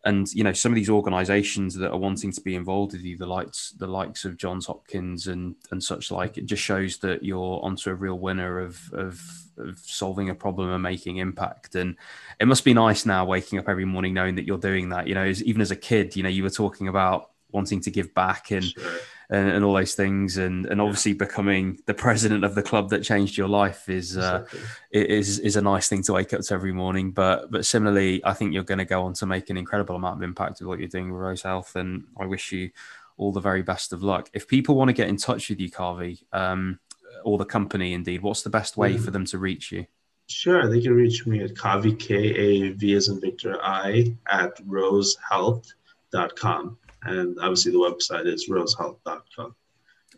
and 0.04 0.32
you 0.34 0.44
know 0.44 0.54
some 0.54 0.72
of 0.72 0.76
these 0.76 0.90
organisations 0.90 1.76
that 1.76 1.92
are 1.92 1.98
wanting 1.98 2.32
to 2.32 2.42
be 2.42 2.56
involved 2.56 2.94
with 2.94 3.02
you, 3.02 3.18
the 3.18 3.26
likes 3.26 3.72
the 3.72 3.88
likes 3.88 4.26
of 4.26 4.38
Johns 4.38 4.66
Hopkins 4.66 5.28
and 5.28 5.56
and 5.72 5.84
such 5.84 6.12
like, 6.12 6.38
it 6.38 6.46
just 6.46 6.64
shows 6.64 6.98
that 6.98 7.24
you're 7.24 7.60
onto 7.64 7.90
a 7.90 7.96
real 7.96 8.18
winner 8.18 8.60
of 8.60 8.92
of, 8.94 9.22
of 9.58 9.80
solving 9.80 10.30
a 10.30 10.36
problem 10.36 10.70
and 10.70 10.82
making 10.82 11.18
impact. 11.18 11.76
And 11.76 11.98
it 12.40 12.48
must 12.48 12.66
be 12.66 12.74
nice 12.74 13.06
now 13.06 13.26
waking 13.26 13.60
up 13.60 13.70
every 13.70 13.86
morning 13.86 14.14
knowing 14.14 14.36
that 14.36 14.46
you're 14.46 14.58
doing 14.58 14.90
that. 14.90 15.08
You 15.08 15.16
know, 15.16 15.26
as, 15.26 15.44
even 15.44 15.62
as 15.62 15.72
a 15.72 15.76
kid, 15.76 16.16
you 16.16 16.24
know, 16.24 16.30
you 16.30 16.44
were 16.44 16.50
talking 16.50 16.88
about 16.88 17.31
wanting 17.52 17.82
to 17.82 17.92
give 17.92 18.14
back 18.14 18.52
and. 18.52 18.66
Sure 18.66 18.92
and, 19.32 19.50
and 19.50 19.66
all 19.66 19.74
those 19.74 19.96
things, 19.96 20.38
and 20.38 20.66
and 20.66 20.82
obviously 20.82 21.14
becoming 21.14 21.80
the 21.86 21.94
president 21.94 22.44
of 22.44 22.54
the 22.54 22.62
club 22.62 22.90
that 22.90 23.02
changed 23.02 23.38
your 23.38 23.48
life 23.48 23.88
is 23.90 24.18
uh, 24.18 24.46
is 24.92 25.40
is 25.40 25.56
a 25.56 25.62
nice 25.62 25.88
thing 25.88 26.04
to 26.04 26.12
wake 26.14 26.34
up 26.34 26.42
to 26.42 26.54
every 26.54 26.74
morning. 26.74 27.12
But 27.12 27.50
but 27.50 27.66
similarly, 27.66 28.24
I 28.26 28.34
think 28.34 28.54
you're 28.54 28.64
going 28.64 28.80
to 28.80 28.86
go 28.86 29.04
on 29.04 29.14
to 29.16 29.26
make 29.26 29.50
an 29.50 29.58
incredible 29.58 29.96
amount 29.96 30.18
of 30.18 30.24
impact 30.24 30.60
with 30.60 30.68
what 30.68 30.80
you're 30.80 30.90
doing 30.90 31.12
with 31.12 31.22
Rose 31.22 31.44
Health, 31.44 31.78
and 31.78 32.04
I 32.20 32.26
wish 32.26 32.52
you 32.52 32.72
all 33.16 33.32
the 33.32 33.40
very 33.40 33.62
best 33.62 33.94
of 33.94 34.04
luck. 34.04 34.30
If 34.34 34.50
people 34.50 34.76
want 34.76 34.90
to 34.90 34.94
get 34.94 35.08
in 35.08 35.16
touch 35.16 35.50
with 35.50 35.62
you, 35.62 35.72
Kavi, 35.72 36.22
um, 36.34 36.80
or 37.24 37.38
the 37.38 37.46
company, 37.46 37.94
indeed, 37.94 38.22
what's 38.22 38.44
the 38.44 38.50
best 38.50 38.76
way 38.76 38.96
mm. 38.96 39.00
for 39.00 39.12
them 39.12 39.24
to 39.26 39.38
reach 39.38 39.72
you? 39.72 39.86
Sure, 40.28 40.70
they 40.70 40.82
can 40.82 40.94
reach 40.94 41.26
me 41.26 41.42
at 41.42 41.54
Kavi 41.54 41.98
K 41.98 42.16
A 42.16 42.72
V 42.72 42.96
as 42.96 43.08
in 43.08 43.22
Victor 43.22 43.58
I 43.64 44.14
at 44.30 44.58
rosehealth.com. 44.66 46.78
And 47.04 47.38
obviously, 47.40 47.72
the 47.72 47.80
website 47.80 48.28
is 48.28 48.50
rosehealth.com 48.50 49.56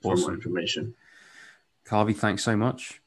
for 0.01 0.13
awesome. 0.13 0.21
more 0.21 0.33
information. 0.33 0.95
Kavi, 1.85 2.15
thanks 2.15 2.43
so 2.43 2.55
much. 2.55 3.01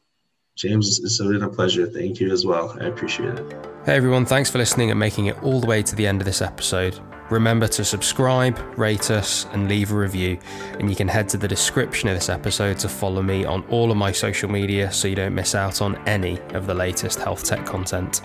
James, 0.57 1.01
it's 1.01 1.19
been 1.19 1.43
a 1.43 1.49
pleasure. 1.51 1.87
Thank 1.87 2.19
you 2.19 2.33
as 2.33 2.47
well. 2.47 2.75
I 2.81 2.87
appreciate 2.87 3.35
it. 3.35 3.67
Hey, 3.85 3.95
everyone. 3.95 4.25
Thanks 4.25 4.51
for 4.51 4.57
listening 4.57 4.91
and 4.91 4.99
making 4.99 5.27
it 5.27 5.41
all 5.43 5.61
the 5.61 5.67
way 5.67 5.83
to 5.83 5.95
the 5.95 6.07
end 6.07 6.23
of 6.23 6.25
this 6.25 6.41
episode. 6.41 6.99
Remember 7.29 7.69
to 7.69 7.85
subscribe, 7.85 8.59
rate 8.79 9.11
us, 9.11 9.47
and 9.53 9.69
leave 9.69 9.93
a 9.93 9.97
review. 9.97 10.39
And 10.79 10.89
you 10.89 10.97
can 10.97 11.09
head 11.09 11.29
to 11.31 11.37
the 11.37 11.47
description 11.47 12.09
of 12.09 12.15
this 12.15 12.31
episode 12.31 12.79
to 12.79 12.89
follow 12.89 13.21
me 13.21 13.45
on 13.45 13.65
all 13.65 13.91
of 13.91 13.99
my 13.99 14.13
social 14.13 14.51
media 14.51 14.91
so 14.91 15.09
you 15.09 15.17
don't 15.17 15.35
miss 15.35 15.55
out 15.55 15.83
on 15.83 15.97
any 16.09 16.41
of 16.55 16.67
the 16.67 16.75
latest 16.75 17.19
health 17.19 17.45
tech 17.45 17.67
content. 17.67 18.23